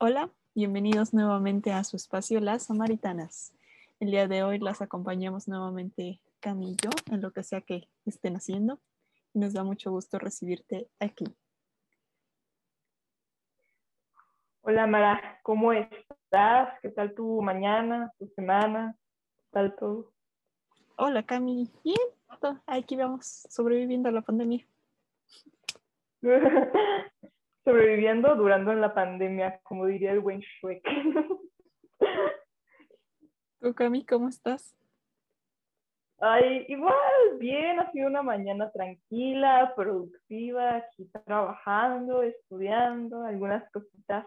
Hola, 0.00 0.30
bienvenidos 0.54 1.12
nuevamente 1.12 1.72
a 1.72 1.82
su 1.82 1.96
espacio 1.96 2.38
Las 2.38 2.66
Samaritanas. 2.66 3.52
El 3.98 4.12
día 4.12 4.28
de 4.28 4.44
hoy 4.44 4.60
las 4.60 4.80
acompañamos 4.80 5.48
nuevamente 5.48 6.20
Camillo 6.38 6.90
en 7.10 7.20
lo 7.20 7.32
que 7.32 7.42
sea 7.42 7.62
que 7.62 7.88
estén 8.06 8.36
haciendo 8.36 8.78
y 9.34 9.40
nos 9.40 9.54
da 9.54 9.64
mucho 9.64 9.90
gusto 9.90 10.20
recibirte 10.20 10.88
aquí. 11.00 11.24
Hola 14.60 14.86
Mara, 14.86 15.40
¿cómo 15.42 15.72
estás? 15.72 16.78
¿Qué 16.80 16.90
tal 16.90 17.12
tu 17.16 17.42
mañana, 17.42 18.12
tu 18.20 18.28
semana? 18.28 18.96
¿Qué 19.36 19.46
tal 19.50 19.74
todo? 19.74 20.12
Hola 20.96 21.24
Cami, 21.24 21.72
bien, 21.82 21.98
aquí 22.68 22.94
vamos 22.94 23.48
sobreviviendo 23.50 24.10
a 24.10 24.12
la 24.12 24.22
pandemia. 24.22 24.64
sobreviviendo 27.68 28.34
durando 28.34 28.72
en 28.72 28.80
la 28.80 28.94
pandemia, 28.94 29.60
como 29.62 29.84
diría 29.84 30.12
el 30.12 30.20
buen 30.20 30.40
Shrek. 30.40 30.82
¿Tú, 33.60 33.74
Cami, 33.74 34.06
cómo 34.06 34.30
estás? 34.30 34.74
Ay, 36.18 36.64
igual, 36.68 36.94
bien, 37.38 37.78
ha 37.78 37.92
sido 37.92 38.06
una 38.06 38.22
mañana 38.22 38.70
tranquila, 38.70 39.74
productiva, 39.76 40.76
aquí 40.76 41.10
trabajando, 41.26 42.22
estudiando, 42.22 43.24
algunas 43.24 43.70
cositas 43.70 44.24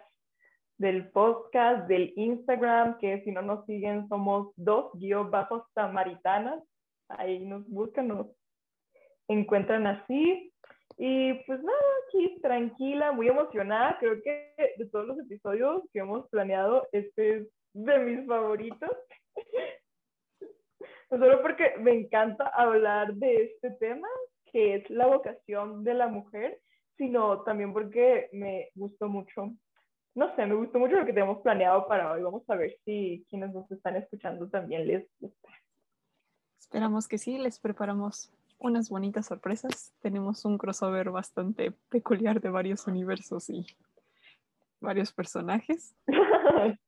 del 0.77 1.09
podcast, 1.09 1.87
del 1.87 2.13
Instagram, 2.15 2.99
que 2.99 3.23
si 3.23 3.31
no 3.31 3.41
nos 3.41 3.65
siguen 3.65 4.07
somos 4.07 4.53
dos 4.55 4.91
guion 4.99 5.31
bajos 5.31 5.63
samaritanas, 5.73 6.63
ahí 7.07 7.39
nos 7.39 7.67
buscan, 7.67 8.09
nos 8.09 8.27
encuentran 9.27 9.87
así. 9.87 10.53
Y 11.03 11.33
pues 11.45 11.63
nada, 11.63 11.79
aquí 12.05 12.39
tranquila, 12.43 13.11
muy 13.11 13.27
emocionada. 13.27 13.97
Creo 13.99 14.21
que 14.21 14.53
de 14.77 14.85
todos 14.85 15.07
los 15.07 15.17
episodios 15.17 15.81
que 15.91 15.97
hemos 15.97 16.29
planeado, 16.29 16.87
este 16.91 17.37
es 17.37 17.47
de 17.73 17.97
mis 17.97 18.27
favoritos. 18.27 18.91
no 21.09 21.17
solo 21.17 21.41
porque 21.41 21.73
me 21.79 21.93
encanta 21.93 22.49
hablar 22.49 23.15
de 23.15 23.45
este 23.45 23.71
tema, 23.79 24.07
que 24.51 24.75
es 24.75 24.89
la 24.91 25.07
vocación 25.07 25.83
de 25.83 25.95
la 25.95 26.07
mujer, 26.07 26.61
sino 26.97 27.41
también 27.41 27.73
porque 27.73 28.29
me 28.31 28.69
gustó 28.75 29.09
mucho. 29.09 29.55
No 30.13 30.35
sé, 30.35 30.45
me 30.45 30.53
gustó 30.53 30.77
mucho 30.77 30.97
lo 30.97 31.05
que 31.07 31.13
tenemos 31.13 31.41
planeado 31.41 31.87
para 31.87 32.11
hoy. 32.11 32.21
Vamos 32.21 32.47
a 32.47 32.55
ver 32.55 32.77
si 32.85 33.25
quienes 33.27 33.51
nos 33.55 33.71
están 33.71 33.95
escuchando 33.95 34.47
también 34.51 34.85
les 34.85 35.09
gusta. 35.19 35.49
Esperamos 36.59 37.07
que 37.07 37.17
sí, 37.17 37.39
les 37.39 37.59
preparamos 37.59 38.31
unas 38.61 38.89
bonitas 38.89 39.25
sorpresas. 39.25 39.93
Tenemos 40.01 40.45
un 40.45 40.57
crossover 40.57 41.09
bastante 41.09 41.71
peculiar 41.89 42.39
de 42.41 42.49
varios 42.49 42.87
universos 42.87 43.49
y 43.49 43.65
varios 44.79 45.11
personajes. 45.11 45.95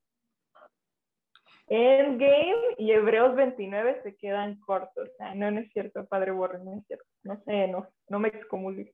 Endgame 1.68 2.76
y 2.78 2.92
Hebreos 2.92 3.36
29 3.36 4.02
se 4.04 4.16
quedan 4.16 4.60
cortos. 4.60 5.10
no, 5.36 5.50
no 5.50 5.60
es 5.60 5.72
cierto, 5.72 6.06
Padre 6.06 6.32
Borre, 6.32 6.60
no 6.64 6.78
es 6.78 6.86
cierto. 6.86 7.06
No 7.24 7.42
sé, 7.44 7.68
no, 7.68 7.88
no 8.10 8.20
me 8.20 8.28
excomulgue. 8.28 8.94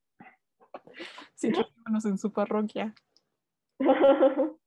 Sí, 1.36 1.52
en 2.06 2.18
su 2.18 2.32
parroquia. 2.32 2.94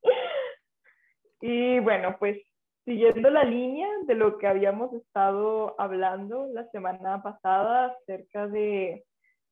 y 1.40 1.78
bueno, 1.80 2.16
pues 2.18 2.38
siguiendo 2.84 3.30
la 3.30 3.44
línea 3.44 3.88
de 4.06 4.14
lo 4.14 4.38
que 4.38 4.46
habíamos 4.46 4.92
estado 4.94 5.74
hablando 5.78 6.48
la 6.52 6.68
semana 6.70 7.22
pasada 7.22 7.86
acerca 7.86 8.48
de 8.48 9.04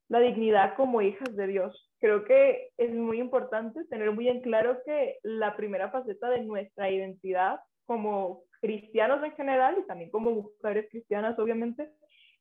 la 0.09 0.19
dignidad 0.19 0.75
como 0.77 1.03
hijas 1.03 1.35
de 1.37 1.47
Dios. 1.47 1.91
Creo 2.01 2.25
que 2.25 2.71
es 2.77 2.93
muy 2.93 3.21
importante 3.21 3.85
tener 3.85 4.11
muy 4.11 4.29
en 4.29 4.41
claro 4.41 4.79
que 4.85 5.19
la 5.23 5.57
primera 5.57 5.91
faceta 5.91 6.29
de 6.31 6.43
nuestra 6.43 6.91
identidad 6.91 7.61
como 7.87 8.43
cristianos 8.61 9.23
en 9.23 9.33
general 9.33 9.77
y 9.79 9.87
también 9.87 10.11
como 10.11 10.31
mujeres 10.33 10.89
cristianas, 10.91 11.39
obviamente, 11.39 11.91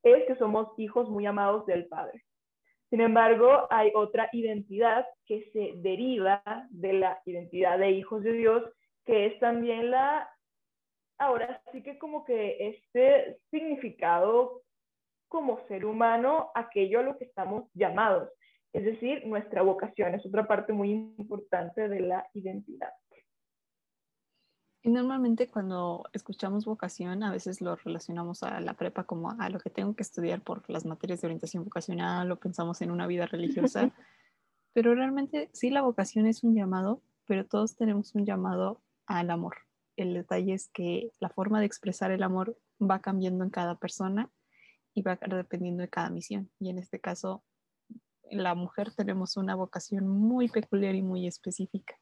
es 0.04 0.26
que 0.26 0.36
somos 0.36 0.68
hijos 0.78 1.10
muy 1.10 1.26
amados 1.26 1.66
del 1.66 1.88
Padre. 1.88 2.24
Sin 2.90 3.02
embargo, 3.02 3.68
hay 3.70 3.92
otra 3.94 4.30
identidad 4.34 5.06
que 5.28 5.50
se 5.54 5.74
deriva 5.78 6.42
de 6.72 6.94
la 6.94 7.22
identidad 7.26 7.78
de 7.78 7.92
hijos 7.92 8.24
de 8.24 8.34
Dios, 8.34 8.64
que 9.06 9.28
es 9.28 9.40
también 9.40 9.92
la 9.92 10.28
ahora 11.20 11.62
sí 11.72 11.84
que 11.84 12.00
como 12.00 12.24
que 12.24 12.70
este 12.70 13.40
significado 13.52 14.64
como 15.28 15.60
ser 15.68 15.86
humano, 15.86 16.50
aquello 16.56 17.02
a 17.02 17.04
lo 17.04 17.18
que 17.18 17.26
estamos 17.26 17.66
llamados, 17.76 18.30
es 18.74 18.84
decir, 18.84 19.26
nuestra 19.28 19.62
vocación 19.62 20.16
es 20.16 20.26
otra 20.26 20.48
parte 20.48 20.74
muy 20.74 20.92
importante 20.92 21.88
de 21.88 22.00
la 22.00 22.28
identidad. 22.34 22.92
Y 24.82 24.90
normalmente 24.90 25.48
cuando 25.50 26.06
escuchamos 26.14 26.66
vocación, 26.66 27.22
a 27.24 27.32
veces 27.32 27.62
lo 27.62 27.76
relacionamos 27.76 28.42
a 28.44 28.60
la 28.62 28.74
prepa 28.74 29.04
como 29.04 29.32
a 29.38 29.50
lo 29.50 29.60
que 29.60 29.70
tengo 29.70 29.94
que 29.94 30.04
estudiar 30.04 30.42
por 30.42 30.68
las 30.70 30.86
materias 30.86 31.22
de 31.22 31.28
orientación 31.28 31.66
vocacional 31.66 32.32
o 32.32 32.40
pensamos 32.40 32.82
en 32.82 32.90
una 32.90 33.06
vida 33.06 33.26
religiosa, 33.26 33.92
pero 34.74 34.96
realmente 34.96 35.50
sí 35.52 35.70
la 35.70 35.82
vocación 35.82 36.28
es 36.28 36.44
un 36.44 36.56
llamado, 36.56 37.02
pero 37.26 37.46
todos 37.46 37.76
tenemos 37.76 38.16
un 38.16 38.26
llamado 38.26 38.82
al 39.06 39.30
amor 39.32 39.69
el 40.04 40.14
detalle 40.14 40.54
es 40.54 40.70
que 40.70 41.12
la 41.20 41.30
forma 41.30 41.60
de 41.60 41.66
expresar 41.66 42.12
el 42.12 42.24
amor 42.24 42.58
va 42.82 43.00
cambiando 43.00 43.44
en 43.44 43.50
cada 43.50 43.76
persona 43.76 44.30
y 44.94 45.02
va 45.02 45.18
dependiendo 45.28 45.82
de 45.82 45.90
cada 45.90 46.10
misión. 46.10 46.50
Y 46.60 46.70
en 46.70 46.78
este 46.78 47.00
caso, 47.00 47.44
la 48.32 48.56
mujer 48.56 48.94
tenemos 48.96 49.38
una 49.38 49.56
vocación 49.56 50.08
muy 50.08 50.50
peculiar 50.50 50.96
y 50.96 51.02
muy 51.02 51.28
específica. 51.28 51.96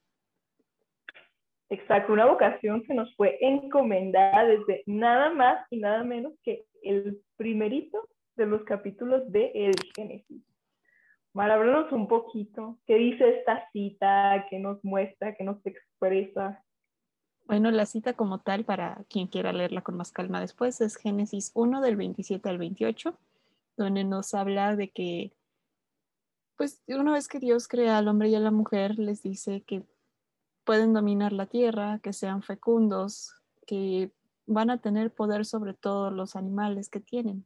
Exacto, 1.69 2.13
una 2.13 2.25
vocación 2.25 2.83
que 2.83 2.93
nos 2.93 3.13
fue 3.15 3.37
encomendada 3.41 4.45
desde 4.45 4.83
nada 4.85 5.31
más 5.31 5.65
y 5.69 5.79
nada 5.79 6.03
menos 6.03 6.33
que 6.43 6.65
el 6.81 7.21
primerito 7.35 8.07
de 8.37 8.45
los 8.45 8.63
capítulos 8.63 9.29
de 9.31 9.51
El 9.53 9.73
Génesis. 9.95 10.43
Mar, 11.33 11.51
un 11.91 12.07
poquito. 12.07 12.79
¿Qué 12.87 12.95
dice 12.95 13.37
esta 13.37 13.69
cita? 13.71 14.47
¿Qué 14.49 14.59
nos 14.59 14.83
muestra? 14.83 15.35
¿Qué 15.35 15.43
nos 15.43 15.63
expresa? 15.65 16.63
Bueno, 17.47 17.71
la 17.71 17.85
cita 17.85 18.11
como 18.11 18.39
tal, 18.39 18.65
para 18.65 19.05
quien 19.09 19.27
quiera 19.27 19.53
leerla 19.53 19.81
con 19.81 19.95
más 19.95 20.11
calma 20.11 20.41
después, 20.41 20.81
es 20.81 20.97
Génesis 20.97 21.51
1 21.53 21.79
del 21.79 21.95
27 21.95 22.49
al 22.49 22.57
28, 22.57 23.17
donde 23.77 24.03
nos 24.03 24.33
habla 24.33 24.75
de 24.75 24.89
que, 24.89 25.31
pues 26.57 26.81
una 26.89 27.13
vez 27.13 27.29
que 27.29 27.39
Dios 27.39 27.69
crea 27.69 27.97
al 27.97 28.09
hombre 28.09 28.27
y 28.27 28.35
a 28.35 28.41
la 28.41 28.51
mujer, 28.51 28.99
les 28.99 29.23
dice 29.23 29.61
que 29.61 29.85
pueden 30.65 30.91
dominar 30.91 31.31
la 31.31 31.45
tierra, 31.45 31.99
que 31.99 32.11
sean 32.11 32.43
fecundos, 32.43 33.33
que 33.65 34.11
van 34.45 34.69
a 34.69 34.81
tener 34.81 35.13
poder 35.13 35.45
sobre 35.45 35.73
todos 35.73 36.11
los 36.11 36.35
animales 36.35 36.89
que 36.89 36.99
tienen. 36.99 37.45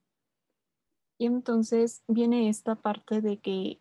Y 1.19 1.27
entonces 1.27 2.01
viene 2.07 2.49
esta 2.49 2.73
parte 2.73 3.21
de 3.21 3.37
que 3.37 3.79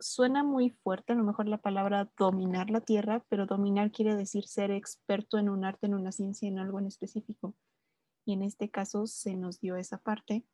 suena 0.00 0.42
muy 0.42 0.70
fuerte, 0.70 1.12
a 1.12 1.16
lo 1.16 1.24
mejor 1.24 1.48
la 1.48 1.58
palabra 1.58 2.08
dominar 2.16 2.70
la 2.70 2.80
tierra, 2.80 3.24
pero 3.28 3.46
dominar 3.46 3.90
quiere 3.90 4.14
decir 4.14 4.44
ser 4.44 4.70
experto 4.70 5.38
en 5.38 5.48
un 5.48 5.64
arte, 5.64 5.86
en 5.86 5.94
una 5.94 6.12
ciencia, 6.12 6.48
en 6.48 6.58
algo 6.58 6.78
en 6.78 6.86
específico. 6.86 7.54
Y 8.24 8.34
en 8.34 8.42
este 8.42 8.70
caso 8.70 9.06
se 9.06 9.36
nos 9.36 9.60
dio 9.60 9.76
esa 9.76 9.98
parte, 9.98 10.44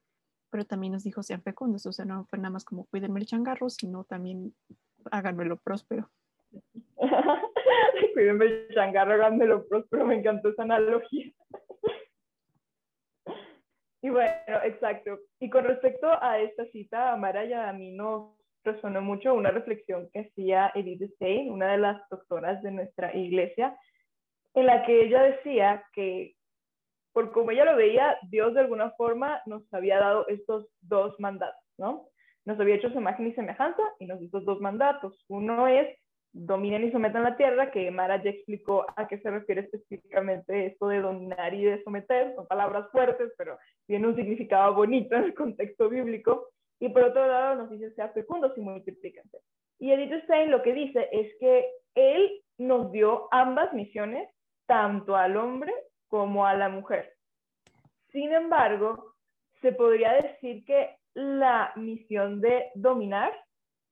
pero 0.51 0.65
también 0.65 0.93
nos 0.93 1.05
dijo 1.05 1.23
sean 1.23 1.43
fecundos, 1.43 1.85
o 1.87 1.93
sea, 1.93 2.05
no 2.05 2.25
fue 2.27 2.39
nada 2.39 2.51
más 2.51 2.65
como 2.65 2.87
cuídenme 2.87 3.21
el 3.21 3.27
changarro, 3.27 3.69
sino 3.69 4.05
también 4.05 4.55
háganmelo 5.11 5.59
próspero. 5.59 6.11
cuídenme 8.15 8.45
el 8.45 8.69
changarro, 8.75 9.15
háganmelo 9.15 9.67
próspero, 9.67 10.07
me 10.07 10.15
encantó 10.15 10.51
esa 10.51 10.63
analogía. 10.63 11.33
y 14.03 14.09
bueno, 14.09 14.63
exacto. 14.63 15.19
Y 15.41 15.51
con 15.51 15.65
respecto 15.65 16.07
a 16.23 16.39
esta 16.39 16.65
cita, 16.67 17.13
Amara 17.13 17.45
ya 17.45 17.69
a 17.69 17.73
mí 17.73 17.91
nos 17.91 18.44
resonó 18.65 19.03
mucho 19.03 19.35
una 19.35 19.51
reflexión 19.51 20.09
que 20.13 20.21
hacía 20.21 20.73
Edith 20.75 21.13
Stein, 21.15 21.51
una 21.51 21.73
de 21.73 21.79
las 21.79 22.09
doctoras 22.09 22.63
de 22.63 22.71
nuestra 22.71 23.15
iglesia, 23.15 23.77
en 24.55 24.67
la 24.67 24.85
que 24.85 25.03
ella 25.05 25.23
decía 25.23 25.85
que, 25.93 26.35
por 27.13 27.33
como 27.33 27.51
ella 27.51 27.65
lo 27.65 27.77
veía, 27.77 28.19
Dios 28.31 28.55
de 28.55 28.61
alguna 28.61 28.91
forma 28.93 29.41
nos 29.47 29.63
había 29.73 29.99
dado 29.99 30.27
estos 30.29 30.67
dos 30.81 31.19
mandatos, 31.19 31.63
¿no? 31.79 32.09
Nos 32.45 32.59
había 32.59 32.77
hecho 32.77 32.91
su 32.91 32.99
imagen 32.99 33.27
y 33.27 33.35
semejanza 33.35 33.83
y 33.99 34.07
nos 34.07 34.19
dio 34.19 34.27
estos 34.27 34.45
dos 34.45 34.61
mandatos. 34.61 35.25
Uno 35.29 35.67
es 35.67 35.89
dominen 36.35 36.85
y 36.85 36.91
sometan 36.91 37.23
la 37.23 37.37
tierra, 37.37 37.71
que 37.71 37.91
Mara 37.93 38.23
ya 38.23 38.31
explicó 38.31 38.85
a 38.97 39.07
qué 39.07 39.19
se 39.21 39.31
refiere 39.31 39.63
específicamente 39.63 40.67
esto 40.67 40.89
de 40.89 41.01
dominar 41.01 41.55
y 41.55 41.65
de 41.65 41.83
someter, 41.85 42.35
son 42.35 42.47
palabras 42.49 42.91
fuertes, 42.91 43.33
pero 43.39 43.57
tiene 43.87 44.09
un 44.09 44.17
significado 44.17 44.75
bonito 44.75 45.15
en 45.15 45.25
el 45.25 45.35
contexto 45.35 45.89
bíblico. 45.89 46.49
Y 46.81 46.89
por 46.89 47.05
otro 47.05 47.27
lado 47.27 47.57
nos 47.57 47.71
dice 47.71 47.93
sea 47.93 48.09
fecundos 48.11 48.53
y 48.57 48.61
multiplíquense. 48.61 49.39
Y 49.79 49.93
Edith 49.93 50.25
Stein 50.25 50.51
lo 50.51 50.63
que 50.63 50.73
dice 50.73 51.09
es 51.13 51.33
que 51.39 51.71
él 51.95 52.43
nos 52.59 52.91
dio 52.93 53.29
ambas 53.31 53.73
misiones, 53.73 54.29
tanto 54.67 55.17
al 55.17 55.37
hombre 55.37 55.73
como 56.09 56.47
a 56.47 56.55
la 56.55 56.69
mujer. 56.69 57.15
Sin 58.13 58.33
embargo, 58.33 59.15
se 59.61 59.73
podría 59.73 60.13
decir 60.15 60.65
que 60.65 60.97
la 61.15 61.73
misión 61.77 62.41
de 62.41 62.71
dominar 62.75 63.33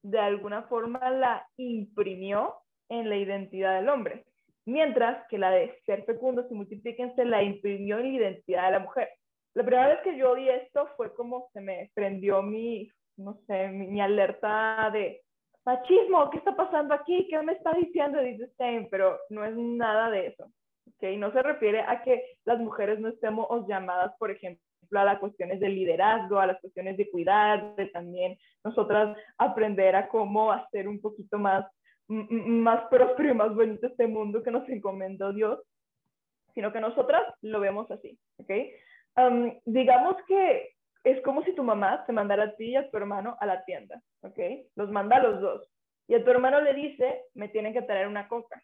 de 0.02 0.18
alguna 0.18 0.62
forma 0.64 1.10
la 1.10 1.46
imprimió 1.56 2.54
en 2.88 3.08
la 3.08 3.16
identidad 3.16 3.76
del 3.76 3.88
hombre. 3.88 4.24
mientras 4.64 5.26
que 5.28 5.38
la 5.38 5.50
de 5.50 5.76
ser 5.86 6.04
fecundos 6.04 6.46
y 6.50 6.54
multipliquen 6.54 7.16
se 7.16 7.24
la 7.24 7.42
imprimió 7.42 7.98
en 7.98 8.04
la 8.04 8.18
identidad 8.18 8.66
de 8.66 8.70
la 8.70 8.78
mujer. 8.78 9.08
La 9.54 9.64
primera 9.64 9.88
vez 9.88 10.00
que 10.02 10.16
yo 10.16 10.34
vi 10.34 10.48
esto 10.48 10.88
fue 10.96 11.14
como 11.14 11.50
se 11.52 11.60
me 11.60 11.90
prendió 11.94 12.42
mi, 12.42 12.90
no 13.16 13.38
sé, 13.46 13.68
mi, 13.68 14.00
alerta 14.00 14.90
de 14.92 15.22
machismo, 15.64 16.30
¿qué 16.30 16.38
está 16.38 16.56
pasando 16.56 16.94
aquí? 16.94 17.26
¿Qué 17.28 17.40
me 17.42 17.52
está 17.52 17.72
diciendo 17.74 18.18
Edith 18.18 18.50
Stein? 18.54 18.88
Pero 18.90 19.18
no 19.28 19.44
es 19.44 19.54
nada 19.54 20.10
de 20.10 20.28
eso. 20.28 20.50
¿okay? 20.94 21.18
No 21.18 21.32
se 21.32 21.42
refiere 21.42 21.80
a 21.80 22.02
que 22.02 22.22
las 22.44 22.58
mujeres 22.60 22.98
no 22.98 23.08
estemos 23.08 23.46
llamadas, 23.68 24.12
por 24.18 24.30
ejemplo, 24.30 24.62
a 25.00 25.04
las 25.04 25.18
cuestiones 25.18 25.60
de 25.60 25.68
liderazgo, 25.68 26.38
a 26.38 26.46
las 26.46 26.60
cuestiones 26.60 26.96
de 26.96 27.10
cuidar, 27.10 27.76
de 27.76 27.86
también 27.86 28.38
nosotras 28.64 29.16
aprender 29.38 29.96
a 29.96 30.08
cómo 30.08 30.50
hacer 30.50 30.88
un 30.88 31.00
poquito 31.00 31.38
más, 31.38 31.66
más 32.08 32.88
próspero 32.88 33.30
y 33.30 33.34
más 33.34 33.54
bonito 33.54 33.86
este 33.86 34.06
mundo 34.06 34.42
que 34.42 34.50
nos 34.50 34.68
encomendó 34.68 35.32
Dios, 35.32 35.60
sino 36.54 36.72
que 36.72 36.80
nosotras 36.80 37.22
lo 37.42 37.60
vemos 37.60 37.90
así, 37.90 38.18
¿ok? 38.38 38.50
Digamos 39.64 40.16
que 40.26 40.72
es 41.04 41.20
como 41.22 41.42
si 41.42 41.54
tu 41.54 41.62
mamá 41.62 42.04
te 42.06 42.12
mandara 42.12 42.44
a 42.44 42.56
ti 42.56 42.70
y 42.70 42.76
a 42.76 42.90
tu 42.90 42.96
hermano 42.96 43.36
a 43.40 43.46
la 43.46 43.64
tienda, 43.64 44.00
¿ok? 44.22 44.38
Los 44.76 44.90
manda 44.90 45.16
a 45.16 45.22
los 45.22 45.40
dos. 45.40 45.68
Y 46.08 46.14
a 46.14 46.24
tu 46.24 46.30
hermano 46.30 46.60
le 46.60 46.74
dice, 46.74 47.24
me 47.34 47.48
tienen 47.48 47.72
que 47.72 47.82
traer 47.82 48.06
una 48.06 48.28
coca. 48.28 48.62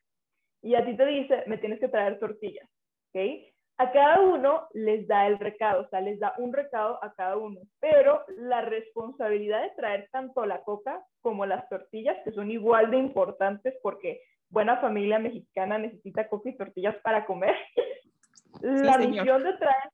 Y 0.63 0.75
a 0.75 0.85
ti 0.85 0.97
te 0.97 1.07
dice, 1.07 1.45
me 1.47 1.59
tienes 1.59 1.81
que 1.81 1.89
traer 1.89 2.19
tortillas, 2.19 2.69
¿ok? 3.09 3.45
A 3.81 3.93
cada 3.93 4.21
uno 4.21 4.69
les 4.73 5.07
da 5.07 5.29
el 5.29 5.39
recado, 5.39 5.83
o 5.83 5.89
sea, 5.89 6.01
les 6.01 6.19
da 6.19 6.35
un 6.39 6.53
recado 6.53 7.03
a 7.03 7.13
cada 7.15 7.37
uno. 7.37 7.61
Pero 7.81 8.25
la 8.37 8.61
responsabilidad 8.63 9.63
de 9.63 9.71
traer 9.71 10.09
tanto 10.11 10.45
la 10.47 10.63
coca 10.63 11.05
como 11.21 11.47
las 11.47 11.69
tortillas, 11.69 12.17
que 12.25 12.33
son 12.33 12.51
igual 12.51 12.91
de 12.91 12.99
importantes 12.99 13.75
porque 13.83 14.21
buena 14.51 14.79
familia 14.79 15.21
mexicana 15.21 15.79
necesita 15.79 16.29
coca 16.29 16.49
y 16.49 16.57
tortillas 16.57 16.97
para 17.03 17.25
comer. 17.25 17.55
la 18.63 18.99
misión 18.99 19.45
de 19.45 19.53
traer 19.55 19.91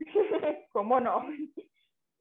¿Cómo 0.72 1.00
no? 1.00 1.26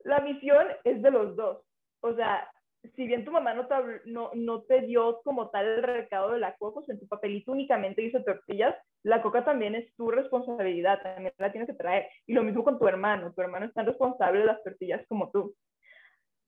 La 0.04 0.20
misión 0.20 0.68
es 0.84 1.02
de 1.02 1.12
los 1.12 1.36
dos. 1.36 1.62
O 2.02 2.14
sea, 2.16 2.50
si 2.96 3.08
bien 3.08 3.26
tu 3.26 3.32
mamá 3.32 3.54
no 3.54 3.68
te, 3.68 3.76
no, 4.06 4.32
no 4.34 4.64
dio 4.86 5.22
como 5.24 5.50
tal 5.50 5.66
el 5.66 5.84
recado 5.84 6.32
de 6.32 6.40
la 6.40 6.56
coca, 6.56 6.80
o 6.80 6.86
en 6.88 7.00
tu 7.00 7.08
papelito 7.08 7.52
únicamente 7.52 8.02
dice 8.02 8.20
tortillas, 8.22 8.76
la 9.04 9.22
coca 9.22 9.44
también 9.44 9.76
es 9.76 9.94
tu 9.96 10.12
responsabilidad, 10.12 11.02
también 11.02 11.34
la 11.38 11.52
tienes 11.52 11.70
que 11.70 11.76
traer. 11.76 12.08
Y 12.28 12.34
lo 12.34 12.44
mismo 12.44 12.64
con 12.64 12.80
tu 12.80 12.88
hermano, 12.88 13.34
tu 13.34 13.42
hermano 13.42 13.66
es 13.66 13.74
tan 13.74 13.86
responsable 13.86 14.40
de 14.40 14.46
las 14.46 14.64
tortillas 14.64 15.06
como 15.08 15.32
tú. 15.32 15.56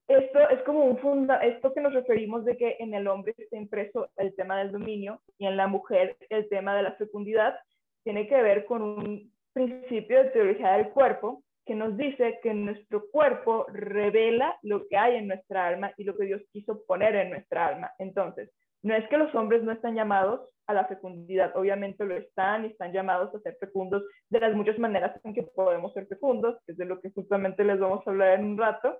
Esto 0.07 0.39
es 0.50 0.62
como 0.63 0.85
un 0.85 0.97
funda, 1.00 1.38
esto 1.39 1.73
que 1.73 1.81
nos 1.81 1.94
referimos 1.94 2.45
de 2.45 2.56
que 2.56 2.77
en 2.80 2.94
el 2.94 3.07
hombre 3.07 3.33
está 3.38 3.57
impreso 3.57 4.09
el 4.15 4.33
tema 4.35 4.57
del 4.57 4.71
dominio 4.71 5.21
y 5.38 5.47
en 5.47 5.57
la 5.57 5.68
mujer 5.68 6.15
el 6.30 6.47
tema 6.47 6.75
de 6.77 6.83
la 6.83 6.94
fecundidad, 6.94 7.59
tiene 8.03 8.27
que 8.27 8.41
ver 8.41 8.65
con 8.65 8.81
un 8.81 9.37
principio 9.57 10.24
de 10.24 10.30
teología 10.30 10.74
del 10.74 10.89
cuerpo 10.89 11.44
que 11.65 11.74
nos 11.74 11.98
dice 11.98 12.39
que 12.44 12.54
nuestro 12.54 13.09
cuerpo 13.09 13.65
revela 13.74 14.56
lo 14.62 14.88
que 14.88 14.98
hay 14.98 15.15
en 15.15 15.27
nuestra 15.27 15.68
alma 15.68 15.92
y 15.98 16.04
lo 16.04 16.15
que 16.15 16.25
Dios 16.25 16.42
quiso 16.54 16.83
poner 16.86 17.15
en 17.15 17.31
nuestra 17.31 17.68
alma. 17.68 17.92
Entonces, 17.98 18.51
no 18.83 18.95
es 18.95 19.07
que 19.09 19.18
los 19.18 19.33
hombres 19.33 19.63
no 19.63 19.71
están 19.71 19.95
llamados 19.95 20.48
a 20.68 20.74
la 20.74 20.86
fecundidad, 20.86 21.57
obviamente 21.57 22.06
lo 22.06 22.15
están 22.15 22.65
y 22.65 22.68
están 22.68 22.94
llamados 22.94 23.33
a 23.33 23.39
ser 23.39 23.57
fecundos 23.59 24.04
de 24.30 24.39
las 24.39 24.54
muchas 24.54 24.77
maneras 24.77 25.19
en 25.24 25.33
que 25.33 25.44
podemos 25.44 25.92
ser 25.94 26.06
fecundos, 26.07 26.57
es 26.68 26.77
de 26.77 26.86
lo 26.86 27.01
que 27.01 27.09
justamente 27.09 27.63
les 27.63 27.80
vamos 27.80 28.06
a 28.06 28.12
hablar 28.12 28.39
en 28.39 28.45
un 28.45 28.57
rato. 28.57 28.95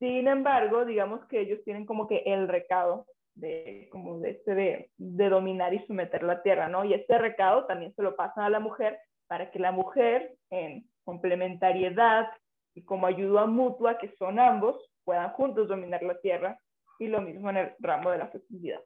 Sin 0.00 0.26
embargo, 0.26 0.84
digamos 0.84 1.24
que 1.28 1.40
ellos 1.40 1.60
tienen 1.64 1.86
como 1.86 2.08
que 2.08 2.24
el 2.26 2.48
recado 2.48 3.06
de, 3.36 3.88
como 3.92 4.18
de, 4.18 4.30
este 4.30 4.90
de 4.96 5.28
dominar 5.28 5.72
y 5.72 5.86
someter 5.86 6.24
la 6.24 6.42
tierra, 6.42 6.68
¿no? 6.68 6.84
Y 6.84 6.92
este 6.92 7.16
recado 7.18 7.66
también 7.66 7.94
se 7.94 8.02
lo 8.02 8.16
pasan 8.16 8.44
a 8.44 8.50
la 8.50 8.60
mujer 8.60 8.98
para 9.26 9.50
que 9.50 9.58
la 9.58 9.72
mujer 9.72 10.36
en 10.50 10.88
complementariedad 11.04 12.28
y 12.74 12.82
como 12.82 13.06
ayuda 13.06 13.46
mutua, 13.46 13.98
que 13.98 14.14
son 14.16 14.38
ambos, 14.38 14.76
puedan 15.04 15.30
juntos 15.30 15.68
dominar 15.68 16.02
la 16.02 16.18
tierra 16.20 16.60
y 16.98 17.06
lo 17.06 17.20
mismo 17.20 17.50
en 17.50 17.56
el 17.56 17.72
ramo 17.78 18.10
de 18.10 18.18
la 18.18 18.28
fecundidad. 18.28 18.80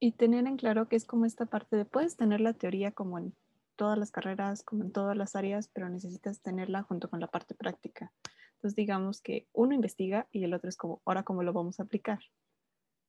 Y 0.00 0.12
tener 0.12 0.46
en 0.46 0.56
claro 0.56 0.88
que 0.88 0.96
es 0.96 1.04
como 1.04 1.26
esta 1.26 1.46
parte 1.46 1.76
de, 1.76 1.84
puedes 1.84 2.16
tener 2.16 2.40
la 2.40 2.54
teoría 2.54 2.92
como 2.92 3.18
en 3.18 3.34
todas 3.76 3.98
las 3.98 4.12
carreras, 4.12 4.62
como 4.62 4.84
en 4.84 4.92
todas 4.92 5.16
las 5.16 5.34
áreas, 5.34 5.68
pero 5.68 5.88
necesitas 5.88 6.40
tenerla 6.40 6.82
junto 6.82 7.10
con 7.10 7.20
la 7.20 7.26
parte 7.26 7.54
práctica. 7.54 8.12
Entonces 8.54 8.76
digamos 8.76 9.20
que 9.20 9.48
uno 9.52 9.74
investiga 9.74 10.28
y 10.30 10.44
el 10.44 10.54
otro 10.54 10.68
es 10.68 10.76
como, 10.76 11.02
ahora 11.04 11.24
cómo 11.24 11.42
lo 11.42 11.52
vamos 11.52 11.80
a 11.80 11.84
aplicar. 11.84 12.18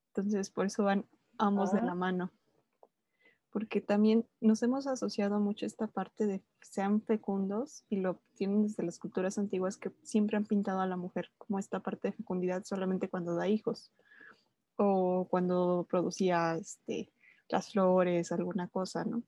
Entonces 0.09 0.49
por 0.49 0.65
eso 0.65 0.83
van 0.83 1.05
ambos 1.37 1.71
de 1.71 1.81
la 1.81 1.95
mano 1.95 2.31
porque 3.51 3.81
también 3.81 4.27
nos 4.41 4.61
hemos 4.63 4.87
asociado 4.87 5.39
mucho 5.39 5.65
esta 5.65 5.87
parte 5.87 6.27
de 6.27 6.39
que 6.39 6.67
sean 6.67 7.01
fecundos 7.01 7.83
y 7.89 7.97
lo 7.97 8.21
tienen 8.35 8.63
desde 8.63 8.83
las 8.83 8.99
culturas 8.99 9.37
antiguas 9.37 9.77
que 9.77 9.91
siempre 10.03 10.37
han 10.37 10.45
pintado 10.45 10.81
a 10.81 10.87
la 10.87 10.97
mujer 10.97 11.31
como 11.37 11.59
esta 11.59 11.79
parte 11.79 12.09
de 12.09 12.13
fecundidad 12.13 12.63
solamente 12.63 13.09
cuando 13.09 13.35
da 13.35 13.47
hijos 13.47 13.91
o 14.75 15.27
cuando 15.29 15.87
producía 15.89 16.55
este, 16.55 17.11
las 17.49 17.71
flores, 17.71 18.31
alguna 18.31 18.67
cosa, 18.67 19.03
¿no? 19.03 19.23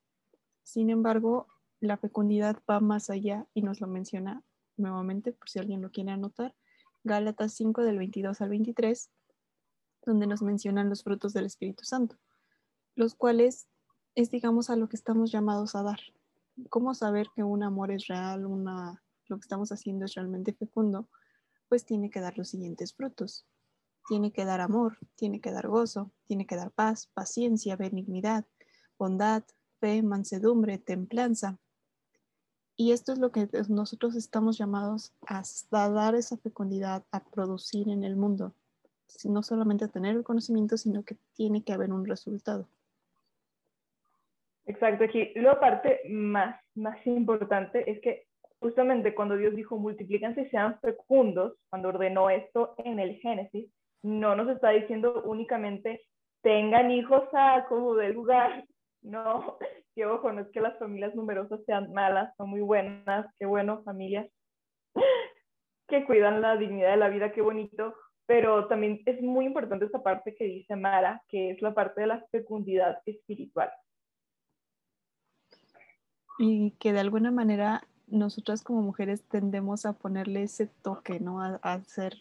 Sin 0.63 0.89
embargo, 0.89 1.47
la 1.79 1.97
fecundidad 1.97 2.62
va 2.69 2.79
más 2.79 3.09
allá 3.09 3.47
y 3.53 3.63
nos 3.63 3.81
lo 3.81 3.88
menciona 3.88 4.44
nuevamente, 4.77 5.33
por 5.33 5.50
si 5.50 5.59
alguien 5.59 5.81
lo 5.81 5.91
quiere 5.91 6.12
anotar, 6.12 6.56
Gálatas 7.03 7.53
5 7.53 7.81
del 7.81 7.97
22 7.97 8.39
al 8.41 8.50
23, 8.50 9.12
donde 10.06 10.27
nos 10.27 10.41
mencionan 10.41 10.89
los 10.89 11.03
frutos 11.03 11.33
del 11.33 11.45
Espíritu 11.45 11.83
Santo, 11.83 12.18
los 12.95 13.15
cuales 13.15 13.68
es, 14.15 14.29
digamos, 14.29 14.69
a 14.69 14.75
lo 14.75 14.89
que 14.89 14.95
estamos 14.95 15.31
llamados 15.31 15.75
a 15.75 15.83
dar. 15.83 15.99
¿Cómo 16.69 16.93
saber 16.93 17.27
que 17.35 17.43
un 17.43 17.63
amor 17.63 17.91
es 17.91 18.07
real, 18.07 18.45
una, 18.45 19.01
lo 19.27 19.37
que 19.37 19.41
estamos 19.41 19.71
haciendo 19.71 20.05
es 20.05 20.15
realmente 20.15 20.53
fecundo? 20.53 21.07
Pues 21.69 21.85
tiene 21.85 22.09
que 22.09 22.19
dar 22.19 22.37
los 22.37 22.49
siguientes 22.49 22.93
frutos. 22.93 23.45
Tiene 24.07 24.33
que 24.33 24.45
dar 24.45 24.61
amor, 24.61 24.97
tiene 25.15 25.39
que 25.39 25.51
dar 25.51 25.67
gozo, 25.67 26.11
tiene 26.25 26.45
que 26.45 26.55
dar 26.55 26.71
paz, 26.71 27.07
paciencia, 27.13 27.75
benignidad, 27.75 28.45
bondad, 28.97 29.43
fe, 29.79 30.03
mansedumbre, 30.03 30.77
templanza. 30.77 31.57
Y 32.75 32.91
esto 32.91 33.13
es 33.13 33.19
lo 33.19 33.31
que 33.31 33.47
nosotros 33.69 34.15
estamos 34.15 34.57
llamados 34.57 35.13
a 35.27 35.43
dar 35.89 36.15
esa 36.15 36.35
fecundidad, 36.37 37.05
a 37.11 37.23
producir 37.23 37.89
en 37.89 38.03
el 38.03 38.15
mundo. 38.15 38.55
No 39.23 39.43
solamente 39.43 39.85
a 39.85 39.89
tener 39.89 40.15
el 40.15 40.23
conocimiento, 40.23 40.77
sino 40.77 41.03
que 41.03 41.17
tiene 41.33 41.63
que 41.63 41.73
haber 41.73 41.93
un 41.93 42.05
resultado. 42.05 42.67
Exacto, 44.71 45.04
aquí 45.04 45.33
la 45.35 45.59
parte 45.59 45.99
más, 46.07 46.56
más 46.75 47.06
importante 47.06 47.92
es 47.92 47.99
que 47.99 48.23
justamente 48.61 49.13
cuando 49.13 49.35
Dios 49.35 49.54
dijo 49.54 49.78
multiplíquense 49.78 50.44
y 50.44 50.49
sean 50.49 50.80
fecundos, 50.80 51.57
cuando 51.69 51.90
ordenó 51.90 52.30
esto 52.30 52.75
en 52.78 53.01
el 53.01 53.18
Génesis, 53.18 53.69
no 54.01 54.33
nos 54.33 54.47
está 54.47 54.69
diciendo 54.69 55.23
únicamente 55.25 56.01
tengan 56.42 56.90
hijos 56.90 57.23
a 57.33 57.66
como 57.68 57.95
del 57.95 58.13
lugar. 58.13 58.63
No, 59.01 59.57
que 59.94 60.06
ojo, 60.06 60.31
no 60.31 60.40
es 60.40 60.47
que 60.51 60.61
las 60.61 60.80
familias 60.80 61.16
numerosas 61.16 61.59
sean 61.66 61.92
malas, 61.92 62.33
son 62.37 62.49
muy 62.49 62.61
buenas, 62.61 63.28
qué 63.40 63.45
bueno, 63.45 63.83
familias 63.83 64.30
que 65.90 66.06
cuidan 66.06 66.40
la 66.40 66.56
dignidad 66.56 66.92
de 66.92 66.97
la 66.97 67.09
vida, 67.09 67.33
qué 67.33 67.42
bonito, 67.42 67.94
pero 68.25 68.69
también 68.69 69.01
es 69.06 69.21
muy 69.21 69.47
importante 69.47 69.83
esta 69.83 70.01
parte 70.01 70.33
que 70.33 70.45
dice 70.45 70.78
Mara, 70.78 71.21
que 71.28 71.51
es 71.51 71.61
la 71.61 71.73
parte 71.73 71.99
de 71.99 72.07
la 72.07 72.25
fecundidad 72.31 72.99
espiritual 73.06 73.69
y 76.42 76.71
que 76.80 76.92
de 76.92 77.00
alguna 77.00 77.30
manera 77.30 77.83
nosotras 78.07 78.64
como 78.64 78.81
mujeres 78.81 79.24
tendemos 79.24 79.86
a 79.86 79.94
ponerle 79.94 80.42
ese 80.44 80.66
toque, 80.66 81.19
¿no? 81.19 81.40
A, 81.42 81.60
hacer... 81.62 82.16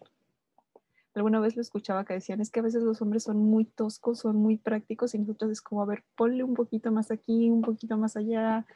Alguna 1.15 1.41
vez 1.41 1.57
lo 1.57 1.63
escuchaba 1.63 2.05
que 2.05 2.13
decían, 2.15 2.41
es 2.41 2.51
que 2.51 2.61
a 2.61 2.63
veces 2.63 2.83
los 2.83 3.01
hombres 3.03 3.25
son 3.25 3.39
muy 3.39 3.65
toscos, 3.65 4.21
son 4.21 4.37
muy 4.37 4.59
prácticos 4.59 5.15
y 5.15 5.19
nosotros 5.19 5.51
es 5.51 5.61
como, 5.61 5.83
a 5.83 5.87
ver, 5.87 6.05
ponle 6.17 6.45
un 6.45 6.55
poquito 6.55 6.93
más 6.93 7.11
aquí, 7.11 7.51
un 7.51 7.63
poquito 7.63 7.97
más 7.97 8.17
allá, 8.17 8.67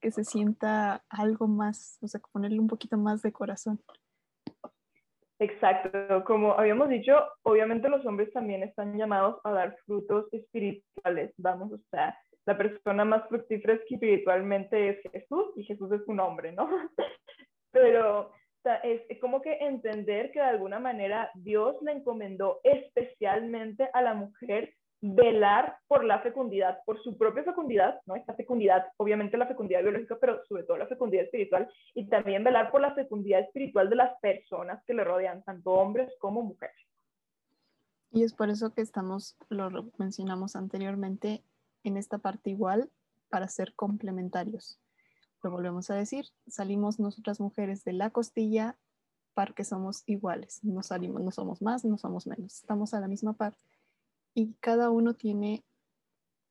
que 0.00 0.10
se 0.10 0.24
sienta 0.24 1.04
algo 1.08 1.46
más, 1.46 1.98
o 2.02 2.08
sea, 2.08 2.20
ponerle 2.32 2.58
un 2.58 2.66
poquito 2.66 2.96
más 2.96 3.22
de 3.22 3.30
corazón. 3.30 3.78
Exacto, 5.38 6.24
como 6.24 6.54
habíamos 6.54 6.88
dicho, 6.88 7.12
obviamente 7.42 7.88
los 7.88 8.04
hombres 8.06 8.32
también 8.32 8.62
están 8.62 8.96
llamados 8.96 9.36
a 9.44 9.52
dar 9.52 9.76
frutos 9.84 10.26
espirituales, 10.32 11.32
vamos, 11.36 11.72
o 11.72 11.78
sea, 11.90 12.16
la 12.46 12.56
persona 12.56 13.04
más 13.04 13.28
fructífera 13.28 13.74
espiritualmente 13.74 14.90
es 14.90 15.12
Jesús 15.12 15.52
y 15.56 15.64
Jesús 15.64 15.90
es 15.92 16.02
un 16.06 16.20
hombre, 16.20 16.52
¿no? 16.52 16.68
Pero 17.70 18.32
es 18.82 19.20
como 19.20 19.42
que 19.42 19.58
entender 19.58 20.30
que 20.30 20.40
de 20.40 20.46
alguna 20.46 20.78
manera 20.78 21.30
Dios 21.34 21.76
le 21.82 21.92
encomendó 21.92 22.60
especialmente 22.64 23.88
a 23.92 24.00
la 24.00 24.14
mujer 24.14 24.74
velar 25.06 25.76
por 25.86 26.02
la 26.02 26.20
fecundidad, 26.20 26.78
por 26.86 27.02
su 27.02 27.18
propia 27.18 27.44
fecundidad, 27.44 28.00
¿no? 28.06 28.16
Esta 28.16 28.32
fecundidad, 28.34 28.86
obviamente 28.96 29.36
la 29.36 29.46
fecundidad 29.46 29.82
biológica, 29.82 30.16
pero 30.18 30.42
sobre 30.46 30.62
todo 30.62 30.78
la 30.78 30.86
fecundidad 30.86 31.24
espiritual, 31.24 31.70
y 31.94 32.08
también 32.08 32.42
velar 32.42 32.70
por 32.70 32.80
la 32.80 32.94
fecundidad 32.94 33.40
espiritual 33.40 33.90
de 33.90 33.96
las 33.96 34.18
personas 34.20 34.82
que 34.86 34.94
le 34.94 35.04
rodean, 35.04 35.42
tanto 35.42 35.72
hombres 35.72 36.10
como 36.18 36.42
mujeres. 36.42 36.76
Y 38.12 38.22
es 38.22 38.32
por 38.32 38.48
eso 38.48 38.72
que 38.72 38.80
estamos, 38.80 39.36
lo 39.50 39.90
mencionamos 39.98 40.56
anteriormente, 40.56 41.42
en 41.84 41.96
esta 41.96 42.18
parte 42.18 42.50
igual, 42.50 42.90
para 43.28 43.48
ser 43.48 43.74
complementarios. 43.74 44.80
Lo 45.42 45.50
volvemos 45.50 45.90
a 45.90 45.94
decir, 45.94 46.26
salimos 46.48 46.98
nosotras 46.98 47.40
mujeres 47.40 47.84
de 47.84 47.92
la 47.92 48.10
costilla 48.10 48.76
para 49.34 49.52
que 49.52 49.64
somos 49.64 50.02
iguales, 50.06 50.62
no 50.64 50.82
salimos, 50.82 51.22
no 51.22 51.30
somos 51.30 51.60
más, 51.60 51.84
no 51.84 51.98
somos 51.98 52.26
menos, 52.26 52.54
estamos 52.54 52.94
a 52.94 53.00
la 53.00 53.08
misma 53.08 53.34
par 53.34 53.56
y 54.34 54.54
cada 54.60 54.90
uno 54.90 55.14
tiene 55.14 55.64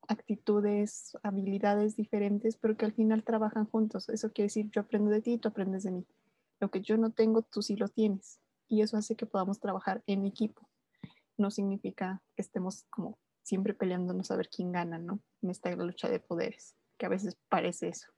actitudes, 0.08 1.18
habilidades 1.22 1.96
diferentes, 1.96 2.58
pero 2.58 2.78
que 2.78 2.86
al 2.86 2.94
final 2.94 3.24
trabajan 3.24 3.66
juntos. 3.66 4.10
Eso 4.10 4.32
quiere 4.32 4.48
decir, 4.48 4.70
yo 4.72 4.82
aprendo 4.82 5.12
de 5.12 5.22
ti, 5.22 5.38
tú 5.38 5.50
aprendes 5.50 5.84
de 5.84 5.92
mí. 5.92 6.06
Lo 6.60 6.72
que 6.72 6.82
yo 6.82 6.98
no 6.98 7.12
tengo, 7.12 7.42
tú 7.42 7.62
sí 7.62 7.76
lo 7.76 7.90
tienes. 7.90 8.40
Y 8.70 8.82
eso 8.82 8.98
hace 8.98 9.16
que 9.16 9.26
podamos 9.26 9.60
trabajar 9.60 10.02
en 10.08 10.26
equipo. 10.26 10.70
No 11.38 11.52
significa 11.52 12.22
que 12.36 12.42
estemos 12.42 12.86
como 12.90 13.18
siempre 13.44 13.74
peleándonos 13.74 14.32
a 14.32 14.38
ver 14.38 14.50
quién 14.50 14.72
gana, 14.72 14.98
¿no? 14.98 15.20
En 15.42 15.50
esta 15.50 15.74
lucha 15.76 16.10
de 16.10 16.20
poderes, 16.20 16.76
que 16.98 17.06
a 17.06 17.10
veces 17.10 17.38
parece 17.50 17.90
eso. 17.90 18.12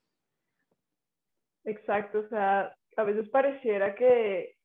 Exacto, 1.65 2.19
o 2.19 2.29
sea, 2.29 2.75
a 2.95 3.03
veces 3.03 3.27
pareciera 3.29 3.95
que 3.95 4.55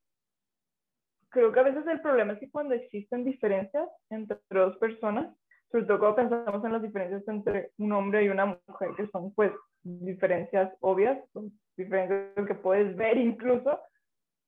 creo 1.29 1.51
que 1.51 1.59
a 1.59 1.63
veces 1.63 1.85
el 1.87 2.01
problema 2.01 2.33
es 2.33 2.39
que 2.39 2.51
cuando 2.51 2.75
existen 2.75 3.23
diferencias 3.23 3.89
entre 4.09 4.37
dos 4.49 4.77
personas, 4.77 5.35
sobre 5.71 5.85
todo 5.85 5.99
cuando 5.99 6.15
pensamos 6.15 6.63
en 6.65 6.73
las 6.73 6.81
diferencias 6.81 7.27
entre 7.27 7.71
un 7.77 7.93
hombre 7.93 8.23
y 8.23 8.29
una 8.29 8.45
mujer, 8.45 8.89
que 8.95 9.07
son 9.07 9.33
pues 9.33 9.51
diferencias 9.83 10.71
obvias, 10.81 11.17
son 11.33 11.51
diferencias 11.77 12.45
que 12.45 12.55
puedes 12.55 12.95
ver 12.95 13.17
incluso, 13.17 13.79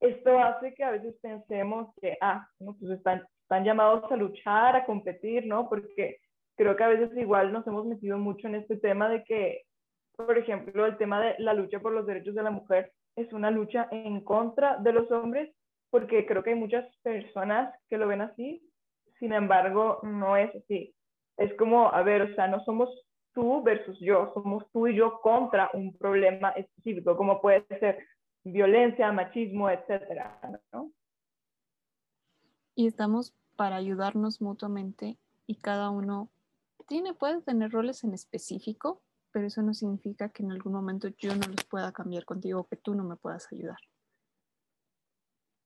esto 0.04 0.40
hace 0.40 0.74
que 0.74 0.84
a 0.84 0.92
veces 0.92 1.16
pensemos 1.22 1.94
que, 2.02 2.18
ah, 2.22 2.46
no, 2.60 2.76
pues 2.80 2.92
están, 2.92 3.24
están 3.42 3.64
llamados 3.64 4.12
a 4.12 4.16
luchar, 4.16 4.76
a 4.76 4.86
competir, 4.86 5.46
¿no? 5.48 5.70
Porque 5.70 6.18
creo 6.56 6.76
que 6.76 6.84
a 6.84 6.90
veces 6.90 7.10
igual 7.18 7.52
nos 7.52 7.66
hemos 7.68 7.86
metido 7.86 8.18
mucho 8.18 8.48
en 8.48 8.56
este 8.56 8.78
tema 8.78 9.10
de 9.10 9.24
que, 9.24 9.64
por 10.16 10.38
ejemplo, 10.38 10.86
el 10.86 10.98
tema 10.98 11.22
de 11.22 11.36
la 11.40 11.54
lucha 11.54 11.80
por 11.80 11.94
los 11.94 12.06
derechos 12.06 12.36
de 12.36 12.44
la 12.44 12.52
mujer 12.52 12.92
es 13.16 13.32
una 13.34 13.52
lucha 13.52 13.88
en 13.92 14.22
contra 14.22 14.78
de 14.78 14.94
los 14.94 15.10
hombres, 15.12 15.54
porque 15.90 16.26
creo 16.26 16.44
que 16.44 16.52
hay 16.52 16.56
muchas 16.56 16.86
personas 17.04 17.74
que 17.90 17.98
lo 17.98 18.08
ven 18.08 18.22
así, 18.22 18.62
sin 19.20 19.34
embargo, 19.34 20.00
no 20.04 20.38
es 20.38 20.54
así 20.56 20.94
es 21.38 21.54
como, 21.56 21.92
a 21.92 22.04
ver, 22.04 22.22
o 22.22 22.36
sea, 22.36 22.48
no 22.48 22.64
somos 22.64 22.90
tú 23.34 23.64
versus 23.64 24.00
yo, 24.00 24.32
somos 24.34 24.70
tú 24.72 24.88
y 24.88 24.96
yo 24.96 25.20
contra 25.22 25.70
un 25.74 25.98
problema 25.98 26.50
específico, 26.52 27.18
como 27.18 27.42
puede 27.42 27.66
ser 27.80 27.98
violencia, 28.44 29.12
machismo, 29.12 29.70
etcétera, 29.70 30.40
¿no? 30.72 30.92
Y 32.76 32.88
estamos 32.88 33.34
para 33.56 33.76
ayudarnos 33.76 34.42
mutuamente 34.42 35.18
y 35.46 35.56
cada 35.56 35.90
uno 35.90 36.30
tiene, 36.88 37.14
puede 37.14 37.42
tener 37.42 37.72
roles 37.72 38.04
en 38.04 38.14
específico, 38.14 39.02
pero 39.32 39.48
eso 39.48 39.62
no 39.62 39.74
significa 39.74 40.30
que 40.30 40.44
en 40.44 40.52
algún 40.52 40.74
momento 40.74 41.08
yo 41.18 41.34
no 41.36 41.48
los 41.48 41.64
pueda 41.70 41.92
cambiar 41.92 42.26
contigo 42.26 42.62
o 42.62 42.68
que 42.68 42.76
tú 42.76 42.96
no 42.96 43.04
me 43.04 43.16
puedas 43.16 43.52
ayudar. 43.52 43.78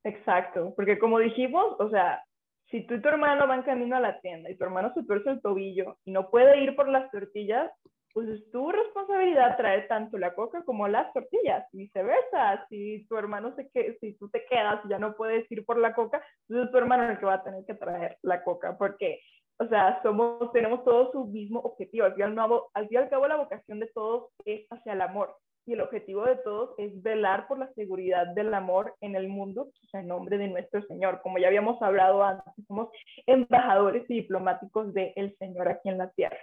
Exacto, 0.04 0.74
porque 0.76 1.00
como 1.00 1.20
dijimos, 1.20 1.76
o 1.80 1.90
sea, 1.90 2.24
si 2.70 2.86
tú 2.86 2.96
y 2.96 3.02
tu 3.02 3.08
hermano 3.10 3.48
van 3.48 3.64
camino 3.64 3.96
a 3.96 4.00
la 4.00 4.20
tienda 4.22 4.50
y 4.50 4.58
tu 4.58 4.64
hermano 4.64 4.94
se 4.94 5.04
tuerce 5.04 5.30
el 5.32 5.42
tobillo 5.42 5.98
y 6.06 6.12
no 6.12 6.30
puede 6.30 6.64
ir 6.64 6.76
por 6.76 6.88
las 6.88 7.10
tortillas, 7.12 7.72
pues 8.18 8.30
es 8.30 8.50
tu 8.50 8.72
responsabilidad 8.72 9.58
traer 9.58 9.88
tanto 9.88 10.18
la 10.18 10.34
coca 10.34 10.64
como 10.64 10.88
las 10.88 11.14
tortillas, 11.14 11.72
y 11.72 11.78
viceversa. 11.78 12.66
Si 12.68 13.06
tu 13.08 13.16
hermano 13.16 13.54
se 13.56 13.70
que 13.70 13.96
si 14.02 14.14
tú 14.14 14.28
te 14.30 14.44
quedas 14.50 14.84
y 14.84 14.90
ya 14.90 14.98
no 14.98 15.16
puedes 15.16 15.46
ir 15.52 15.64
por 15.64 15.78
la 15.78 15.94
coca, 15.94 16.20
pues 16.48 16.66
es 16.66 16.72
tu 16.72 16.78
hermano 16.80 17.08
el 17.08 17.20
que 17.20 17.28
va 17.28 17.36
a 17.36 17.44
tener 17.44 17.64
que 17.66 17.76
traer 17.76 18.18
la 18.24 18.44
coca, 18.44 18.76
porque, 18.76 19.20
o 19.60 19.68
sea, 19.68 20.02
somos, 20.02 20.52
tenemos 20.52 20.84
todos 20.84 21.12
su 21.12 21.26
mismo 21.26 21.60
objetivo. 21.60 22.06
Al 22.06 22.16
fin, 22.16 22.24
al 22.24 22.60
al 22.74 23.10
cabo, 23.12 23.28
la 23.28 23.36
vocación 23.36 23.80
de 23.80 23.92
todos 23.94 24.32
es 24.46 24.66
hacia 24.72 24.94
el 24.94 25.02
amor 25.02 25.38
y 25.68 25.74
el 25.74 25.82
objetivo 25.82 26.26
de 26.26 26.38
todos 26.38 26.72
es 26.80 27.00
velar 27.04 27.48
por 27.48 27.60
la 27.60 27.72
seguridad 27.76 28.26
del 28.34 28.52
amor 28.56 28.96
en 29.00 29.16
el 29.16 29.28
mundo, 29.28 29.66
pues, 29.66 29.94
en 29.94 30.08
nombre 30.08 30.40
de 30.40 30.48
nuestro 30.48 30.82
Señor. 30.88 31.22
Como 31.22 31.38
ya 31.38 31.50
habíamos 31.50 31.80
hablado 31.84 32.24
antes, 32.24 32.52
somos 32.68 32.90
embajadores 33.28 34.10
y 34.10 34.22
diplomáticos 34.22 34.92
del 34.96 35.36
Señor 35.38 35.68
aquí 35.68 35.90
en 35.90 36.00
la 36.00 36.10
tierra. 36.10 36.40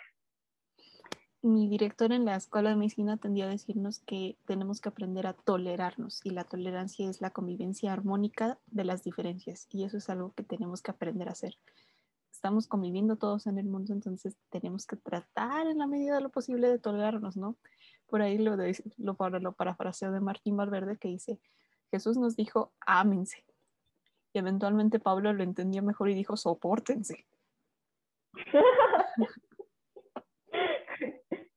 Mi 1.44 1.68
director 1.68 2.10
en 2.10 2.24
la 2.24 2.36
escuela 2.36 2.70
de 2.70 2.76
medicina 2.76 3.18
tendió 3.18 3.44
a 3.44 3.48
decirnos 3.48 3.98
que 3.98 4.38
tenemos 4.46 4.80
que 4.80 4.88
aprender 4.88 5.26
a 5.26 5.34
tolerarnos 5.34 6.22
y 6.24 6.30
la 6.30 6.44
tolerancia 6.44 7.10
es 7.10 7.20
la 7.20 7.32
convivencia 7.32 7.92
armónica 7.92 8.58
de 8.68 8.84
las 8.84 9.04
diferencias 9.04 9.66
y 9.68 9.84
eso 9.84 9.98
es 9.98 10.08
algo 10.08 10.32
que 10.32 10.42
tenemos 10.42 10.80
que 10.80 10.92
aprender 10.92 11.28
a 11.28 11.32
hacer. 11.32 11.58
Estamos 12.32 12.66
conviviendo 12.66 13.16
todos 13.16 13.46
en 13.46 13.58
el 13.58 13.66
mundo, 13.66 13.92
entonces 13.92 14.38
tenemos 14.48 14.86
que 14.86 14.96
tratar 14.96 15.66
en 15.66 15.76
la 15.76 15.86
medida 15.86 16.14
de 16.14 16.22
lo 16.22 16.30
posible 16.30 16.66
de 16.66 16.78
tolerarnos, 16.78 17.36
¿no? 17.36 17.56
Por 18.06 18.22
ahí 18.22 18.38
lo, 18.38 18.56
de, 18.56 18.82
lo, 18.96 19.14
lo 19.38 19.52
parafraseo 19.52 20.12
de 20.12 20.20
Martín 20.20 20.56
Valverde 20.56 20.96
que 20.96 21.08
dice, 21.08 21.38
Jesús 21.90 22.16
nos 22.16 22.36
dijo, 22.36 22.72
ámense. 22.86 23.44
Y 24.32 24.38
eventualmente 24.38 24.98
Pablo 24.98 25.34
lo 25.34 25.42
entendió 25.42 25.82
mejor 25.82 26.08
y 26.08 26.14
dijo, 26.14 26.38
soportense. 26.38 27.26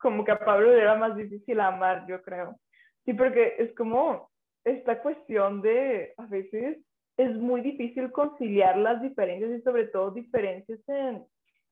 como 0.07 0.23
que 0.23 0.31
a 0.31 0.39
Pablo 0.39 0.71
le 0.71 0.81
era 0.81 0.95
más 0.95 1.17
difícil 1.17 1.59
amar, 1.59 2.05
yo 2.07 2.21
creo. 2.21 2.57
Sí, 3.03 3.13
porque 3.13 3.55
es 3.57 3.75
como 3.75 4.29
esta 4.63 5.01
cuestión 5.01 5.61
de, 5.61 6.13
a 6.15 6.25
veces 6.27 6.77
es 7.17 7.35
muy 7.35 7.59
difícil 7.59 8.09
conciliar 8.13 8.77
las 8.77 9.01
diferencias 9.01 9.51
y 9.51 9.61
sobre 9.63 9.87
todo 9.87 10.11
diferencias 10.11 10.79
en, 10.87 11.25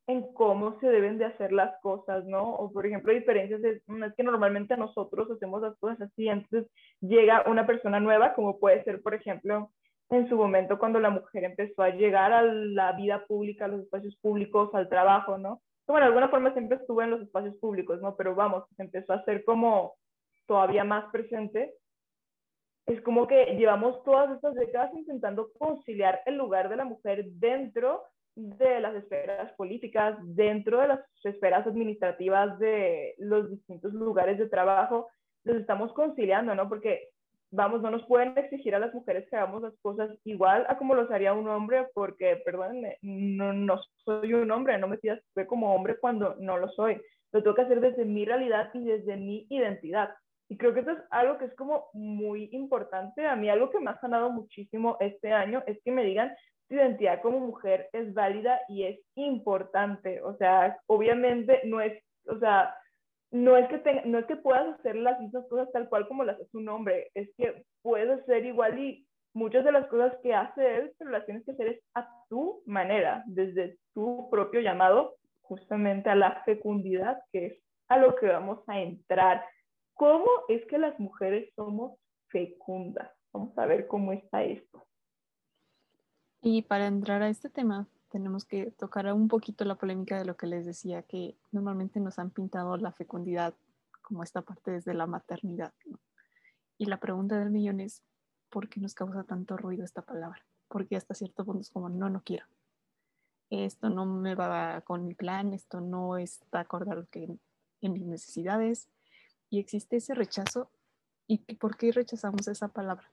en 0.07 0.33
cómo 0.33 0.77
se 0.81 0.87
deben 0.87 1.17
de 1.17 1.25
hacer 1.25 1.53
las 1.53 1.79
cosas, 1.81 2.25
¿no? 2.25 2.55
O 2.55 2.73
por 2.73 2.85
ejemplo, 2.85 3.13
diferencias 3.13 3.63
es, 3.63 3.81
es 3.87 4.15
que 4.17 4.23
normalmente 4.23 4.75
nosotros 4.75 5.31
hacemos 5.31 5.61
las 5.61 5.77
cosas 5.77 6.01
así, 6.01 6.27
entonces 6.27 6.69
llega 6.99 7.45
una 7.47 7.65
persona 7.65 8.01
nueva, 8.01 8.33
como 8.33 8.59
puede 8.59 8.83
ser, 8.83 9.01
por 9.01 9.13
ejemplo, 9.13 9.71
en 10.09 10.27
su 10.27 10.35
momento 10.35 10.77
cuando 10.77 10.99
la 10.99 11.09
mujer 11.09 11.45
empezó 11.45 11.83
a 11.83 11.91
llegar 11.91 12.33
a 12.33 12.41
la 12.41 12.91
vida 12.91 13.25
pública, 13.27 13.63
a 13.63 13.69
los 13.69 13.81
espacios 13.81 14.17
públicos, 14.17 14.69
al 14.73 14.89
trabajo, 14.89 15.37
¿no? 15.37 15.61
Bueno, 15.87 16.05
de 16.05 16.07
alguna 16.07 16.29
forma 16.29 16.53
siempre 16.53 16.77
estuvo 16.77 17.01
en 17.01 17.11
los 17.11 17.21
espacios 17.21 17.55
públicos, 17.57 18.01
¿no? 18.01 18.15
Pero 18.15 18.33
vamos, 18.33 18.65
empezó 18.77 19.13
a 19.13 19.23
ser 19.23 19.43
como 19.45 19.95
todavía 20.47 20.83
más 20.83 21.11
presente. 21.11 21.75
Es 22.87 23.01
como 23.01 23.27
que 23.27 23.55
llevamos 23.57 24.03
todas 24.03 24.35
estas 24.35 24.55
décadas 24.55 24.93
intentando 24.95 25.51
conciliar 25.57 26.21
el 26.25 26.35
lugar 26.35 26.69
de 26.69 26.75
la 26.75 26.85
mujer 26.85 27.25
dentro 27.25 28.03
de 28.35 28.79
las 28.79 28.95
esferas 28.95 29.51
políticas, 29.53 30.17
dentro 30.21 30.81
de 30.81 30.89
las 30.89 30.99
esferas 31.23 31.65
administrativas 31.65 32.59
de 32.59 33.15
los 33.17 33.49
distintos 33.49 33.93
lugares 33.93 34.37
de 34.37 34.49
trabajo, 34.49 35.07
los 35.43 35.57
estamos 35.57 35.93
conciliando, 35.93 36.53
¿no? 36.53 36.67
Porque, 36.67 37.09
vamos, 37.51 37.81
no 37.81 37.91
nos 37.91 38.05
pueden 38.05 38.37
exigir 38.37 38.75
a 38.75 38.79
las 38.79 38.93
mujeres 38.93 39.27
que 39.29 39.35
hagamos 39.35 39.61
las 39.61 39.77
cosas 39.81 40.09
igual 40.23 40.65
a 40.67 40.77
como 40.77 40.95
los 40.95 41.09
haría 41.11 41.33
un 41.33 41.47
hombre, 41.47 41.87
porque, 41.93 42.41
perdónenme, 42.45 42.97
no, 43.01 43.53
no 43.53 43.79
soy 44.03 44.33
un 44.33 44.51
hombre, 44.51 44.77
no 44.77 44.87
me 44.87 44.97
pidas 44.97 45.21
como 45.47 45.73
hombre 45.73 45.97
cuando 45.99 46.35
no 46.39 46.57
lo 46.57 46.69
soy. 46.69 47.01
Lo 47.31 47.43
tengo 47.43 47.55
que 47.55 47.63
hacer 47.63 47.81
desde 47.81 48.05
mi 48.05 48.25
realidad 48.25 48.69
y 48.73 48.83
desde 48.83 49.17
mi 49.17 49.45
identidad. 49.49 50.09
Y 50.47 50.57
creo 50.57 50.73
que 50.73 50.81
eso 50.81 50.91
es 50.91 50.99
algo 51.09 51.37
que 51.37 51.45
es 51.45 51.55
como 51.55 51.87
muy 51.93 52.49
importante. 52.51 53.25
A 53.25 53.35
mí 53.35 53.49
algo 53.49 53.69
que 53.69 53.79
me 53.79 53.91
ha 53.91 53.99
sanado 53.99 54.29
muchísimo 54.29 54.97
este 54.99 55.31
año 55.31 55.63
es 55.65 55.81
que 55.83 55.91
me 55.91 56.03
digan, 56.03 56.35
tu 56.67 56.75
identidad 56.75 57.21
como 57.21 57.39
mujer 57.39 57.89
es 57.93 58.13
válida 58.13 58.59
y 58.69 58.83
es 58.83 58.99
importante. 59.15 60.21
O 60.21 60.35
sea, 60.37 60.77
obviamente 60.87 61.61
no 61.65 61.81
es, 61.81 62.01
o 62.27 62.37
sea, 62.39 62.75
no 63.35 63.57
es 63.57 63.67
que, 63.67 64.01
no 64.05 64.19
es 64.19 64.25
que 64.27 64.37
puedas 64.37 64.79
hacer 64.79 64.95
las 64.95 65.19
mismas 65.19 65.45
cosas 65.49 65.69
tal 65.73 65.89
cual 65.89 66.07
como 66.07 66.23
las 66.23 66.39
hace 66.39 66.57
un 66.57 66.69
hombre, 66.69 67.11
es 67.13 67.29
que 67.37 67.65
puedes 67.81 68.25
ser 68.25 68.45
igual 68.45 68.79
y 68.79 69.05
muchas 69.33 69.65
de 69.65 69.73
las 69.73 69.87
cosas 69.87 70.13
que 70.23 70.33
hace 70.33 70.77
él, 70.77 70.93
pero 70.97 71.11
las 71.11 71.25
tienes 71.25 71.43
que 71.43 71.51
hacer 71.51 71.67
es 71.67 71.83
a 71.95 72.07
tu 72.29 72.63
manera, 72.65 73.23
desde 73.27 73.77
tu 73.93 74.29
propio 74.31 74.61
llamado, 74.61 75.15
justamente 75.41 76.09
a 76.09 76.15
la 76.15 76.43
fecundidad, 76.45 77.17
que 77.33 77.47
es 77.47 77.63
a 77.89 77.97
lo 77.97 78.15
que 78.15 78.27
vamos 78.27 78.59
a 78.67 78.79
entrar. 78.79 79.45
¿Cómo 79.95 80.29
es 80.47 80.65
que 80.67 80.77
las 80.77 80.97
mujeres 80.97 81.51
somos 81.55 81.99
fecundas? 82.29 83.11
Vamos 83.33 83.57
a 83.57 83.65
ver 83.65 83.87
cómo 83.87 84.13
está 84.13 84.45
esto. 84.45 84.87
Y 86.41 86.61
para 86.61 86.87
entrar 86.87 87.21
a 87.21 87.27
este 87.27 87.49
tema, 87.49 87.89
tenemos 88.15 88.45
que 88.45 88.71
tocar 88.71 89.11
un 89.13 89.27
poquito 89.27 89.65
la 89.65 89.75
polémica 89.75 90.17
de 90.17 90.23
lo 90.23 90.37
que 90.37 90.47
les 90.47 90.65
decía, 90.65 91.01
que 91.01 91.35
normalmente 91.51 91.99
nos 91.99 92.17
han 92.17 92.29
pintado 92.29 92.77
la 92.77 92.93
fecundidad 92.93 93.53
como 94.01 94.23
esta 94.23 94.41
parte 94.41 94.71
desde 94.71 94.93
la 94.93 95.05
maternidad. 95.05 95.73
Y 96.77 96.85
la 96.85 96.97
pregunta 97.01 97.37
del 97.37 97.49
millón 97.49 97.81
es, 97.81 98.03
¿por 98.49 98.69
qué 98.69 98.79
nos 98.79 98.93
causa 98.93 99.25
tanto 99.25 99.57
ruido 99.57 99.83
esta 99.83 100.01
palabra? 100.01 100.45
Porque 100.69 100.95
hasta 100.95 101.13
cierto 101.13 101.43
punto 101.43 101.59
es 101.59 101.69
como, 101.69 101.89
no, 101.89 102.09
no 102.09 102.21
quiero. 102.23 102.45
Esto 103.49 103.89
no 103.89 104.05
me 104.05 104.33
va 104.33 104.79
con 104.85 105.05
mi 105.05 105.13
plan, 105.13 105.51
esto 105.53 105.81
no 105.81 106.15
está 106.15 106.61
acordado 106.61 107.09
que 107.11 107.27
en 107.81 107.91
mis 107.91 108.05
necesidades. 108.05 108.87
Y 109.49 109.59
existe 109.59 109.97
ese 109.97 110.15
rechazo. 110.15 110.71
¿Y 111.27 111.39
por 111.55 111.75
qué 111.75 111.91
rechazamos 111.91 112.47
esa 112.47 112.69
palabra? 112.69 113.11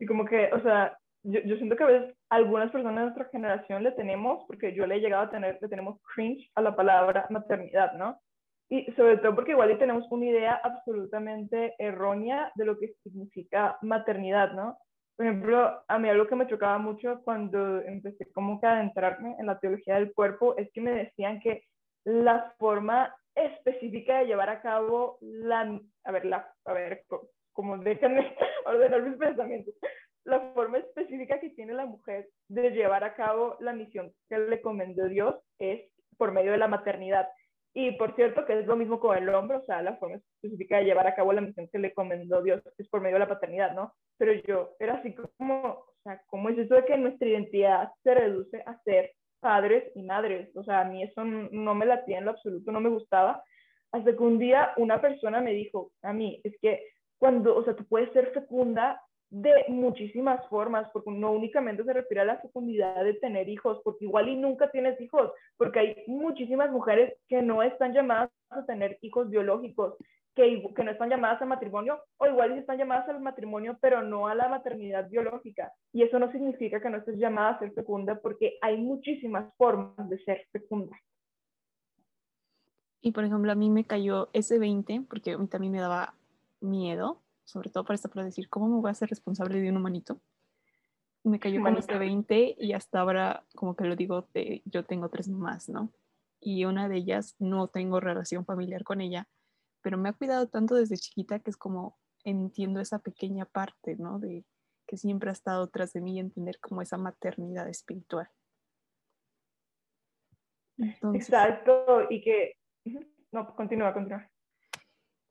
Y 0.00 0.06
como 0.06 0.24
que, 0.24 0.52
o 0.52 0.60
sea, 0.60 0.98
yo, 1.26 1.40
yo, 1.40 1.56
siento 1.56 1.76
que 1.76 1.84
a 1.84 1.88
veces 1.88 2.16
algunas 2.30 2.70
personas 2.70 2.96
de 2.96 3.02
nuestra 3.02 3.28
generación 3.30 3.82
le 3.82 3.92
tenemos, 3.92 4.44
porque 4.46 4.74
yo 4.74 4.86
le 4.86 4.96
he 4.96 5.00
llegado 5.00 5.24
a 5.24 5.30
tener, 5.30 5.58
le 5.60 5.68
tenemos 5.68 6.00
cringe 6.14 6.50
a 6.54 6.62
la 6.62 6.74
palabra 6.74 7.26
maternidad, 7.30 7.92
¿no? 7.94 8.20
y 8.68 8.84
sobre 8.92 9.18
todo 9.18 9.34
porque 9.34 9.52
igual 9.52 9.76
tenemos 9.78 10.04
una 10.10 10.26
idea 10.26 10.60
absolutamente 10.62 11.74
errónea 11.78 12.50
de 12.56 12.64
lo 12.64 12.78
que 12.78 12.94
significa 13.02 13.78
maternidad, 13.82 14.52
¿no? 14.52 14.78
Por 15.16 15.26
ejemplo, 15.26 15.82
a 15.86 15.98
mí 15.98 16.08
algo 16.08 16.26
que 16.26 16.34
me 16.34 16.46
chocaba 16.46 16.78
mucho 16.78 17.22
cuando 17.24 17.80
empecé 17.82 18.30
como 18.32 18.60
que 18.60 18.66
a 18.66 18.72
adentrarme 18.72 19.36
en 19.38 19.46
la 19.46 19.58
teología 19.58 19.94
del 19.94 20.12
cuerpo 20.12 20.56
es 20.56 20.70
que 20.72 20.80
me 20.80 20.90
decían 20.90 21.40
que 21.40 21.62
la 22.04 22.54
forma 22.58 23.14
específica 23.34 24.18
de 24.18 24.26
llevar 24.26 24.50
a 24.50 24.60
cabo 24.60 25.18
la, 25.20 25.80
a 26.04 26.12
ver, 26.12 26.24
la, 26.26 26.52
a 26.64 26.72
ver, 26.72 27.04
como 27.52 27.78
déjenme 27.78 28.36
ordenar 28.66 29.02
mis 29.02 29.16
pensamientos, 29.16 29.74
la 30.26 30.40
forma 30.52 30.78
específica 30.78 31.40
que 31.40 31.50
tiene 31.50 31.72
la 31.72 31.86
mujer 31.86 32.28
de 32.48 32.70
llevar 32.70 33.04
a 33.04 33.14
cabo 33.14 33.56
la 33.60 33.72
misión 33.72 34.12
que 34.28 34.38
le 34.38 34.60
comendó 34.60 35.08
Dios 35.08 35.36
es 35.58 35.80
por 36.18 36.32
medio 36.32 36.52
de 36.52 36.58
la 36.58 36.68
maternidad. 36.68 37.28
Y 37.74 37.92
por 37.92 38.14
cierto, 38.16 38.44
que 38.46 38.58
es 38.58 38.66
lo 38.66 38.74
mismo 38.74 38.98
con 38.98 39.16
el 39.16 39.28
hombre, 39.28 39.58
o 39.58 39.64
sea, 39.66 39.82
la 39.82 39.96
forma 39.96 40.16
específica 40.16 40.78
de 40.78 40.84
llevar 40.84 41.06
a 41.06 41.14
cabo 41.14 41.32
la 41.32 41.42
misión 41.42 41.68
que 41.70 41.78
le 41.78 41.92
comendó 41.92 42.42
Dios 42.42 42.62
es 42.78 42.88
por 42.88 43.02
medio 43.02 43.16
de 43.16 43.20
la 43.20 43.28
paternidad, 43.28 43.72
¿no? 43.74 43.92
Pero 44.16 44.32
yo 44.46 44.74
era 44.78 44.94
así 44.94 45.14
como, 45.14 45.62
o 45.62 45.94
sea, 46.02 46.20
¿cómo 46.26 46.48
es 46.48 46.58
eso 46.58 46.74
de 46.74 46.84
que 46.86 46.96
nuestra 46.96 47.28
identidad 47.28 47.90
se 48.02 48.14
reduce 48.14 48.62
a 48.64 48.80
ser 48.82 49.12
padres 49.40 49.92
y 49.94 50.02
madres? 50.02 50.50
O 50.56 50.64
sea, 50.64 50.80
a 50.80 50.84
mí 50.84 51.02
eso 51.02 51.22
no 51.24 51.74
me 51.74 51.86
latía 51.86 52.18
en 52.18 52.24
lo 52.24 52.30
absoluto, 52.30 52.72
no 52.72 52.80
me 52.80 52.88
gustaba. 52.88 53.44
Hasta 53.92 54.10
que 54.10 54.22
un 54.22 54.38
día 54.38 54.72
una 54.78 55.00
persona 55.00 55.40
me 55.40 55.52
dijo 55.52 55.92
a 56.02 56.12
mí, 56.12 56.40
es 56.44 56.56
que 56.60 56.82
cuando, 57.18 57.56
o 57.56 57.64
sea, 57.64 57.76
tú 57.76 57.84
puedes 57.86 58.10
ser 58.12 58.32
fecunda 58.32 59.00
de 59.30 59.64
muchísimas 59.68 60.46
formas, 60.48 60.88
porque 60.92 61.10
no 61.10 61.32
únicamente 61.32 61.84
se 61.84 61.92
refiere 61.92 62.20
a 62.22 62.26
la 62.26 62.38
fecundidad 62.38 63.02
de 63.02 63.14
tener 63.14 63.48
hijos, 63.48 63.80
porque 63.82 64.04
igual 64.04 64.28
y 64.28 64.36
nunca 64.36 64.70
tienes 64.70 65.00
hijos, 65.00 65.32
porque 65.56 65.80
hay 65.80 66.04
muchísimas 66.06 66.70
mujeres 66.70 67.14
que 67.28 67.42
no 67.42 67.62
están 67.62 67.92
llamadas 67.92 68.30
a 68.50 68.64
tener 68.64 68.98
hijos 69.02 69.28
biológicos, 69.28 69.96
que, 70.34 70.62
que 70.74 70.84
no 70.84 70.90
están 70.90 71.08
llamadas 71.08 71.40
al 71.42 71.48
matrimonio, 71.48 71.98
o 72.18 72.26
igual 72.26 72.54
y 72.54 72.58
están 72.60 72.78
llamadas 72.78 73.08
al 73.08 73.20
matrimonio, 73.20 73.78
pero 73.80 74.02
no 74.02 74.28
a 74.28 74.34
la 74.34 74.48
maternidad 74.48 75.08
biológica. 75.08 75.72
Y 75.92 76.02
eso 76.02 76.18
no 76.18 76.30
significa 76.30 76.80
que 76.80 76.90
no 76.90 76.98
estés 76.98 77.16
llamada 77.16 77.50
a 77.50 77.58
ser 77.58 77.72
fecunda, 77.72 78.20
porque 78.20 78.58
hay 78.60 78.76
muchísimas 78.76 79.52
formas 79.56 80.08
de 80.08 80.18
ser 80.24 80.46
fecunda. 80.52 80.96
Y 83.00 83.12
por 83.12 83.24
ejemplo, 83.24 83.50
a 83.50 83.54
mí 83.54 83.70
me 83.70 83.84
cayó 83.84 84.28
ese 84.32 84.58
20, 84.58 85.02
porque 85.08 85.32
a 85.32 85.38
mí 85.38 85.46
también 85.48 85.72
me 85.72 85.80
daba 85.80 86.14
miedo, 86.60 87.22
sobre 87.46 87.70
todo 87.70 87.84
para 87.84 87.94
esto, 87.94 88.10
para 88.10 88.24
decir, 88.26 88.48
¿cómo 88.48 88.68
me 88.68 88.80
voy 88.80 88.90
a 88.90 88.94
ser 88.94 89.08
responsable 89.08 89.60
de 89.60 89.70
un 89.70 89.76
humanito? 89.76 90.20
Me 91.22 91.38
cayó 91.38 91.62
con 91.62 91.76
este 91.76 91.98
20 91.98 92.56
y 92.58 92.72
hasta 92.72 93.00
ahora, 93.00 93.46
como 93.54 93.74
que 93.74 93.84
lo 93.84 93.96
digo, 93.96 94.28
yo 94.64 94.84
tengo 94.84 95.08
tres 95.08 95.28
mamás, 95.28 95.68
¿no? 95.68 95.92
Y 96.40 96.64
una 96.64 96.88
de 96.88 96.96
ellas 96.96 97.34
no 97.38 97.68
tengo 97.68 98.00
relación 98.00 98.44
familiar 98.44 98.84
con 98.84 99.00
ella, 99.00 99.28
pero 99.80 99.96
me 99.96 100.08
ha 100.08 100.12
cuidado 100.12 100.48
tanto 100.48 100.74
desde 100.74 100.96
chiquita 100.96 101.38
que 101.38 101.50
es 101.50 101.56
como 101.56 101.98
entiendo 102.24 102.80
esa 102.80 102.98
pequeña 102.98 103.44
parte, 103.44 103.96
¿no? 103.96 104.18
De 104.18 104.44
que 104.86 104.96
siempre 104.96 105.30
ha 105.30 105.32
estado 105.32 105.68
tras 105.68 105.92
de 105.92 106.00
mí 106.00 106.16
y 106.16 106.20
entender 106.20 106.58
como 106.60 106.82
esa 106.82 106.98
maternidad 106.98 107.68
espiritual. 107.68 108.28
Exacto, 111.14 112.06
y 112.10 112.20
que... 112.20 112.58
No, 113.32 113.54
continúa, 113.54 113.92
continúa. 113.92 114.30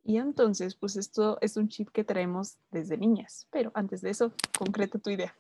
Y 0.08 0.20
entonces, 0.20 0.76
pues 0.76 0.96
esto 0.98 1.40
es 1.42 1.58
un 1.58 1.68
chip 1.68 1.90
que 1.90 2.04
traemos 2.04 2.60
desde 2.70 2.96
niñas. 2.96 3.48
Pero 3.52 3.72
antes 3.74 4.02
de 4.02 4.12
eso, 4.12 4.32
concreta 4.58 5.00
tu 5.00 5.10
idea. 5.10 5.36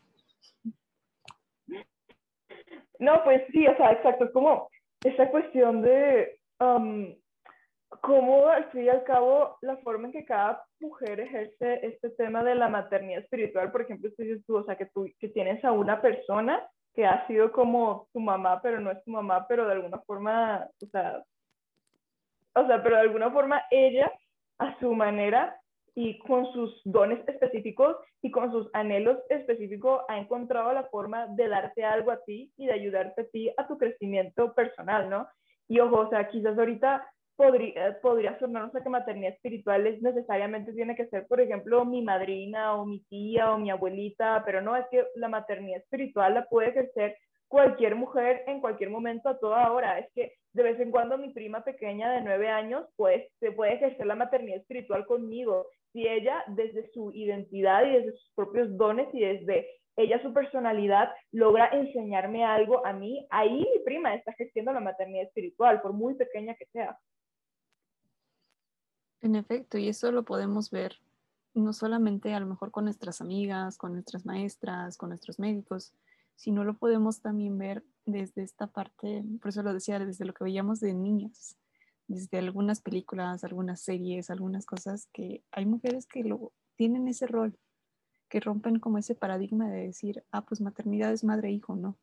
No, 2.97 3.23
pues 3.23 3.43
sí, 3.51 3.67
o 3.67 3.77
sea, 3.77 3.91
exacto, 3.91 4.25
es 4.25 4.31
como 4.31 4.69
esa 5.03 5.29
cuestión 5.29 5.83
de 5.83 6.39
um, 6.59 7.13
cómo 8.01 8.47
al 8.47 8.71
fin 8.71 8.85
y 8.85 8.89
al 8.89 9.03
cabo 9.03 9.57
la 9.61 9.77
forma 9.77 10.07
en 10.07 10.13
que 10.13 10.25
cada 10.25 10.65
mujer 10.79 11.19
ejerce 11.19 11.85
este 11.85 12.09
tema 12.11 12.43
de 12.43 12.55
la 12.55 12.67
maternidad 12.67 13.21
espiritual, 13.21 13.71
por 13.71 13.81
ejemplo, 13.81 14.09
tú, 14.47 14.57
o 14.57 14.63
sea, 14.63 14.75
que 14.77 14.87
tú 14.87 15.05
que 15.19 15.29
tienes 15.29 15.63
a 15.63 15.73
una 15.73 16.01
persona 16.01 16.67
que 16.95 17.05
ha 17.05 17.27
sido 17.27 17.51
como 17.51 18.07
tu 18.13 18.19
mamá, 18.19 18.61
pero 18.63 18.79
no 18.79 18.89
es 18.89 19.03
tu 19.03 19.11
mamá, 19.11 19.45
pero 19.47 19.67
de 19.67 19.73
alguna 19.73 19.99
forma, 19.99 20.67
o 20.81 20.85
sea, 20.87 21.23
o 22.55 22.65
sea, 22.65 22.81
pero 22.81 22.95
de 22.95 23.01
alguna 23.01 23.29
forma 23.29 23.61
ella 23.69 24.11
a 24.59 24.77
su 24.79 24.93
manera 24.93 25.59
y 25.95 26.19
con 26.19 26.51
sus 26.51 26.81
dones 26.83 27.25
específicos 27.27 27.95
y 28.21 28.29
con 28.29 28.51
sus 28.51 28.69
anhelos 28.73 29.17
específicos 29.29 30.01
ha 30.09 30.17
encontrado 30.17 30.73
la 30.73 30.83
forma 30.83 31.27
de 31.27 31.47
darte 31.47 31.83
algo 31.83 32.11
a 32.11 32.21
ti 32.25 32.51
y 32.57 32.65
de 32.65 32.73
ayudarte 32.73 33.21
a 33.21 33.27
ti 33.27 33.51
a 33.55 33.65
tu 33.67 33.77
crecimiento 33.77 34.53
personal, 34.53 35.09
¿no? 35.09 35.27
Y 35.67 35.79
ojo, 35.79 36.01
o 36.01 36.09
sea, 36.09 36.27
quizás 36.27 36.57
ahorita 36.57 37.07
podría, 37.35 37.99
podría 38.01 38.37
sonarnos 38.39 38.75
a 38.75 38.83
que 38.83 38.89
maternidad 38.89 39.33
espiritual 39.33 39.87
es 39.87 40.01
necesariamente 40.01 40.73
tiene 40.73 40.95
que 40.95 41.07
ser, 41.07 41.27
por 41.27 41.39
ejemplo, 41.39 41.85
mi 41.85 42.01
madrina 42.01 42.75
o 42.75 42.85
mi 42.85 42.99
tía 43.05 43.51
o 43.51 43.57
mi 43.57 43.71
abuelita, 43.71 44.43
pero 44.45 44.61
no, 44.61 44.75
es 44.75 44.85
que 44.91 45.05
la 45.15 45.29
maternidad 45.29 45.79
espiritual 45.79 46.33
la 46.33 46.45
puede 46.45 46.69
ejercer 46.69 47.17
cualquier 47.47 47.95
mujer 47.95 48.43
en 48.47 48.61
cualquier 48.61 48.89
momento 48.89 49.29
a 49.29 49.39
toda 49.39 49.71
hora. 49.71 49.99
Es 49.99 50.11
que 50.13 50.33
de 50.53 50.63
vez 50.63 50.79
en 50.79 50.91
cuando 50.91 51.17
mi 51.17 51.31
prima 51.33 51.63
pequeña 51.63 52.11
de 52.11 52.21
nueve 52.21 52.49
años, 52.49 52.85
pues 52.95 53.25
se 53.39 53.51
puede 53.51 53.73
ejercer 53.73 54.05
la 54.05 54.15
maternidad 54.15 54.59
espiritual 54.59 55.05
conmigo. 55.05 55.67
Si 55.91 56.07
ella 56.07 56.43
desde 56.47 56.91
su 56.93 57.11
identidad 57.13 57.85
y 57.85 57.91
desde 57.91 58.11
sus 58.11 58.31
propios 58.35 58.75
dones 58.77 59.07
y 59.13 59.21
desde 59.21 59.67
ella 59.97 60.21
su 60.21 60.33
personalidad 60.33 61.09
logra 61.31 61.69
enseñarme 61.69 62.43
algo 62.43 62.85
a 62.85 62.93
mí, 62.93 63.25
ahí 63.29 63.59
mi 63.59 63.79
prima 63.83 64.13
está 64.13 64.31
ejerciendo 64.31 64.73
la 64.73 64.81
maternidad 64.81 65.23
espiritual, 65.25 65.81
por 65.81 65.93
muy 65.93 66.15
pequeña 66.15 66.55
que 66.55 66.65
sea. 66.65 66.97
En 69.21 69.35
efecto, 69.35 69.77
y 69.77 69.87
eso 69.87 70.11
lo 70.11 70.23
podemos 70.23 70.69
ver 70.69 70.97
no 71.53 71.71
solamente 71.71 72.33
a 72.33 72.39
lo 72.39 72.45
mejor 72.45 72.69
con 72.71 72.83
nuestras 72.83 73.21
amigas, 73.21 73.77
con 73.77 73.93
nuestras 73.93 74.25
maestras, 74.25 74.97
con 74.97 75.09
nuestros 75.09 75.39
médicos, 75.39 75.93
si 76.35 76.51
no 76.51 76.63
lo 76.63 76.77
podemos 76.77 77.21
también 77.21 77.57
ver 77.57 77.83
desde 78.05 78.43
esta 78.43 78.67
parte, 78.67 79.23
por 79.41 79.49
eso 79.49 79.63
lo 79.63 79.73
decía, 79.73 79.99
desde 79.99 80.25
lo 80.25 80.33
que 80.33 80.43
veíamos 80.43 80.79
de 80.79 80.93
niñas, 80.93 81.57
desde 82.07 82.37
algunas 82.37 82.81
películas, 82.81 83.43
algunas 83.43 83.81
series, 83.81 84.29
algunas 84.29 84.65
cosas 84.65 85.07
que 85.11 85.43
hay 85.51 85.65
mujeres 85.65 86.05
que 86.05 86.23
tienen 86.75 87.07
ese 87.07 87.27
rol, 87.27 87.57
que 88.29 88.39
rompen 88.39 88.79
como 88.79 88.97
ese 88.97 89.15
paradigma 89.15 89.69
de 89.69 89.87
decir, 89.87 90.23
ah, 90.31 90.45
pues 90.45 90.61
maternidad 90.61 91.11
es 91.11 91.23
madre-hijo, 91.23 91.75
no. 91.75 91.97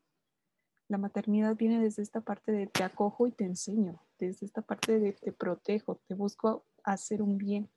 La 0.89 0.97
maternidad 0.97 1.55
viene 1.55 1.79
desde 1.79 2.01
esta 2.01 2.21
parte 2.21 2.51
de 2.51 2.67
te 2.67 2.83
acojo 2.83 3.27
y 3.27 3.31
te 3.31 3.45
enseño, 3.45 3.99
desde 4.19 4.45
esta 4.45 4.61
parte 4.61 4.99
de 4.99 5.13
te 5.13 5.31
protejo, 5.31 6.01
te 6.07 6.15
busco 6.15 6.65
hacer 6.83 7.21
un 7.21 7.37
bien. 7.37 7.69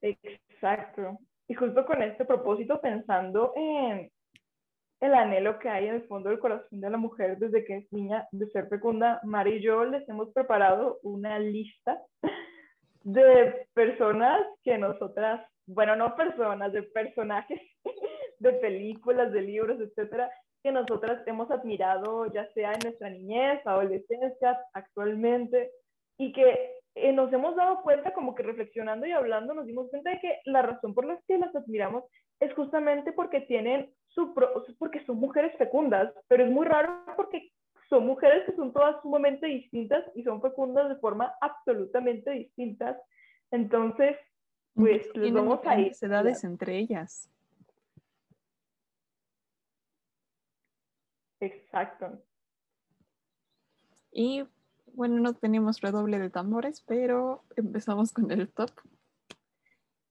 Exacto. 0.00 1.18
Y 1.46 1.54
justo 1.54 1.84
con 1.86 2.02
este 2.02 2.24
propósito, 2.24 2.80
pensando 2.80 3.52
en, 3.56 4.10
el 5.00 5.14
anhelo 5.14 5.58
que 5.58 5.68
hay 5.68 5.86
en 5.86 5.96
el 5.96 6.06
fondo 6.08 6.28
del 6.28 6.40
corazón 6.40 6.80
de 6.80 6.90
la 6.90 6.96
mujer 6.96 7.38
desde 7.38 7.64
que 7.64 7.76
es 7.78 7.92
niña 7.92 8.26
de 8.32 8.46
ser 8.50 8.68
fecunda. 8.68 9.20
Mari 9.22 9.56
y 9.56 9.62
yo 9.62 9.84
les 9.84 10.08
hemos 10.08 10.32
preparado 10.32 10.98
una 11.02 11.38
lista 11.38 12.02
de 13.04 13.66
personas 13.74 14.40
que 14.64 14.76
nosotras, 14.76 15.46
bueno, 15.66 15.94
no 15.96 16.16
personas, 16.16 16.72
de 16.72 16.82
personajes 16.82 17.60
de 18.38 18.52
películas, 18.54 19.32
de 19.32 19.42
libros, 19.42 19.80
etcétera, 19.80 20.30
que 20.62 20.72
nosotras 20.72 21.22
hemos 21.26 21.50
admirado, 21.50 22.26
ya 22.32 22.50
sea 22.52 22.72
en 22.72 22.80
nuestra 22.82 23.10
niñez, 23.10 23.64
adolescencia, 23.64 24.58
actualmente, 24.72 25.70
y 26.18 26.32
que 26.32 26.72
eh, 26.96 27.12
nos 27.12 27.32
hemos 27.32 27.54
dado 27.54 27.82
cuenta, 27.82 28.12
como 28.12 28.34
que 28.34 28.42
reflexionando 28.42 29.06
y 29.06 29.12
hablando, 29.12 29.54
nos 29.54 29.66
dimos 29.66 29.88
cuenta 29.88 30.10
de 30.10 30.20
que 30.20 30.40
la 30.46 30.62
razón 30.62 30.94
por 30.94 31.06
la 31.06 31.18
que 31.28 31.38
las 31.38 31.54
admiramos 31.54 32.04
es 32.40 32.52
justamente 32.54 33.12
porque 33.12 33.42
tienen 33.42 33.92
su 34.08 34.34
porque 34.78 35.04
son 35.04 35.18
mujeres 35.18 35.56
fecundas, 35.56 36.12
pero 36.28 36.44
es 36.44 36.50
muy 36.50 36.66
raro 36.66 37.04
porque 37.16 37.52
son 37.88 38.06
mujeres 38.06 38.44
que 38.44 38.56
son 38.56 38.72
todas 38.72 39.00
sumamente 39.02 39.46
distintas 39.46 40.04
y 40.14 40.22
son 40.22 40.42
fecundas 40.42 40.88
de 40.88 40.96
forma 40.96 41.34
absolutamente 41.40 42.30
distintas. 42.30 42.96
Entonces, 43.50 44.16
pues 44.74 45.06
les 45.14 45.32
vamos 45.32 45.60
a 45.64 45.78
ir. 45.78 45.92
edades 46.00 46.44
entre 46.44 46.78
ellas. 46.78 47.30
Exacto. 51.40 52.20
Y 54.10 54.44
bueno, 54.94 55.20
no 55.20 55.34
tenemos 55.34 55.80
redoble 55.80 56.18
de 56.18 56.30
tambores, 56.30 56.82
pero 56.82 57.44
empezamos 57.56 58.12
con 58.12 58.30
el 58.30 58.48
top. 58.52 58.70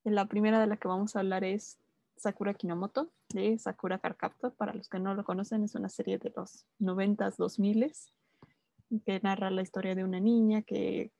La 0.04 0.28
primera 0.28 0.60
de 0.60 0.68
la 0.68 0.78
que 0.78 0.88
vamos 0.88 1.16
a 1.16 1.20
hablar 1.20 1.44
es 1.44 1.78
Sakura 2.18 2.54
Kinomoto 2.54 3.12
de 3.30 3.58
Sakura 3.60 4.00
Carcaptor. 4.00 4.54
Para 4.54 4.74
los 4.74 4.90
que 4.90 5.00
no 5.00 5.14
lo 5.14 5.24
conocen, 5.24 5.64
es 5.64 5.76
una 5.76 5.90
serie 5.90 6.18
de 6.18 6.32
los 6.36 6.66
90s, 6.80 7.36
2000 7.38 7.94
que 9.06 9.20
narra 9.22 9.52
la 9.52 9.62
historia 9.62 9.96
de 9.96 10.04
una 10.04 10.20
niña 10.20 10.62
que 10.62 11.12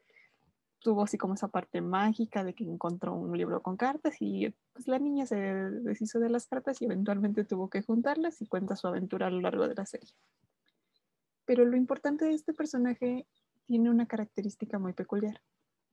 tuvo 0.80 1.04
así 1.04 1.18
como 1.18 1.34
esa 1.34 1.50
parte 1.50 1.82
mágica 1.82 2.44
de 2.44 2.54
que 2.54 2.64
encontró 2.64 3.14
un 3.14 3.38
libro 3.38 3.62
con 3.62 3.78
cartas 3.78 4.16
y 4.22 4.54
pues 4.74 4.88
la 4.88 5.00
niña 5.00 5.26
se 5.26 5.36
deshizo 5.36 6.20
de 6.20 6.30
las 6.30 6.48
cartas 6.48 6.82
y 6.82 6.86
eventualmente 6.86 7.44
tuvo 7.44 7.70
que 7.70 7.82
juntarlas 7.82 8.42
y 8.42 8.48
cuenta 8.48 8.76
su 8.76 8.88
aventura 8.88 9.28
a 9.28 9.32
lo 9.32 9.42
largo 9.42 9.68
de 9.68 9.76
la 9.76 9.86
serie. 9.86 10.10
Pero 11.46 11.66
lo 11.66 11.78
importante 11.78 12.26
de 12.26 12.34
este 12.34 12.54
personaje 12.54 13.28
tiene 13.66 13.90
una 13.90 14.06
característica 14.06 14.80
muy 14.80 14.94
peculiar. 14.94 15.42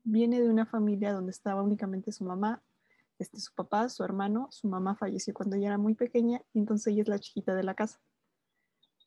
Viene 0.05 0.41
de 0.41 0.49
una 0.49 0.67
familia 0.67 1.13
donde 1.13 1.31
estaba 1.31 1.63
únicamente 1.63 2.13
su 2.13 2.25
mamá, 2.25 2.63
este, 3.19 3.41
su 3.41 3.55
papá, 3.55 3.89
su 3.89 4.05
hermano, 4.05 4.49
su 4.51 4.69
mamá 4.69 4.97
falleció 4.97 5.35
cuando 5.35 5.57
ella 5.57 5.69
era 5.69 5.79
muy 5.79 5.95
pequeña 5.95 6.43
y 6.53 6.59
entonces 6.59 6.89
ella 6.89 7.03
es 7.03 7.09
la 7.09 7.19
chiquita 7.19 7.55
de 7.55 7.63
la 7.63 7.75
casa. 7.75 8.01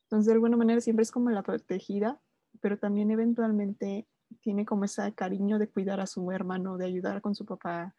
Entonces, 0.03 0.27
de 0.27 0.33
alguna 0.33 0.57
manera 0.57 0.79
siempre 0.79 1.03
es 1.03 1.11
como 1.11 1.29
la 1.29 1.43
protegida, 1.43 2.21
pero 2.61 2.77
también 2.79 3.11
eventualmente 3.11 4.07
tiene 4.41 4.65
como 4.65 4.85
ese 4.85 5.13
cariño 5.13 5.59
de 5.59 5.69
cuidar 5.69 5.99
a 5.99 6.07
su 6.07 6.31
hermano, 6.31 6.77
de 6.77 6.85
ayudar 6.85 7.21
con 7.21 7.35
su 7.35 7.45
papá, 7.45 7.95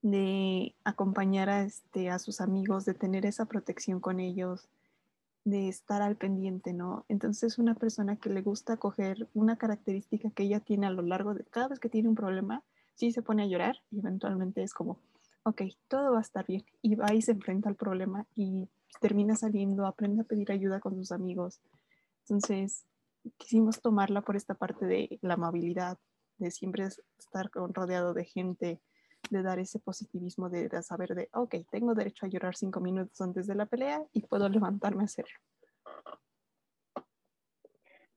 de 0.00 0.74
acompañar 0.84 1.48
a, 1.48 1.62
este, 1.62 2.10
a 2.10 2.18
sus 2.18 2.40
amigos, 2.40 2.84
de 2.84 2.94
tener 2.94 3.24
esa 3.24 3.46
protección 3.46 4.00
con 4.00 4.20
ellos, 4.20 4.68
de 5.44 5.68
estar 5.68 6.02
al 6.02 6.16
pendiente, 6.16 6.72
¿no? 6.72 7.04
Entonces 7.08 7.52
es 7.52 7.58
una 7.58 7.74
persona 7.74 8.16
que 8.16 8.30
le 8.30 8.42
gusta 8.42 8.76
coger 8.76 9.28
una 9.34 9.56
característica 9.56 10.30
que 10.30 10.44
ella 10.44 10.60
tiene 10.60 10.86
a 10.86 10.90
lo 10.90 11.02
largo 11.02 11.34
de 11.34 11.44
cada 11.44 11.68
vez 11.68 11.78
que 11.78 11.88
tiene 11.88 12.08
un 12.08 12.14
problema, 12.14 12.62
sí 12.94 13.12
se 13.12 13.22
pone 13.22 13.42
a 13.42 13.46
llorar 13.46 13.76
y 13.90 13.98
eventualmente 13.98 14.62
es 14.62 14.74
como, 14.74 14.98
ok, 15.44 15.62
todo 15.88 16.12
va 16.12 16.18
a 16.18 16.22
estar 16.22 16.46
bien. 16.46 16.64
Y 16.82 16.94
va 16.94 17.12
y 17.14 17.22
se 17.22 17.32
enfrenta 17.32 17.68
al 17.68 17.76
problema 17.76 18.26
y 18.34 18.68
termina 19.00 19.36
saliendo, 19.36 19.86
aprende 19.86 20.22
a 20.22 20.24
pedir 20.24 20.52
ayuda 20.52 20.80
con 20.80 20.94
sus 20.94 21.12
amigos. 21.12 21.60
Entonces, 22.24 22.84
quisimos 23.36 23.80
tomarla 23.80 24.22
por 24.22 24.36
esta 24.36 24.54
parte 24.54 24.86
de 24.86 25.18
la 25.22 25.34
amabilidad, 25.34 25.98
de 26.38 26.50
siempre 26.50 26.88
estar 27.18 27.50
rodeado 27.52 28.14
de 28.14 28.24
gente, 28.24 28.80
de 29.30 29.42
dar 29.42 29.58
ese 29.58 29.78
positivismo 29.78 30.50
de, 30.50 30.82
saber 30.82 31.14
de, 31.14 31.28
ok, 31.32 31.54
tengo 31.70 31.94
derecho 31.94 32.26
a 32.26 32.28
llorar 32.28 32.56
cinco 32.56 32.80
minutos 32.80 33.20
antes 33.20 33.46
de 33.46 33.54
la 33.54 33.66
pelea 33.66 34.02
y 34.12 34.22
puedo 34.22 34.48
levantarme 34.48 35.02
a 35.02 35.04
hacerlo. 35.06 35.34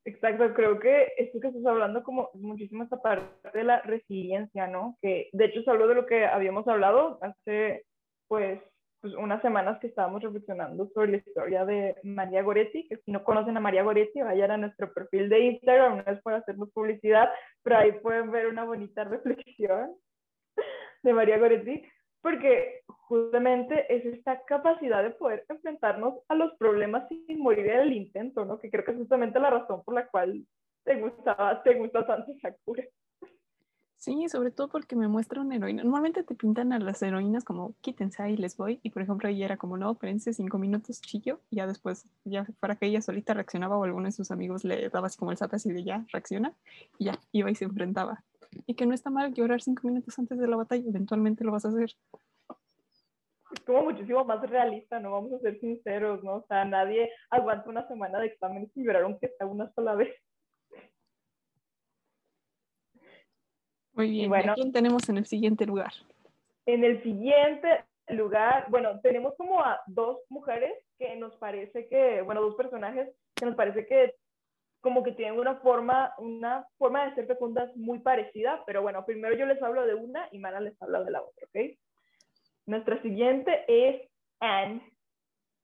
Exacto, 0.06 0.54
creo 0.54 0.80
que 0.80 1.14
esto 1.18 1.40
que 1.40 1.48
estás 1.48 1.66
hablando 1.66 2.04
como 2.04 2.30
muchísimo 2.36 2.84
esta 2.84 3.02
parte 3.02 3.26
de 3.58 3.64
la 3.64 3.82
resiliencia, 3.82 4.68
¿no? 4.68 4.98
Que 5.02 5.30
de 5.34 5.46
hecho 5.46 5.62
es 5.62 5.68
algo 5.68 5.88
de 5.88 5.96
lo 5.96 6.06
que 6.06 6.26
habíamos 6.28 6.68
hablado 6.68 7.18
hace 7.24 7.86
pues, 8.28 8.62
pues 9.02 9.16
unas 9.16 9.42
semanas 9.42 9.80
que 9.80 9.88
estábamos 9.88 10.22
reflexionando 10.22 10.88
sobre 10.94 11.12
la 11.12 11.18
historia 11.18 11.66
de 11.66 11.96
María 12.04 12.44
Goretti, 12.44 12.88
que 12.88 12.98
si 12.98 13.12
no 13.12 13.24
conocen 13.24 13.58
a 13.58 13.60
María 13.60 13.82
Goretti, 13.82 14.22
vayan 14.22 14.52
a 14.52 14.58
nuestro 14.58 14.94
perfil 14.94 15.28
de 15.28 15.40
Instagram, 15.40 15.98
no 15.98 16.12
es 16.14 16.22
por 16.22 16.36
hacernos 16.36 16.72
publicidad, 16.72 17.28
pero 17.64 17.78
ahí 17.78 17.94
pueden 17.94 18.30
ver 18.30 18.46
una 18.46 18.64
bonita 18.64 19.04
reflexión 19.06 19.96
de 21.02 21.14
María 21.14 21.40
Goretti, 21.40 21.84
porque 22.26 22.82
justamente 22.88 23.86
es 23.96 24.04
esta 24.04 24.44
capacidad 24.46 25.04
de 25.04 25.12
poder 25.12 25.46
enfrentarnos 25.48 26.16
a 26.28 26.34
los 26.34 26.56
problemas 26.58 27.08
sin 27.08 27.40
morir 27.40 27.68
en 27.68 27.82
el 27.82 27.94
intento, 27.94 28.46
¿no? 28.46 28.58
Que 28.58 28.72
creo 28.72 28.84
que 28.84 28.94
es 28.94 28.98
justamente 28.98 29.40
la 29.40 29.52
razón 29.52 29.84
por 29.84 29.94
la 29.94 30.08
cual 30.08 30.44
te 30.84 31.00
gustaba, 31.00 31.62
te 31.62 31.76
gusta 31.76 32.04
tanto 32.04 32.34
Sakura. 32.42 32.84
Sí, 33.98 34.28
sobre 34.28 34.50
todo 34.50 34.70
porque 34.70 34.96
me 34.96 35.08
muestra 35.08 35.40
una 35.40 35.56
heroína. 35.56 35.84
Normalmente 35.84 36.24
te 36.24 36.34
pintan 36.34 36.74
a 36.74 36.80
las 36.80 37.04
heroínas 37.04 37.44
como 37.44 37.76
quítense 37.82 38.24
ahí, 38.24 38.38
les 38.38 38.58
voy. 38.58 38.80
Y 38.82 38.90
por 38.90 39.04
ejemplo, 39.04 39.30
ella 39.30 39.46
era 39.46 39.58
como, 39.58 39.78
no, 39.78 39.92
espérense 39.92 40.34
cinco 40.34 40.58
minutos, 40.58 41.02
chillo. 41.02 41.42
Y 41.52 41.58
ya 41.58 41.68
después, 41.68 42.06
ya 42.24 42.48
para 42.60 42.76
que 42.76 42.88
ella 42.88 43.04
solita 43.04 43.36
reaccionaba 43.36 43.78
o 43.78 43.84
alguno 43.84 44.06
de 44.06 44.12
sus 44.12 44.32
amigos 44.32 44.64
le 44.64 44.90
daba 44.90 45.08
así 45.08 45.18
como 45.20 45.30
el 45.30 45.38
zap 45.38 45.54
así 45.54 45.72
de 45.72 45.84
ya, 45.84 46.04
reacciona. 46.12 46.54
Y 46.98 47.06
ya, 47.06 47.20
iba 47.32 47.52
y 47.52 47.56
se 47.56 47.66
enfrentaba 47.66 48.24
y 48.66 48.76
que 48.76 48.86
no 48.86 48.94
está 48.94 49.10
mal 49.10 49.34
llorar 49.34 49.62
cinco 49.62 49.88
minutos 49.88 50.18
antes 50.20 50.38
de 50.38 50.48
la 50.48 50.58
batalla, 50.58 50.84
eventualmente 50.88 51.44
lo 51.44 51.52
vas 51.52 51.66
a 51.66 51.70
hacer. 51.70 51.92
Es 53.52 53.60
como 53.66 53.84
muchísimo 53.84 54.26
más 54.26 54.42
realista, 54.50 55.00
¿no? 55.00 55.12
Vamos 55.12 55.34
a 55.34 55.40
ser 55.40 55.60
sinceros, 55.60 56.24
¿no? 56.24 56.38
O 56.38 56.46
sea, 56.48 56.66
nadie 56.66 57.10
aguanta 57.30 57.70
una 57.70 57.88
semana 57.88 58.20
de 58.20 58.28
exámenes 58.28 58.70
y 58.76 58.84
llorar 58.84 59.04
aunque 59.04 59.30
sea 59.38 59.48
una 59.48 59.72
sola 59.74 59.96
vez. 59.96 60.14
Muy 63.94 64.10
bien, 64.10 64.30
bueno, 64.30 64.52
¿a 64.52 64.56
quién 64.56 64.74
tenemos 64.74 65.08
en 65.08 65.18
el 65.18 65.26
siguiente 65.26 65.66
lugar? 65.66 65.94
En 66.66 66.84
el 66.84 67.02
siguiente 67.02 67.86
lugar, 68.10 68.66
bueno, 68.70 69.00
tenemos 69.00 69.36
como 69.38 69.62
a 69.62 69.82
dos 69.88 70.20
mujeres 70.30 70.74
que 70.98 71.16
nos 71.16 71.36
parece 71.38 71.88
que, 71.88 72.22
bueno, 72.22 72.42
dos 72.42 72.56
personajes 72.56 73.10
que 73.36 73.46
nos 73.46 73.56
parece 73.56 73.86
que 73.86 74.16
como 74.86 75.02
que 75.02 75.14
tienen 75.14 75.40
una 75.40 75.56
forma, 75.56 76.14
una 76.20 76.64
forma 76.78 77.06
de 77.06 77.16
ser 77.16 77.26
fecundas 77.26 77.76
muy 77.76 77.98
parecida, 77.98 78.62
pero 78.68 78.84
bueno, 78.84 79.04
primero 79.04 79.36
yo 79.36 79.48
les 79.48 79.60
hablo 79.64 79.84
de 79.84 79.96
una 79.96 80.30
y 80.32 80.38
Mara 80.38 80.60
les 80.60 80.80
habla 80.80 81.04
de 81.04 81.10
la 81.10 81.24
otra, 81.24 81.48
¿ok? 81.48 81.76
Nuestra 82.68 83.02
siguiente 83.02 83.66
es 83.68 84.08
Anne 84.42 84.84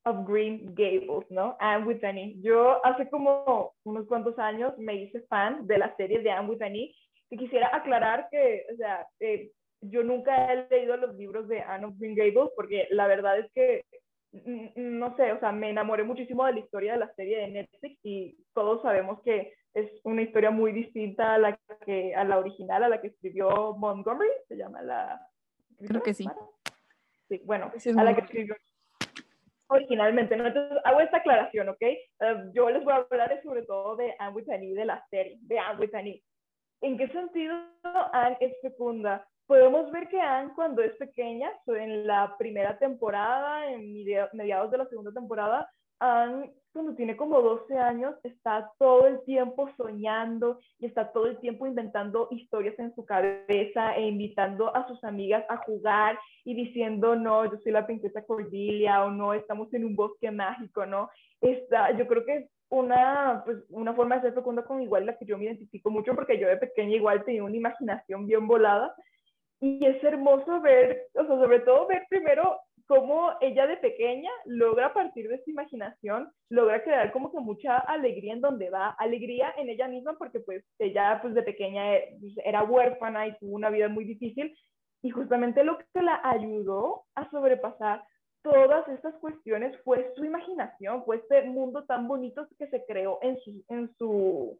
of 0.05 0.27
Green 0.27 0.73
Gables, 0.73 1.29
¿no? 1.29 1.55
Anne 1.60 1.86
with 1.86 2.03
Annie. 2.03 2.41
Yo 2.41 2.84
hace 2.84 3.07
como 3.12 3.75
unos 3.84 4.07
cuantos 4.07 4.39
años 4.39 4.75
me 4.79 4.95
hice 4.95 5.21
fan 5.27 5.67
de 5.67 5.77
la 5.77 5.95
serie 5.97 6.23
de 6.23 6.31
Anne 6.31 6.49
with 6.49 6.63
Annie 6.63 6.95
y 7.29 7.38
quisiera 7.38 7.69
aclarar 7.75 8.27
que, 8.31 8.65
o 8.73 8.75
sea, 8.75 9.07
eh, 9.19 9.51
yo 9.81 10.01
nunca 10.01 10.51
he 10.51 10.67
leído 10.71 10.97
los 10.97 11.13
libros 11.13 11.47
de 11.47 11.62
Anne 11.62 11.86
of 11.86 11.99
Green 11.99 12.15
Gables 12.15 12.49
porque 12.55 12.88
la 12.89 13.05
verdad 13.05 13.38
es 13.38 13.51
que 13.53 13.86
no 14.31 15.15
sé, 15.17 15.31
o 15.33 15.39
sea, 15.39 15.51
me 15.51 15.69
enamoré 15.69 16.03
muchísimo 16.03 16.45
de 16.45 16.53
la 16.53 16.59
historia 16.59 16.93
de 16.93 16.99
la 16.99 17.13
serie 17.15 17.39
de 17.39 17.47
Netflix 17.49 17.99
y 18.03 18.37
todos 18.53 18.81
sabemos 18.81 19.21
que 19.23 19.53
es 19.73 19.89
una 20.03 20.21
historia 20.21 20.51
muy 20.51 20.71
distinta 20.71 21.35
a 21.35 21.37
la, 21.37 21.59
que, 21.85 22.15
a 22.15 22.23
la 22.23 22.37
original, 22.37 22.83
a 22.83 22.89
la 22.89 23.01
que 23.01 23.07
escribió 23.07 23.75
Montgomery, 23.77 24.29
se 24.47 24.57
llama 24.57 24.81
la... 24.81 25.27
Creo 25.85 26.03
que 26.03 26.13
sí. 26.13 26.27
Sí, 27.27 27.41
bueno, 27.45 27.71
a 27.97 28.03
la 28.03 28.15
que 28.15 28.21
escribió 28.21 28.55
originalmente. 29.71 30.35
¿no? 30.35 30.47
Entonces, 30.47 30.77
hago 30.83 30.99
esta 30.99 31.17
aclaración, 31.17 31.69
¿ok? 31.69 31.81
Eh, 31.81 32.05
yo 32.53 32.69
les 32.69 32.83
voy 32.83 32.93
a 32.93 32.97
hablar 32.97 33.41
sobre 33.43 33.63
todo 33.63 33.95
de 33.95 34.13
Anne 34.19 34.35
Whitney, 34.35 34.73
de 34.73 34.85
la 34.85 35.05
serie, 35.09 35.37
de 35.41 35.59
Anne 35.59 35.79
Whitney. 35.79 36.23
¿En 36.81 36.97
qué 36.97 37.07
sentido 37.09 37.55
Anne 38.13 38.37
es 38.39 38.53
fecunda? 38.61 39.27
Podemos 39.51 39.91
ver 39.91 40.07
que 40.07 40.17
Anne 40.17 40.53
cuando 40.55 40.81
es 40.81 40.95
pequeña, 40.95 41.51
en 41.67 42.07
la 42.07 42.37
primera 42.37 42.79
temporada, 42.79 43.69
en 43.69 44.01
mediados 44.31 44.71
de 44.71 44.77
la 44.77 44.85
segunda 44.85 45.11
temporada, 45.11 45.69
Anne 45.99 46.53
cuando 46.71 46.95
tiene 46.95 47.17
como 47.17 47.41
12 47.41 47.77
años 47.77 48.15
está 48.23 48.71
todo 48.79 49.07
el 49.07 49.21
tiempo 49.25 49.69
soñando 49.75 50.61
y 50.79 50.85
está 50.85 51.11
todo 51.11 51.25
el 51.25 51.37
tiempo 51.39 51.67
inventando 51.67 52.29
historias 52.31 52.79
en 52.79 52.95
su 52.95 53.03
cabeza 53.03 53.93
e 53.97 54.07
invitando 54.07 54.73
a 54.73 54.87
sus 54.87 55.03
amigas 55.03 55.43
a 55.49 55.57
jugar 55.57 56.17
y 56.45 56.53
diciendo, 56.53 57.17
no, 57.17 57.43
yo 57.43 57.59
soy 57.61 57.73
la 57.73 57.85
princesa 57.85 58.23
Cordelia 58.23 59.03
o 59.03 59.11
no, 59.11 59.33
estamos 59.33 59.73
en 59.73 59.83
un 59.83 59.97
bosque 59.97 60.31
mágico, 60.31 60.85
¿no? 60.85 61.09
Está, 61.41 61.91
yo 61.97 62.07
creo 62.07 62.23
que 62.23 62.47
una, 62.69 63.41
pues, 63.43 63.57
una 63.67 63.93
forma 63.93 64.15
de 64.15 64.21
ser 64.21 64.33
fecunda 64.33 64.63
con 64.63 64.81
igual 64.81 65.05
la 65.05 65.17
que 65.17 65.25
yo 65.25 65.37
me 65.37 65.43
identifico 65.43 65.89
mucho 65.89 66.15
porque 66.15 66.39
yo 66.39 66.47
de 66.47 66.55
pequeña 66.55 66.95
igual 66.95 67.25
tenía 67.25 67.43
una 67.43 67.57
imaginación 67.57 68.25
bien 68.25 68.47
volada 68.47 68.95
y 69.62 69.86
es 69.86 70.04
hermoso 70.04 70.60
ver, 70.60 71.08
o 71.13 71.26
sea, 71.26 71.38
sobre 71.38 71.60
todo 71.60 71.88
ver 71.88 72.04
primero 72.10 72.60
cómo 72.88 73.32
ella 73.39 73.67
de 73.67 73.78
pequeña 73.78 74.32
logra 74.45 74.88
a 74.88 74.93
partir 74.93 75.30
de 75.30 75.41
su 75.43 75.52
imaginación, 75.52 76.30
logra 76.50 76.84
crear 76.84 77.12
como 77.13 77.32
que 77.32 77.39
mucha 77.39 77.78
alegría 77.78 78.34
en 78.34 78.41
donde 78.41 78.69
va, 78.69 78.89
alegría 79.00 79.54
en 79.58 79.69
ella 79.69 79.88
misma 79.88 80.17
porque 80.17 80.39
pues 80.41 80.65
ella 80.80 81.19
pues 81.21 81.34
de 81.36 81.43
pequeña 81.43 81.95
eh, 81.95 82.17
pues, 82.19 82.34
era 82.43 82.63
huérfana 82.63 83.28
y 83.28 83.38
tuvo 83.38 83.56
una 83.56 83.69
vida 83.69 83.88
muy 83.88 84.04
difícil 84.04 84.54
y 85.04 85.10
justamente 85.12 85.63
lo 85.63 85.78
que 85.78 86.02
la 86.02 86.19
ayudó 86.24 87.04
a 87.15 87.30
sobrepasar 87.30 88.04
todas 88.41 88.88
estas 88.89 89.15
cuestiones 89.15 89.78
fue 89.84 90.12
su 90.15 90.26
imaginación, 90.26 91.06
fue 91.06 91.17
este 91.17 91.43
mundo 91.43 91.86
tan 91.86 92.08
bonito 92.08 92.47
que 92.58 92.67
se 92.67 92.84
creó 92.86 93.19
en 93.21 93.39
su, 93.39 93.63
en 93.69 93.93
su, 93.97 94.60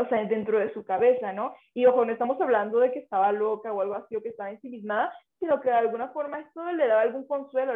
o 0.00 0.08
sea, 0.08 0.24
dentro 0.24 0.58
de 0.58 0.72
su 0.72 0.84
cabeza, 0.84 1.32
¿no? 1.32 1.54
Y 1.74 1.86
ojo, 1.86 2.04
no 2.04 2.12
estamos 2.12 2.40
hablando 2.40 2.78
de 2.78 2.92
que 2.92 3.00
estaba 3.00 3.32
loca 3.32 3.72
o 3.72 3.80
algo 3.80 3.94
así 3.94 4.16
o 4.16 4.22
que 4.22 4.30
estaba 4.30 4.50
ensimismada, 4.50 5.12
sino 5.38 5.60
que 5.60 5.68
de 5.68 5.74
alguna 5.74 6.08
forma 6.08 6.40
esto 6.40 6.64
le 6.72 6.86
daba 6.86 7.02
algún 7.02 7.26
consuelo. 7.26 7.74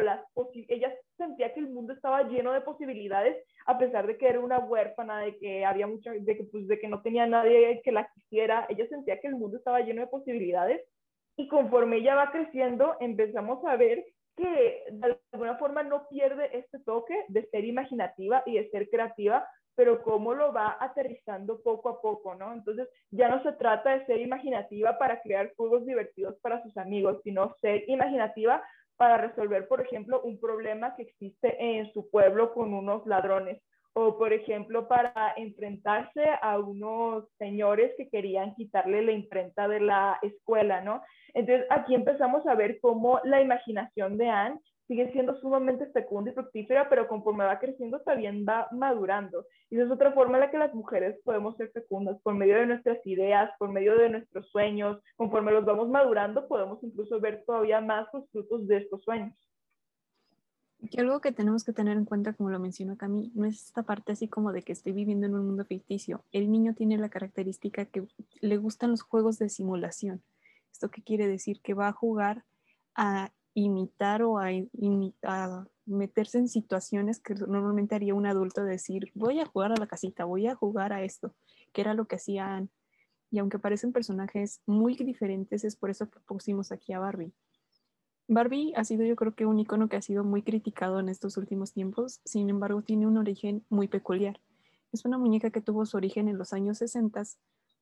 Ella 0.69 0.93
sentía 1.17 1.53
que 1.53 1.59
el 1.59 1.69
mundo 1.69 1.93
estaba 1.93 2.23
lleno 2.23 2.53
de 2.53 2.61
posibilidades, 2.61 3.43
a 3.65 3.77
pesar 3.77 4.07
de 4.07 4.17
que 4.17 4.27
era 4.27 4.39
una 4.39 4.59
huérfana, 4.59 5.19
de 5.19 5.37
que 5.37 5.65
había 5.65 5.87
mucha, 5.87 6.11
de 6.11 6.37
que, 6.37 6.43
pues, 6.45 6.67
de 6.67 6.79
que 6.79 6.87
no 6.87 7.01
tenía 7.01 7.27
nadie 7.27 7.81
que 7.83 7.91
la 7.91 8.07
quisiera. 8.13 8.65
Ella 8.69 8.87
sentía 8.87 9.19
que 9.19 9.27
el 9.27 9.35
mundo 9.35 9.57
estaba 9.57 9.81
lleno 9.81 10.01
de 10.01 10.07
posibilidades. 10.07 10.81
Y 11.35 11.47
conforme 11.49 11.97
ella 11.97 12.15
va 12.15 12.31
creciendo, 12.31 12.95
empezamos 12.99 13.63
a 13.65 13.75
ver 13.75 14.03
que 14.37 14.83
de 14.91 15.17
alguna 15.31 15.57
forma 15.57 15.83
no 15.83 16.07
pierde 16.07 16.57
este 16.57 16.79
toque 16.79 17.25
de 17.27 17.47
ser 17.49 17.65
imaginativa 17.65 18.43
y 18.45 18.55
de 18.55 18.69
ser 18.69 18.89
creativa, 18.89 19.47
pero 19.77 20.01
cómo 20.01 20.33
lo 20.33 20.51
va 20.51 20.75
aterrizando 20.79 21.61
poco 21.61 21.89
a 21.89 22.01
poco, 22.01 22.33
¿no? 22.33 22.51
Entonces 22.51 22.89
ya 23.11 23.29
no 23.29 23.43
se 23.43 23.51
trata 23.53 23.91
de 23.91 24.05
ser 24.07 24.19
imaginativa 24.19 24.97
para 24.97 25.21
crear 25.21 25.53
juegos 25.55 25.85
divertidos 25.85 26.35
para 26.41 26.63
sus 26.63 26.75
amigos, 26.77 27.21
sino 27.23 27.55
ser 27.61 27.87
imaginativa 27.87 28.63
para 28.97 29.17
resolver, 29.17 29.67
por 29.67 29.79
ejemplo, 29.81 30.19
un 30.23 30.39
problema 30.39 30.95
que 30.95 31.03
existe 31.03 31.55
en 31.59 31.93
su 31.93 32.09
pueblo 32.09 32.55
con 32.55 32.73
unos 32.73 33.05
ladrones 33.05 33.61
o, 33.93 34.17
por 34.17 34.33
ejemplo, 34.33 34.87
para 34.87 35.33
enfrentarse 35.37 36.25
a 36.41 36.57
unos 36.57 37.25
señores 37.37 37.93
que 37.97 38.09
querían 38.09 38.55
quitarle 38.55 39.03
la 39.03 39.11
imprenta 39.11 39.67
de 39.67 39.79
la 39.79 40.17
escuela, 40.23 40.81
¿no? 40.81 41.03
Entonces 41.35 41.67
aquí 41.69 41.93
empezamos 41.93 42.47
a 42.47 42.55
ver 42.55 42.79
cómo 42.79 43.19
la 43.25 43.41
imaginación 43.41 44.17
de 44.17 44.27
Anne 44.27 44.59
sigue 44.87 45.11
siendo 45.11 45.35
sumamente 45.39 45.85
fecunda 45.87 46.31
y 46.31 46.33
fructífera, 46.33 46.89
pero 46.89 47.07
conforme 47.07 47.43
va 47.43 47.59
creciendo 47.59 47.99
también 48.01 48.45
va 48.47 48.67
madurando. 48.71 49.45
Y 49.69 49.75
esa 49.75 49.85
es 49.85 49.91
otra 49.91 50.13
forma 50.13 50.37
en 50.37 50.41
la 50.41 50.51
que 50.51 50.57
las 50.57 50.73
mujeres 50.73 51.19
podemos 51.23 51.57
ser 51.57 51.71
fecundas, 51.71 52.19
por 52.21 52.35
medio 52.35 52.55
de 52.55 52.67
nuestras 52.67 53.05
ideas, 53.05 53.51
por 53.59 53.69
medio 53.69 53.97
de 53.97 54.09
nuestros 54.09 54.49
sueños. 54.49 55.01
Conforme 55.17 55.51
los 55.51 55.65
vamos 55.65 55.89
madurando, 55.89 56.47
podemos 56.47 56.81
incluso 56.83 57.19
ver 57.19 57.43
todavía 57.45 57.81
más 57.81 58.07
los 58.13 58.29
frutos 58.31 58.67
de 58.67 58.77
estos 58.77 59.03
sueños. 59.03 59.33
Y 60.79 60.99
algo 60.99 61.19
que 61.21 61.31
tenemos 61.31 61.63
que 61.63 61.73
tener 61.73 61.97
en 61.97 62.05
cuenta, 62.05 62.33
como 62.33 62.49
lo 62.49 62.59
mencionó 62.59 62.97
Cami, 62.97 63.31
no 63.33 63.45
es 63.45 63.65
esta 63.65 63.83
parte 63.83 64.11
así 64.11 64.27
como 64.27 64.53
de 64.53 64.61
que 64.61 64.71
estoy 64.71 64.93
viviendo 64.93 65.25
en 65.25 65.33
un 65.33 65.45
mundo 65.45 65.65
ficticio. 65.65 66.23
El 66.31 66.51
niño 66.51 66.75
tiene 66.75 66.97
la 66.97 67.09
característica 67.09 67.85
que 67.85 68.07
le 68.41 68.57
gustan 68.57 68.91
los 68.91 69.01
juegos 69.01 69.39
de 69.39 69.49
simulación. 69.49 70.21
¿Esto 70.71 70.89
qué 70.89 71.01
quiere 71.01 71.27
decir? 71.27 71.61
Que 71.61 71.73
va 71.73 71.87
a 71.87 71.93
jugar 71.93 72.43
a 72.95 73.31
imitar 73.63 74.21
o 74.21 74.37
a, 74.37 75.67
meterse 75.85 76.37
en 76.37 76.47
situaciones 76.47 77.19
que 77.19 77.33
normalmente 77.33 77.95
haría 77.95 78.13
un 78.13 78.27
adulto 78.27 78.63
decir, 78.63 79.11
voy 79.15 79.39
a 79.39 79.45
jugar 79.45 79.71
a 79.71 79.77
la 79.77 79.87
casita, 79.87 80.25
voy 80.25 80.47
a 80.47 80.55
jugar 80.55 80.93
a 80.93 81.01
esto, 81.03 81.33
que 81.73 81.81
era 81.81 81.93
lo 81.93 82.07
que 82.07 82.17
hacían. 82.17 82.69
Y 83.31 83.39
aunque 83.39 83.57
parecen 83.57 83.93
personajes 83.93 84.61
muy 84.65 84.95
diferentes, 84.95 85.63
es 85.63 85.75
por 85.75 85.89
eso 85.89 86.09
que 86.09 86.19
pusimos 86.19 86.71
aquí 86.71 86.93
a 86.93 86.99
Barbie. 86.99 87.33
Barbie 88.27 88.73
ha 88.75 88.83
sido 88.83 89.05
yo 89.05 89.15
creo 89.15 89.33
que 89.33 89.45
un 89.45 89.59
icono 89.59 89.89
que 89.89 89.95
ha 89.95 90.01
sido 90.01 90.23
muy 90.23 90.43
criticado 90.43 90.99
en 90.99 91.09
estos 91.09 91.37
últimos 91.37 91.73
tiempos, 91.73 92.19
sin 92.25 92.49
embargo 92.49 92.83
tiene 92.83 93.07
un 93.07 93.17
origen 93.17 93.65
muy 93.69 93.87
peculiar. 93.87 94.39
Es 94.91 95.05
una 95.05 95.17
muñeca 95.17 95.49
que 95.49 95.61
tuvo 95.61 95.85
su 95.85 95.97
origen 95.97 96.27
en 96.27 96.37
los 96.37 96.53
años 96.53 96.77
60 96.77 97.23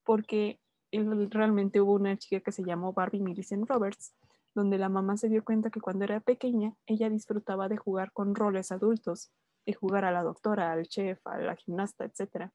porque 0.04 0.60
realmente 0.92 1.82
hubo 1.82 1.94
una 1.94 2.16
chica 2.18 2.40
que 2.40 2.52
se 2.52 2.64
llamó 2.64 2.94
Barbie 2.94 3.20
Millicent 3.20 3.68
Roberts, 3.68 4.14
donde 4.56 4.78
la 4.78 4.89
mamá 4.89 5.18
se 5.18 5.30
dio 5.30 5.44
cuenta 5.44 5.70
que 5.70 5.82
cuando 5.82 6.06
era 6.06 6.22
pequeña 6.22 6.74
ella 6.88 7.10
disfrutaba 7.10 7.68
de 7.68 7.78
jugar 7.78 8.12
con 8.13 8.34
roles 8.34 8.72
adultos, 8.72 9.32
de 9.65 9.74
jugar 9.74 10.06
a 10.06 10.12
la 10.12 10.24
doctora, 10.24 10.72
al 10.72 10.88
chef, 10.88 11.20
a 11.28 11.38
la 11.38 11.56
gimnasta, 11.56 12.06
etc. 12.06 12.50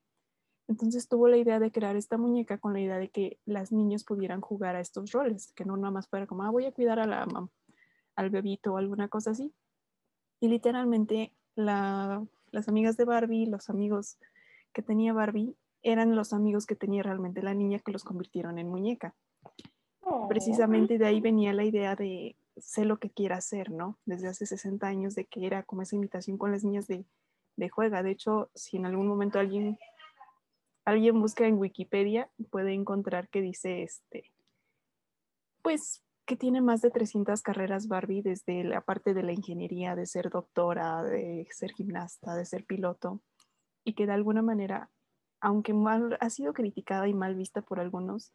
Entonces 0.67 1.09
tuvo 1.09 1.29
la 1.29 1.37
idea 1.37 1.61
de 1.61 1.71
crear 1.71 1.97
esta 1.97 2.17
muñeca 2.17 2.59
con 2.59 2.73
la 2.73 2.81
idea 2.81 2.99
de 2.99 3.11
que 3.11 3.39
las 3.45 3.71
niñas 3.71 4.05
pudieran 4.05 4.41
jugar 4.41 4.77
a 4.77 4.81
estos 4.81 5.13
roles, 5.13 5.53
que 5.53 5.65
no 5.65 5.77
nada 5.77 5.91
más 5.91 6.09
fuera 6.09 6.27
como, 6.27 6.43
ah, 6.43 6.51
voy 6.51 6.65
a 6.65 6.73
cuidar 6.73 6.99
a 6.99 7.29
al 8.17 8.31
bebito 8.31 8.73
o 8.73 8.77
alguna 8.77 9.09
cosa 9.09 9.31
así. 9.31 9.55
Y 10.41 10.49
literalmente 10.49 11.35
las 11.55 12.69
amigas 12.69 12.97
de 12.97 13.05
Barbie, 13.05 13.47
los 13.47 13.69
amigos 13.69 14.19
que 14.73 14.83
tenía 14.83 15.13
Barbie, 15.13 15.57
eran 15.83 16.15
los 16.15 16.33
amigos 16.33 16.67
que 16.67 16.77
tenía 16.77 17.03
realmente 17.03 17.43
la 17.43 17.55
niña 17.55 17.79
que 17.79 17.93
los 17.93 18.05
convirtieron 18.05 18.59
en 18.59 18.69
muñeca. 18.69 19.15
Oh. 20.31 20.35
Precisamente 20.35 20.97
de 20.97 21.07
ahí 21.07 21.21
venía 21.21 21.53
la 21.53 21.64
idea 21.64 21.97
de 21.97 22.37
sé 22.57 22.85
lo 22.85 22.99
que 22.99 23.11
quiera 23.11 23.37
hacer, 23.37 23.71
¿no? 23.71 23.99
Desde 24.05 24.29
hace 24.29 24.47
60 24.47 24.87
años 24.87 25.14
de 25.14 25.25
que 25.25 25.47
era 25.47 25.62
como 25.62 25.83
esa 25.83 25.97
invitación 25.97 26.38
con 26.38 26.53
las 26.53 26.62
niñas 26.62 26.87
de, 26.87 27.05
de 27.57 27.69
juega. 27.69 28.03
De 28.03 28.11
hecho, 28.11 28.51
si 28.55 28.77
en 28.77 28.87
algún 28.87 29.09
momento 29.09 29.38
alguien, 29.38 29.79
alguien 30.85 31.21
busca 31.21 31.47
en 31.47 31.59
Wikipedia, 31.59 32.31
puede 32.51 32.73
encontrar 32.73 33.29
que 33.29 33.40
dice, 33.40 33.83
este, 33.83 34.31
pues 35.62 36.03
que 36.27 36.37
tiene 36.37 36.61
más 36.61 36.81
de 36.81 36.90
300 36.90 37.43
carreras 37.43 37.88
Barbie, 37.88 38.23
desde 38.23 38.62
la 38.62 38.83
parte 38.83 39.14
de 39.14 39.25
la 39.25 39.33
ingeniería, 39.33 39.97
de 39.97 40.07
ser 40.07 40.31
doctora, 40.31 41.03
de 41.03 41.49
ser 41.51 41.73
gimnasta, 41.73 42.37
de 42.37 42.45
ser 42.45 42.64
piloto, 42.64 43.21
y 43.83 43.95
que 43.95 44.07
de 44.07 44.12
alguna 44.12 44.40
manera, 44.40 44.90
aunque 45.40 45.75
mal, 45.75 46.16
ha 46.21 46.31
sido 46.31 46.53
criticada 46.53 47.09
y 47.09 47.14
mal 47.14 47.35
vista 47.35 47.62
por 47.62 47.81
algunos, 47.81 48.33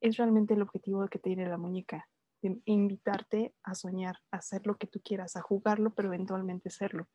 es 0.00 0.16
realmente 0.16 0.54
el 0.54 0.62
objetivo 0.62 1.06
que 1.08 1.18
tiene 1.18 1.48
la 1.48 1.58
muñeca, 1.58 2.08
de 2.42 2.60
invitarte 2.64 3.54
a 3.62 3.74
soñar, 3.74 4.16
a 4.30 4.38
hacer 4.38 4.66
lo 4.66 4.76
que 4.76 4.86
tú 4.86 5.00
quieras, 5.00 5.36
a 5.36 5.42
jugarlo, 5.42 5.94
pero 5.94 6.08
eventualmente 6.08 6.70
serlo. 6.70 7.06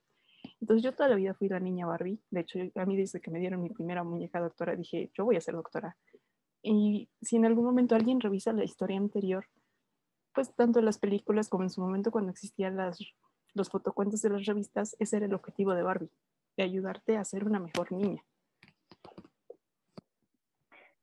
Entonces 0.62 0.84
yo 0.84 0.94
toda 0.94 1.10
la 1.10 1.16
vida 1.16 1.34
fui 1.34 1.50
la 1.50 1.60
niña 1.60 1.88
Barbie. 1.88 2.22
De 2.30 2.42
hecho, 2.42 2.60
a 2.76 2.86
mí 2.86 2.96
desde 2.96 3.22
que 3.22 3.32
me 3.32 3.40
dieron 3.40 3.62
mi 3.62 3.70
primera 3.70 4.04
muñeca 4.04 4.40
doctora 4.40 4.76
dije, 4.76 5.12
yo 5.16 5.26
voy 5.26 5.36
a 5.36 5.42
ser 5.42 5.56
doctora. 5.56 5.98
Y 6.62 7.10
si 7.22 7.36
en 7.36 7.46
algún 7.46 7.66
momento 7.66 7.96
alguien 7.96 8.20
revisa 8.20 8.54
la 8.54 8.64
historia 8.64 8.98
anterior, 8.98 9.46
pues 10.34 10.54
tanto 10.56 10.80
en 10.80 10.86
las 10.86 10.98
películas 10.98 11.50
como 11.50 11.64
en 11.64 11.70
su 11.70 11.82
momento 11.82 12.12
cuando 12.12 12.32
existían 12.32 12.76
las, 12.76 13.00
los 13.54 13.70
fotocuentos 13.70 14.22
de 14.22 14.30
las 14.30 14.46
revistas, 14.46 14.96
ese 15.00 15.18
era 15.18 15.26
el 15.26 15.34
objetivo 15.34 15.74
de 15.74 15.84
Barbie, 15.84 16.12
de 16.58 16.64
ayudarte 16.64 17.18
a 17.18 17.26
ser 17.26 17.46
una 17.46 17.60
mejor 17.60 17.92
niña. 17.92 18.24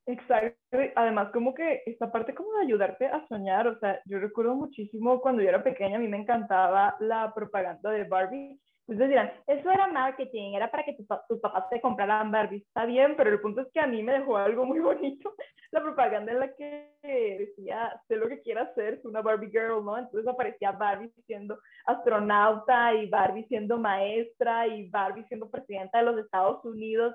Exacto, 0.06 0.78
además 0.96 1.30
como 1.32 1.54
que 1.54 1.82
esta 1.86 2.10
parte 2.10 2.34
como 2.34 2.52
de 2.54 2.64
ayudarte 2.64 3.06
a 3.06 3.24
soñar, 3.28 3.68
o 3.68 3.78
sea, 3.78 4.00
yo 4.06 4.18
recuerdo 4.18 4.56
muchísimo 4.56 5.20
cuando 5.20 5.42
yo 5.42 5.48
era 5.48 5.62
pequeña, 5.62 5.96
a 5.96 6.00
mí 6.00 6.08
me 6.08 6.16
encantaba 6.16 6.96
la 6.98 7.32
propaganda 7.32 7.90
de 7.90 8.04
Barbie. 8.04 8.58
Entonces 8.88 9.10
dirán, 9.10 9.32
eso 9.46 9.70
era 9.70 9.86
marketing, 9.86 10.54
era 10.54 10.68
para 10.68 10.84
que 10.84 10.94
tus 10.94 11.06
papás 11.40 11.70
te 11.70 11.80
compraran 11.80 12.32
Barbie. 12.32 12.58
Está 12.58 12.84
bien, 12.84 13.14
pero 13.16 13.30
el 13.30 13.40
punto 13.40 13.60
es 13.60 13.68
que 13.72 13.78
a 13.78 13.86
mí 13.86 14.02
me 14.02 14.14
dejó 14.14 14.36
algo 14.36 14.66
muy 14.66 14.80
bonito, 14.80 15.34
la 15.70 15.80
propaganda 15.80 16.32
en 16.32 16.40
la 16.40 16.52
que 16.52 16.90
decía, 17.38 18.00
sé 18.08 18.16
lo 18.16 18.28
que 18.28 18.40
quieras 18.42 18.74
ser, 18.74 18.94
es 18.94 19.04
una 19.04 19.22
Barbie 19.22 19.50
girl, 19.50 19.84
¿no? 19.84 19.96
Entonces 19.96 20.26
aparecía 20.26 20.72
Barbie 20.72 21.12
siendo 21.26 21.60
astronauta 21.86 22.92
y 22.94 23.08
Barbie 23.08 23.46
siendo 23.46 23.78
maestra 23.78 24.66
y 24.66 24.90
Barbie 24.90 25.24
siendo 25.28 25.48
presidenta 25.48 25.98
de 25.98 26.04
los 26.04 26.18
Estados 26.18 26.64
Unidos 26.64 27.14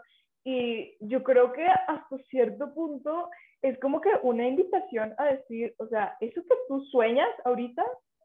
y 0.49 0.95
yo 1.01 1.23
creo 1.23 1.51
que 1.51 1.65
hasta 1.65 2.17
cierto 2.29 2.73
punto 2.73 3.29
es 3.61 3.77
como 3.81 3.99
que 3.99 4.11
una 4.23 4.47
invitación 4.47 5.13
a 5.17 5.25
decir, 5.25 5.75
o 5.77 5.87
sea, 5.87 6.15
eso 6.21 6.41
que 6.41 6.55
tú 6.69 6.79
sueñas 6.85 7.27
ahorita, 7.43 7.83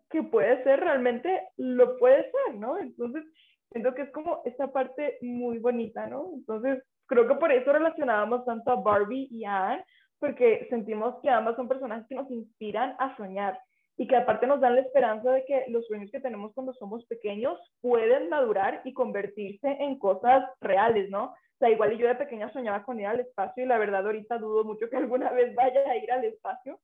que 0.09 0.23
puede 0.23 0.63
ser 0.63 0.79
realmente, 0.79 1.49
lo 1.57 1.99
puede 1.99 2.31
ser, 2.31 2.55
¿no? 2.61 2.79
Entonces, 2.79 3.25
siento 3.73 3.93
que 3.95 4.03
es 4.03 4.13
como 4.13 4.41
esta 4.45 4.69
parte 4.71 5.19
muy 5.21 5.59
bonita, 5.59 6.07
¿no? 6.07 6.31
Entonces, 6.33 6.85
creo 7.07 7.27
que 7.27 7.35
por 7.35 7.51
eso 7.51 7.73
relacionábamos 7.73 8.45
tanto 8.45 8.71
a 8.71 8.77
Barbie 8.77 9.27
y 9.29 9.45
a 9.45 9.71
Anne, 9.71 9.85
porque 10.21 10.69
sentimos 10.71 11.17
que 11.23 11.29
ambas 11.29 11.57
son 11.57 11.67
personajes 11.67 12.07
que 12.09 12.15
nos 12.15 12.31
inspiran 12.31 12.95
a 13.01 13.17
soñar 13.17 13.59
y 13.97 14.07
que 14.07 14.15
aparte 14.15 14.47
nos 14.47 14.61
dan 14.61 14.77
la 14.77 14.83
esperanza 14.83 15.33
de 15.33 15.45
que 15.45 15.65
los 15.67 15.85
sueños 15.89 16.13
que 16.13 16.21
tenemos 16.21 16.55
cuando 16.55 16.73
somos 16.75 17.05
pequeños 17.07 17.59
pueden 17.81 18.29
madurar 18.29 18.81
y 18.85 18.93
convertirse 18.93 19.67
en 19.81 19.99
cosas 19.99 20.45
reales, 20.61 21.11
¿no? 21.11 21.35
Sea, 21.62 21.70
igual 21.70 21.92
y 21.92 21.98
yo 21.98 22.09
de 22.09 22.16
pequeña 22.16 22.53
soñaba 22.53 22.83
con 22.83 22.98
ir 22.98 23.07
al 23.07 23.20
espacio 23.20 23.62
y 23.62 23.66
la 23.66 23.79
verdad 23.79 24.05
ahorita 24.05 24.38
dudo 24.38 24.64
mucho 24.64 24.90
que 24.90 24.96
alguna 24.96 25.31
vez 25.31 25.55
vaya 25.55 25.88
a 25.88 25.96
ir 25.96 26.11
al 26.11 26.25
espacio, 26.25 26.81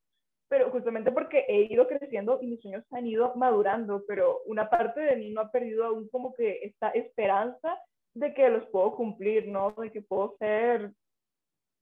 pero 0.48 0.70
justamente 0.70 1.10
porque 1.10 1.44
he 1.48 1.62
ido 1.62 1.88
creciendo 1.88 2.38
y 2.40 2.46
mis 2.46 2.60
sueños 2.60 2.84
han 2.92 3.06
ido 3.06 3.34
madurando, 3.34 4.04
pero 4.06 4.40
una 4.46 4.70
parte 4.70 5.00
de 5.00 5.16
mí 5.16 5.30
no 5.30 5.40
ha 5.40 5.50
perdido 5.50 5.84
aún 5.84 6.08
como 6.08 6.32
que 6.32 6.60
esta 6.62 6.90
esperanza 6.90 7.76
de 8.14 8.32
que 8.32 8.48
los 8.48 8.66
puedo 8.66 8.94
cumplir, 8.94 9.48
¿no? 9.48 9.72
De 9.72 9.90
que 9.90 10.00
puedo 10.00 10.36
ser, 10.38 10.92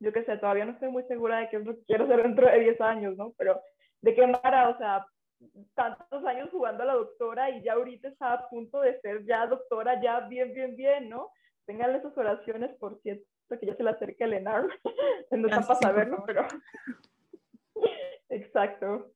yo 0.00 0.12
qué 0.12 0.24
sé, 0.24 0.38
todavía 0.38 0.64
no 0.64 0.72
estoy 0.72 0.88
muy 0.88 1.02
segura 1.04 1.38
de 1.38 1.50
qué 1.50 1.56
es 1.58 1.66
lo 1.66 1.74
que 1.74 1.84
quiero 1.84 2.06
ser 2.06 2.22
dentro 2.22 2.50
de 2.50 2.60
10 2.60 2.80
años, 2.80 3.16
¿no? 3.18 3.34
Pero 3.36 3.60
de 4.00 4.14
qué 4.14 4.26
Mara, 4.26 4.70
o 4.70 4.78
sea, 4.78 5.06
tantos 5.74 6.24
años 6.24 6.48
jugando 6.50 6.82
a 6.82 6.86
la 6.86 6.94
doctora 6.94 7.50
y 7.50 7.62
ya 7.62 7.74
ahorita 7.74 8.08
está 8.08 8.32
a 8.32 8.48
punto 8.48 8.80
de 8.80 8.98
ser 9.00 9.24
ya 9.26 9.46
doctora, 9.46 10.00
ya 10.00 10.20
bien, 10.20 10.54
bien, 10.54 10.76
bien, 10.76 11.10
¿no? 11.10 11.30
Ténganle 11.66 12.00
sus 12.00 12.16
oraciones, 12.16 12.72
por 12.78 13.00
cierto, 13.02 13.24
que 13.60 13.66
ya 13.66 13.76
se 13.76 13.82
le 13.82 13.90
acerca 13.90 14.24
el 14.24 14.34
ENAR. 14.34 14.66
no 15.30 15.48
está 15.48 15.60
para 15.62 15.80
saberlo, 15.80 16.22
pero. 16.26 16.46
Exacto. 18.28 19.12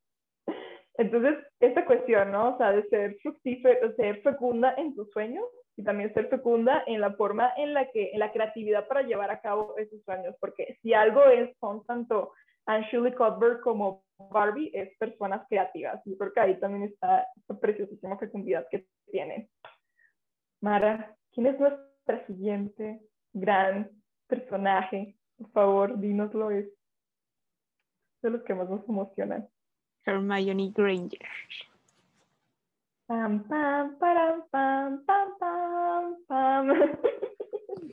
Entonces, 0.95 1.37
esta 1.59 1.85
cuestión, 1.85 2.31
¿no? 2.31 2.53
O 2.53 2.57
sea, 2.57 2.71
de 2.71 2.83
ser 2.89 3.17
fructífera, 3.21 3.93
ser 3.95 4.21
fecunda 4.21 4.73
en 4.77 4.93
tus 4.95 5.09
sueños 5.11 5.45
y 5.77 5.83
también 5.83 6.13
ser 6.13 6.27
fecunda 6.27 6.83
en 6.85 7.01
la 7.01 7.13
forma 7.13 7.51
en 7.57 7.73
la 7.73 7.89
que, 7.89 8.11
en 8.11 8.19
la 8.19 8.31
creatividad 8.31 8.87
para 8.87 9.01
llevar 9.01 9.31
a 9.31 9.41
cabo 9.41 9.77
esos 9.77 10.03
sueños, 10.03 10.35
porque 10.39 10.77
si 10.81 10.93
algo 10.93 11.23
es, 11.25 11.55
son 11.59 11.85
tanto 11.85 12.33
Anne 12.65 12.87
Shirley 12.91 13.13
Cuthbert 13.13 13.61
como 13.61 14.03
Barbie, 14.29 14.71
es 14.73 14.95
personas 14.97 15.45
creativas. 15.49 16.01
Yo 16.05 16.17
creo 16.17 16.33
que 16.33 16.39
ahí 16.39 16.59
también 16.59 16.83
está 16.83 17.25
esta 17.35 17.59
preciosísima 17.59 18.17
fecundidad 18.17 18.67
que 18.69 18.85
tienen. 19.09 19.49
Mara, 20.61 21.15
¿quién 21.31 21.47
es 21.47 21.59
nuestra 21.59 21.90
siguiente 22.27 23.01
gran 23.33 23.89
personaje. 24.27 25.15
Por 25.37 25.51
favor, 25.51 25.99
dínoslo, 25.99 26.51
es 26.51 26.67
de 28.21 28.29
los 28.29 28.43
que 28.43 28.53
más 28.53 28.69
nos 28.69 28.87
emocionan. 28.87 29.47
Hermione 30.05 30.71
Granger. 30.75 31.27
Pam, 33.07 33.43
pam, 33.43 33.97
pam, 33.97 34.43
pam, 34.49 35.03
pam, 35.05 36.15
pam. 36.27 36.67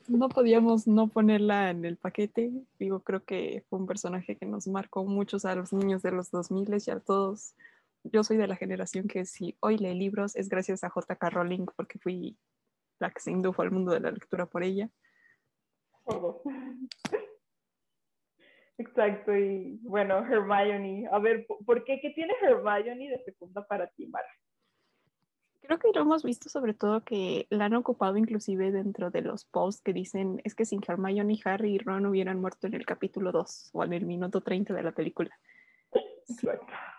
No 0.09 0.31
podíamos 0.31 0.87
no 0.87 1.09
ponerla 1.09 1.71
en 1.71 1.85
el 1.85 1.99
paquete. 1.99 2.51
Digo, 2.79 3.01
creo 3.01 3.25
que 3.25 3.65
fue 3.69 3.79
un 3.79 3.87
personaje 3.87 4.37
que 4.37 4.47
nos 4.47 4.67
marcó 4.67 5.05
muchos 5.05 5.45
a 5.45 5.55
los 5.55 5.73
niños 5.73 6.03
de 6.03 6.13
los 6.13 6.31
2000 6.31 6.83
y 6.87 6.91
a 6.91 7.01
todos. 7.01 7.55
Yo 8.05 8.25
soy 8.25 8.39
de 8.39 8.47
la 8.47 8.57
generación 8.57 9.07
que 9.07 9.27
si 9.27 9.57
hoy 9.61 9.77
lee 9.77 9.95
libros 9.95 10.35
es 10.35 10.49
gracias 10.49 10.83
a 10.83 10.89
J.K. 10.89 11.31
Rowling 11.31 11.67
porque 11.77 11.99
fui 11.99 12.39
la 12.99 13.11
que 13.11 13.21
se 13.21 13.31
indujo 13.31 13.63
al 13.63 13.71
mundo 13.71 13.93
de 13.93 14.01
la 14.01 14.11
lectura 14.11 14.47
por 14.47 14.63
ella. 14.63 14.89
Exacto, 18.79 19.37
y 19.37 19.79
bueno, 19.83 20.19
Hermione. 20.19 21.09
A 21.11 21.19
ver, 21.19 21.47
¿por 21.67 21.85
qué? 21.85 22.01
¿Qué 22.01 22.11
tiene 22.11 22.33
Hermione 22.41 23.11
de 23.11 23.23
segunda 23.25 23.67
para 23.67 23.89
ti, 23.89 24.07
Mara? 24.07 24.29
Creo 25.61 25.79
que 25.79 25.91
lo 25.93 26.01
hemos 26.01 26.23
visto 26.23 26.49
sobre 26.49 26.73
todo 26.73 27.05
que 27.05 27.47
la 27.51 27.67
han 27.67 27.75
ocupado 27.75 28.17
inclusive 28.17 28.71
dentro 28.71 29.11
de 29.11 29.21
los 29.21 29.45
posts 29.45 29.83
que 29.83 29.93
dicen 29.93 30.41
es 30.45 30.55
que 30.55 30.65
sin 30.65 30.81
Hermione, 30.87 31.39
Harry 31.45 31.75
y 31.75 31.79
Ron 31.79 32.07
hubieran 32.07 32.41
muerto 32.41 32.69
en 32.69 32.75
el 32.75 32.87
capítulo 32.87 33.33
2 33.33 33.71
o 33.73 33.85
en 33.85 33.93
el 33.93 34.07
minuto 34.07 34.41
30 34.41 34.73
de 34.73 34.83
la 34.83 34.93
película. 34.93 35.39
Si 36.25 36.47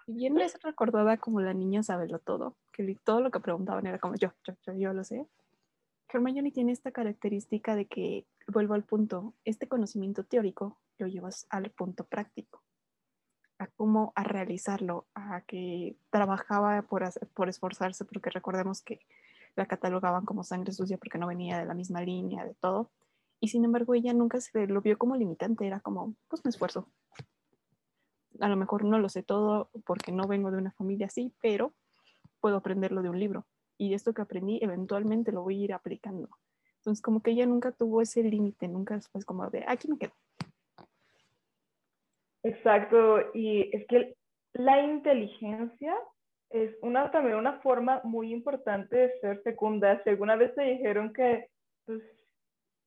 bien 0.07 0.35
les 0.35 0.61
recordaba 0.61 1.17
como 1.17 1.39
la 1.39 1.53
niña 1.53 1.81
sabelo 1.81 2.19
todo, 2.19 2.57
que 2.71 2.95
todo 3.03 3.21
lo 3.21 3.31
que 3.31 3.39
preguntaban 3.39 3.87
era 3.87 3.99
como 3.99 4.15
yo, 4.15 4.33
yo, 4.43 4.53
yo, 4.65 4.73
yo 4.73 4.93
lo 4.93 5.03
sé. 5.03 5.25
Hermione 6.11 6.51
tiene 6.51 6.71
esta 6.71 6.91
característica 6.91 7.75
de 7.75 7.85
que, 7.85 8.25
vuelvo 8.47 8.73
al 8.73 8.83
punto, 8.83 9.33
este 9.45 9.67
conocimiento 9.67 10.23
teórico 10.23 10.79
lo 10.97 11.07
llevas 11.07 11.45
al 11.49 11.69
punto 11.71 12.05
práctico 12.05 12.63
a 13.59 13.67
cómo 13.67 14.13
a 14.15 14.23
realizarlo, 14.23 15.05
a 15.13 15.41
que 15.41 15.97
trabajaba 16.09 16.81
por, 16.83 17.03
por 17.33 17.49
esforzarse, 17.49 18.05
porque 18.05 18.29
recordemos 18.29 18.81
que 18.81 19.01
la 19.55 19.65
catalogaban 19.65 20.25
como 20.25 20.43
sangre 20.43 20.71
sucia 20.71 20.97
porque 20.97 21.17
no 21.17 21.27
venía 21.27 21.59
de 21.59 21.65
la 21.65 21.73
misma 21.73 22.01
línea, 22.01 22.45
de 22.45 22.55
todo. 22.55 22.89
Y 23.41 23.49
sin 23.49 23.65
embargo, 23.65 23.93
ella 23.93 24.13
nunca 24.13 24.39
se 24.39 24.65
lo 24.67 24.81
vio 24.81 24.97
como 24.97 25.17
limitante, 25.17 25.67
era 25.67 25.81
como, 25.81 26.15
pues 26.29 26.43
me 26.45 26.49
esfuerzo. 26.49 26.87
A 28.39 28.47
lo 28.47 28.55
mejor 28.55 28.85
no 28.85 28.97
lo 28.97 29.09
sé 29.09 29.23
todo 29.23 29.69
porque 29.85 30.13
no 30.13 30.25
vengo 30.25 30.51
de 30.51 30.57
una 30.57 30.71
familia 30.71 31.07
así, 31.07 31.33
pero 31.41 31.73
puedo 32.39 32.57
aprenderlo 32.57 33.01
de 33.01 33.09
un 33.09 33.19
libro. 33.19 33.45
Y 33.79 33.93
esto 33.93 34.13
que 34.13 34.21
aprendí, 34.21 34.59
eventualmente 34.61 35.31
lo 35.31 35.41
voy 35.41 35.61
a 35.61 35.63
ir 35.63 35.73
aplicando. 35.73 36.29
Entonces, 36.75 37.01
como 37.01 37.21
que 37.21 37.31
ella 37.31 37.45
nunca 37.45 37.71
tuvo 37.71 38.01
ese 38.01 38.21
límite, 38.21 38.67
nunca 38.67 38.95
después 38.95 39.25
como 39.25 39.49
de, 39.49 39.63
aquí 39.65 39.87
me 39.87 39.97
quedo. 39.97 40.11
Exacto, 42.43 43.33
y 43.33 43.75
es 43.75 43.87
que 43.87 44.15
la 44.53 44.81
inteligencia 44.81 45.95
es 46.49 46.75
una, 46.81 47.09
también 47.11 47.35
una 47.35 47.59
forma 47.61 48.01
muy 48.03 48.33
importante 48.33 48.95
de 48.95 49.19
ser 49.19 49.41
fecunda. 49.43 50.01
Si 50.03 50.09
alguna 50.09 50.35
vez 50.35 50.53
te 50.55 50.63
dijeron 50.63 51.13
que, 51.13 51.47
pues, 51.85 52.01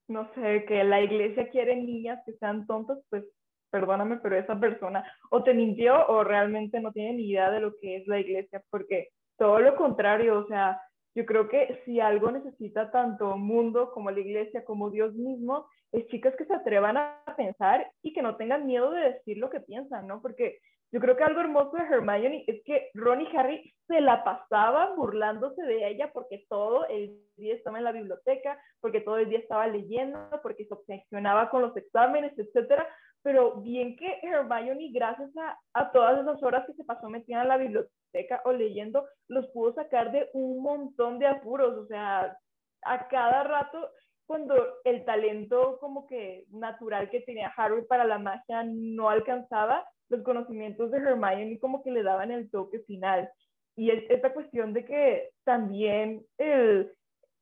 no 0.08 0.30
sé, 0.34 0.64
que 0.66 0.84
la 0.84 1.00
iglesia 1.00 1.48
quiere 1.48 1.76
niñas 1.76 2.22
que 2.26 2.34
sean 2.34 2.66
tontas, 2.66 2.98
pues 3.08 3.24
perdóname, 3.70 4.18
pero 4.18 4.36
esa 4.36 4.60
persona 4.60 5.10
o 5.30 5.42
te 5.42 5.54
mintió 5.54 6.06
o 6.08 6.22
realmente 6.22 6.80
no 6.80 6.92
tiene 6.92 7.14
ni 7.14 7.30
idea 7.30 7.50
de 7.50 7.60
lo 7.60 7.78
que 7.78 7.96
es 7.96 8.06
la 8.06 8.20
iglesia, 8.20 8.62
porque 8.68 9.08
todo 9.42 9.58
lo 9.58 9.74
contrario, 9.74 10.38
o 10.38 10.46
sea, 10.46 10.80
yo 11.16 11.26
creo 11.26 11.48
que 11.48 11.82
si 11.84 11.98
algo 11.98 12.30
necesita 12.30 12.92
tanto 12.92 13.36
mundo 13.36 13.90
como 13.90 14.08
la 14.12 14.20
iglesia, 14.20 14.64
como 14.64 14.88
Dios 14.88 15.14
mismo, 15.14 15.66
es 15.90 16.06
chicas 16.06 16.32
que 16.36 16.44
se 16.44 16.54
atrevan 16.54 16.96
a 16.96 17.24
pensar 17.36 17.90
y 18.02 18.12
que 18.12 18.22
no 18.22 18.36
tengan 18.36 18.66
miedo 18.66 18.92
de 18.92 19.14
decir 19.14 19.38
lo 19.38 19.50
que 19.50 19.58
piensan, 19.58 20.06
¿no? 20.06 20.22
Porque 20.22 20.60
yo 20.92 21.00
creo 21.00 21.16
que 21.16 21.24
algo 21.24 21.40
hermoso 21.40 21.76
de 21.76 21.82
Hermione 21.82 22.44
es 22.46 22.62
que 22.64 22.90
Ron 22.94 23.22
y 23.22 23.36
Harry 23.36 23.74
se 23.88 24.00
la 24.00 24.22
pasaban 24.22 24.94
burlándose 24.94 25.60
de 25.64 25.88
ella 25.88 26.12
porque 26.12 26.44
todo 26.48 26.86
el 26.86 27.18
día 27.36 27.56
estaba 27.56 27.78
en 27.78 27.84
la 27.84 27.92
biblioteca, 27.92 28.56
porque 28.80 29.00
todo 29.00 29.18
el 29.18 29.28
día 29.28 29.40
estaba 29.40 29.66
leyendo, 29.66 30.20
porque 30.40 30.66
se 30.66 30.74
obsesionaba 30.74 31.50
con 31.50 31.62
los 31.62 31.76
exámenes, 31.76 32.32
etcétera. 32.38 32.86
Pero 33.22 33.56
bien 33.60 33.96
que 33.96 34.18
Hermione, 34.22 34.90
gracias 34.92 35.30
a, 35.36 35.58
a 35.74 35.92
todas 35.92 36.20
esas 36.20 36.42
horas 36.42 36.66
que 36.66 36.74
se 36.74 36.84
pasó 36.84 37.08
metida 37.08 37.42
en 37.42 37.48
la 37.48 37.56
biblioteca 37.56 38.42
o 38.44 38.52
leyendo, 38.52 39.06
los 39.28 39.46
pudo 39.48 39.74
sacar 39.74 40.10
de 40.12 40.28
un 40.32 40.62
montón 40.62 41.18
de 41.18 41.26
apuros. 41.26 41.76
O 41.78 41.86
sea, 41.86 42.36
a 42.82 43.08
cada 43.08 43.44
rato 43.44 43.90
cuando 44.26 44.54
el 44.84 45.04
talento 45.04 45.78
como 45.80 46.06
que 46.06 46.46
natural 46.50 47.10
que 47.10 47.20
tenía 47.20 47.52
Harry 47.56 47.84
para 47.86 48.04
la 48.04 48.18
magia 48.18 48.64
no 48.64 49.08
alcanzaba, 49.10 49.84
los 50.08 50.22
conocimientos 50.22 50.90
de 50.90 50.98
Hermione 50.98 51.58
como 51.58 51.82
que 51.82 51.90
le 51.90 52.02
daban 52.02 52.30
el 52.30 52.50
toque 52.50 52.80
final. 52.80 53.30
Y 53.76 53.90
es 53.90 54.04
esta 54.10 54.32
cuestión 54.32 54.72
de 54.72 54.84
que 54.84 55.30
también 55.44 56.24
el, 56.38 56.92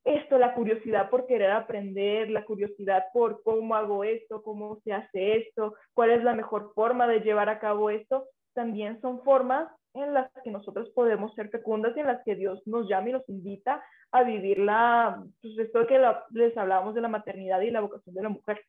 esto, 0.05 0.39
la 0.39 0.55
curiosidad 0.55 1.11
por 1.11 1.27
querer 1.27 1.51
aprender, 1.51 2.31
la 2.31 2.45
curiosidad 2.45 3.05
por 3.13 3.43
cómo 3.43 3.75
hago 3.75 4.05
esto, 4.05 4.43
cómo 4.43 4.81
se 4.85 4.93
hace 4.93 5.37
esto, 5.39 5.75
cuál 5.93 6.11
es 6.11 6.25
la 6.25 6.35
mejor 6.35 6.73
forma 6.75 7.07
de 7.07 7.21
llevar 7.21 7.49
a 7.49 7.59
cabo 7.59 7.91
esto, 7.91 8.27
también 8.55 9.01
son 9.01 9.23
formas 9.23 9.69
en 9.95 10.15
las 10.15 10.31
que 10.45 10.51
nosotros 10.51 10.89
podemos 10.91 11.35
ser 11.35 11.51
fecundas 11.51 11.97
y 11.97 12.01
en 12.01 12.07
las 12.07 12.23
que 12.25 12.37
Dios 12.37 12.63
nos 12.67 12.89
llama 12.89 13.11
y 13.11 13.13
nos 13.13 13.29
invita 13.29 13.83
a 14.13 14.23
vivir 14.23 14.59
la, 14.59 15.23
pues 15.43 15.59
esto 15.59 15.87
que 15.87 16.01
les 16.31 16.57
hablábamos 16.57 16.95
de 16.95 17.01
la 17.01 17.09
maternidad 17.09 17.61
y 17.61 17.71
la 17.71 17.81
vocación 17.81 18.15
de 18.15 18.23
la 18.23 18.29
mujer. 18.29 18.61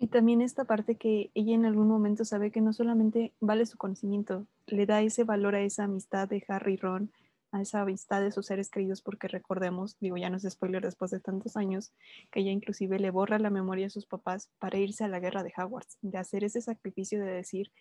Y 0.00 0.06
también 0.06 0.40
esta 0.40 0.64
parte 0.64 0.94
que 0.94 1.30
ella 1.34 1.54
en 1.54 1.66
algún 1.66 1.88
momento 1.88 2.24
sabe 2.24 2.52
que 2.52 2.60
no 2.60 2.72
solamente 2.72 3.32
vale 3.40 3.66
su 3.66 3.76
conocimiento, 3.76 4.46
le 4.66 4.86
da 4.86 5.02
ese 5.02 5.24
valor 5.24 5.56
a 5.56 5.60
esa 5.60 5.84
amistad 5.84 6.28
de 6.28 6.44
Harry 6.46 6.74
y 6.74 6.76
Ron, 6.76 7.12
a 7.52 7.60
esa 7.62 7.80
amistad 7.80 8.20
de 8.20 8.30
sus 8.30 8.46
seres 8.46 8.70
queridos, 8.70 9.02
porque 9.02 9.28
recordemos, 9.28 9.98
digo, 10.00 10.16
ya 10.16 10.30
no 10.30 10.36
es 10.36 10.48
spoiler 10.48 10.82
después 10.82 11.10
de 11.10 11.20
tantos 11.20 11.56
años, 11.56 11.92
que 12.30 12.40
ella 12.40 12.50
inclusive 12.50 12.98
le 12.98 13.10
borra 13.10 13.38
la 13.38 13.50
memoria 13.50 13.86
a 13.86 13.90
sus 13.90 14.06
papás 14.06 14.50
para 14.58 14.78
irse 14.78 15.04
a 15.04 15.08
la 15.08 15.20
guerra 15.20 15.42
de 15.42 15.52
Hogwarts, 15.56 15.98
de 16.02 16.18
hacer 16.18 16.44
ese 16.44 16.60
sacrificio 16.60 17.20
de 17.20 17.30
decir, 17.30 17.72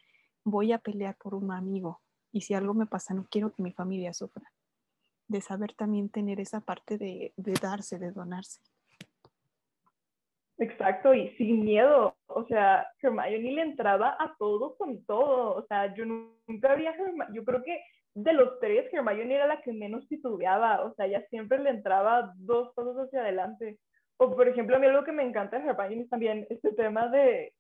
voy 0.44 0.72
a 0.72 0.78
pelear 0.78 1.18
por 1.18 1.36
un 1.36 1.52
amigo, 1.52 2.02
y 2.32 2.42
si 2.42 2.54
algo 2.54 2.74
me 2.74 2.86
pasa, 2.86 3.14
no 3.14 3.28
quiero 3.30 3.54
que 3.54 3.64
mi 3.64 3.72
familia 3.72 4.14
sufra 4.14 4.52
de 5.28 5.42
saber 5.42 5.74
también 5.74 6.10
tener 6.10 6.40
esa 6.40 6.62
parte 6.62 6.98
de, 6.98 7.34
de 7.36 7.54
darse, 7.62 8.00
de 8.00 8.12
donarse. 8.12 8.62
Exacto, 10.60 11.14
y 11.14 11.30
sin 11.36 11.66
miedo. 11.66 12.16
O 12.28 12.46
sea, 12.48 12.88
Hermione 13.02 13.52
le 13.52 13.62
entraba 13.62 14.18
a 14.20 14.36
todo 14.40 14.76
con 14.76 15.04
todo. 15.06 15.56
O 15.56 15.66
sea, 15.68 15.94
yo 15.94 16.06
nunca 16.06 16.72
había 16.72 16.96
yo 17.32 17.46
creo 17.46 17.64
que 17.64 17.80
de 18.24 18.34
los 18.34 18.60
tres, 18.60 18.92
Hermione 18.92 19.36
era 19.36 19.46
la 19.46 19.62
que 19.62 19.72
menos 19.72 20.08
titubeaba. 20.08 20.84
O 20.84 20.94
sea, 20.96 21.06
ella 21.06 21.24
siempre 21.30 21.60
le 21.60 21.70
entraba 21.70 22.34
dos 22.38 22.74
pasos 22.74 22.98
hacia 22.98 23.22
adelante. 23.22 23.78
O, 24.18 24.36
por 24.36 24.48
ejemplo, 24.48 24.76
a 24.76 24.80
mí 24.80 24.88
algo 24.88 25.04
que 25.04 25.12
me 25.12 25.24
encanta 25.24 25.60
de 25.60 25.70
Hermione 25.70 26.02
es 26.02 26.10
también 26.10 26.48
este 26.50 26.74
tema 26.74 27.10
de, 27.10 27.54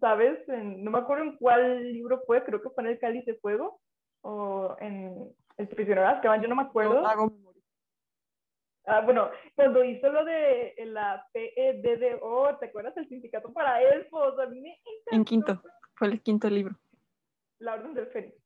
¿sabes? 0.00 0.38
no 0.48 0.90
me 0.90 0.98
acuerdo 0.98 1.24
en 1.24 1.36
cuál 1.36 1.92
libro 1.92 2.22
fue, 2.26 2.42
creo 2.42 2.62
que 2.62 2.70
fue 2.70 2.84
en 2.84 2.90
El 2.90 2.98
Cáliz 2.98 3.26
de 3.26 3.34
Fuego, 3.34 3.80
o 4.22 4.74
en 4.80 5.30
el 5.58 5.68
prisionero 5.68 6.00
de 6.00 6.14
Azkaban, 6.14 6.40
yo 6.40 6.48
no 6.48 6.56
me 6.56 6.62
acuerdo. 6.62 7.04
Ah, 8.86 9.00
bueno, 9.02 9.30
cuando 9.54 9.84
hizo 9.84 10.10
lo 10.10 10.24
de 10.24 10.74
la 10.86 11.24
PEDDO, 11.32 12.56
¿te 12.58 12.66
acuerdas? 12.66 12.96
El 12.96 13.08
sindicato 13.08 13.52
para 13.52 13.82
elfos, 13.82 14.38
a 14.38 14.46
mí 14.46 14.60
me 14.60 14.80
En 15.10 15.24
quinto, 15.24 15.62
fue 15.94 16.08
el 16.08 16.22
quinto 16.22 16.48
libro. 16.48 16.74
La 17.58 17.74
Orden 17.74 17.92
del 17.92 18.06
Fénix. 18.06 18.41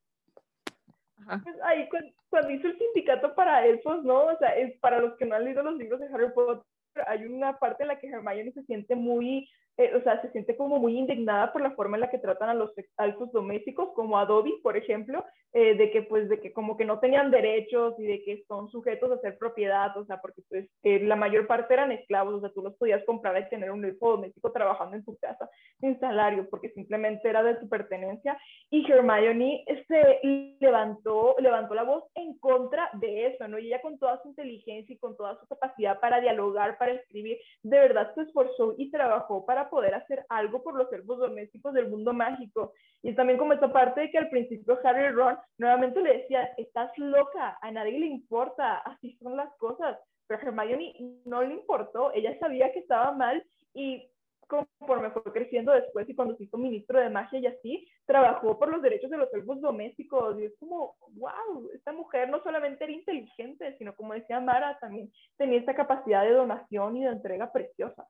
Pues 1.26 1.56
ahí 1.64 1.88
cuando, 2.30 2.50
hizo 2.50 2.68
el 2.68 2.78
sindicato 2.78 3.34
para 3.34 3.66
elfos, 3.66 4.04
¿no? 4.04 4.26
O 4.26 4.38
sea, 4.38 4.56
es 4.56 4.78
para 4.78 5.00
los 5.00 5.16
que 5.16 5.26
no 5.26 5.34
han 5.34 5.44
leído 5.44 5.62
los 5.62 5.76
libros 5.76 6.00
de 6.00 6.06
Harry 6.06 6.32
Potter, 6.32 6.64
hay 7.06 7.24
una 7.26 7.58
parte 7.58 7.82
en 7.82 7.88
la 7.88 7.98
que 7.98 8.08
Hermione 8.08 8.52
se 8.52 8.62
siente 8.62 8.94
muy 8.94 9.48
eh, 9.78 9.94
o 9.94 10.02
sea, 10.02 10.22
se 10.22 10.30
siente 10.32 10.56
como 10.56 10.78
muy 10.78 10.98
indignada 10.98 11.52
por 11.52 11.60
la 11.60 11.72
forma 11.72 11.96
en 11.96 12.02
la 12.02 12.10
que 12.10 12.18
tratan 12.18 12.48
a 12.48 12.54
los 12.54 12.72
altos 12.96 13.30
domésticos, 13.32 13.90
como 13.94 14.18
a 14.18 14.24
Dobby, 14.24 14.58
por 14.62 14.76
ejemplo, 14.76 15.24
eh, 15.52 15.74
de 15.74 15.90
que 15.90 16.02
pues 16.02 16.28
de 16.28 16.40
que 16.40 16.52
como 16.52 16.76
que 16.76 16.84
no 16.84 16.98
tenían 16.98 17.30
derechos 17.30 17.94
y 17.98 18.04
de 18.04 18.22
que 18.24 18.44
son 18.48 18.70
sujetos 18.70 19.10
a 19.12 19.20
ser 19.20 19.36
propiedad, 19.38 19.96
o 19.96 20.04
sea, 20.06 20.20
porque 20.20 20.42
pues 20.48 20.68
eh, 20.82 21.00
la 21.00 21.16
mayor 21.16 21.46
parte 21.46 21.74
eran 21.74 21.92
esclavos, 21.92 22.34
o 22.34 22.40
sea, 22.40 22.50
tú 22.52 22.62
los 22.62 22.74
podías 22.76 23.04
comprar 23.04 23.38
y 23.38 23.48
tener 23.48 23.70
un 23.70 23.84
elfo 23.84 24.12
doméstico 24.12 24.50
trabajando 24.50 24.96
en 24.96 25.04
tu 25.04 25.16
casa 25.16 25.48
sin 25.80 25.98
salario, 26.00 26.48
porque 26.48 26.70
simplemente 26.70 27.28
era 27.28 27.42
de 27.42 27.56
tu 27.56 27.68
pertenencia, 27.68 28.38
y 28.70 28.90
Hermione 28.90 29.64
se 29.88 30.56
levantó, 30.60 31.36
levantó 31.38 31.74
la 31.74 31.84
voz 31.84 32.04
en 32.14 32.38
contra 32.38 32.88
de 32.94 33.26
eso, 33.26 33.46
¿no? 33.46 33.58
Y 33.58 33.66
ella 33.66 33.82
con 33.82 33.98
toda 33.98 34.20
su 34.22 34.28
inteligencia 34.28 34.94
y 34.94 34.98
con 34.98 35.16
toda 35.16 35.38
su 35.38 35.46
capacidad 35.46 36.00
para 36.00 36.20
dialogar, 36.20 36.78
para 36.78 36.92
escribir, 36.92 37.38
de 37.62 37.78
verdad 37.78 38.14
se 38.14 38.22
esforzó 38.22 38.74
y 38.78 38.90
trabajó 38.90 39.44
para 39.44 39.65
poder 39.70 39.94
hacer 39.94 40.24
algo 40.28 40.62
por 40.62 40.74
los 40.74 40.88
servos 40.90 41.18
domésticos 41.18 41.74
del 41.74 41.88
mundo 41.88 42.12
mágico. 42.12 42.72
Y 43.02 43.14
también 43.14 43.38
como 43.38 43.52
esta 43.52 43.72
parte 43.72 44.02
de 44.02 44.10
que 44.10 44.18
al 44.18 44.28
principio 44.28 44.78
Harry 44.84 45.10
Ron 45.10 45.36
nuevamente 45.58 46.00
le 46.00 46.18
decía, 46.18 46.50
estás 46.56 46.90
loca, 46.96 47.58
a 47.60 47.70
nadie 47.70 47.98
le 47.98 48.06
importa, 48.06 48.78
así 48.78 49.16
son 49.22 49.36
las 49.36 49.54
cosas. 49.56 49.98
Pero 50.26 50.42
Hermione 50.42 50.94
no 51.24 51.42
le 51.42 51.54
importó, 51.54 52.12
ella 52.12 52.36
sabía 52.38 52.72
que 52.72 52.80
estaba 52.80 53.12
mal 53.12 53.44
y 53.74 54.10
conforme 54.46 55.10
fue 55.10 55.22
creciendo 55.32 55.72
después 55.72 56.08
y 56.08 56.14
cuando 56.14 56.36
se 56.36 56.44
hizo 56.44 56.56
ministro 56.56 57.00
de 57.00 57.10
magia 57.10 57.38
y 57.38 57.46
así, 57.46 57.88
trabajó 58.04 58.58
por 58.58 58.70
los 58.70 58.82
derechos 58.82 59.10
de 59.10 59.16
los 59.16 59.30
servos 59.30 59.60
domésticos. 59.60 60.38
Y 60.40 60.44
es 60.44 60.54
como, 60.58 60.96
wow, 61.14 61.68
esta 61.74 61.92
mujer 61.92 62.28
no 62.28 62.42
solamente 62.42 62.84
era 62.84 62.92
inteligente, 62.92 63.76
sino 63.78 63.94
como 63.94 64.14
decía 64.14 64.40
Mara, 64.40 64.78
también 64.80 65.10
tenía 65.36 65.58
esta 65.58 65.74
capacidad 65.74 66.22
de 66.22 66.32
donación 66.32 66.96
y 66.96 67.04
de 67.04 67.10
entrega 67.10 67.52
preciosa. 67.52 68.06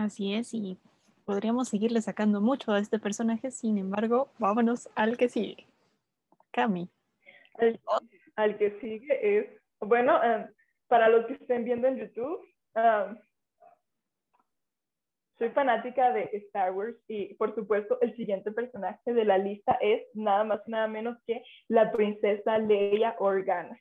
Así 0.00 0.32
es, 0.32 0.54
y 0.54 0.78
podríamos 1.26 1.68
seguirle 1.68 2.00
sacando 2.00 2.40
mucho 2.40 2.72
a 2.72 2.78
este 2.78 2.98
personaje, 2.98 3.50
sin 3.50 3.76
embargo, 3.76 4.30
vámonos 4.38 4.88
al 4.94 5.18
que 5.18 5.28
sigue. 5.28 5.66
Cami. 6.52 6.88
Al, 8.34 8.56
que 8.56 8.80
sigue 8.80 9.38
es, 9.38 9.46
bueno, 9.78 10.24
em, 10.24 10.46
para 10.88 11.10
los 11.10 11.26
que 11.26 11.34
estén 11.34 11.64
viendo 11.64 11.86
en 11.86 11.98
YouTube, 11.98 12.40
em, 12.76 13.18
soy 15.38 15.50
fanática 15.50 16.14
de 16.14 16.30
Star 16.32 16.72
Wars 16.72 16.96
y 17.06 17.34
por 17.34 17.54
supuesto 17.54 18.00
el 18.00 18.16
siguiente 18.16 18.52
personaje 18.52 19.12
de 19.12 19.24
la 19.26 19.36
lista 19.36 19.76
es 19.82 20.00
nada 20.14 20.44
más 20.44 20.62
y 20.66 20.70
nada 20.70 20.88
menos 20.88 21.18
que 21.26 21.44
la 21.68 21.92
princesa 21.92 22.56
Leia 22.56 23.16
Organa. 23.18 23.78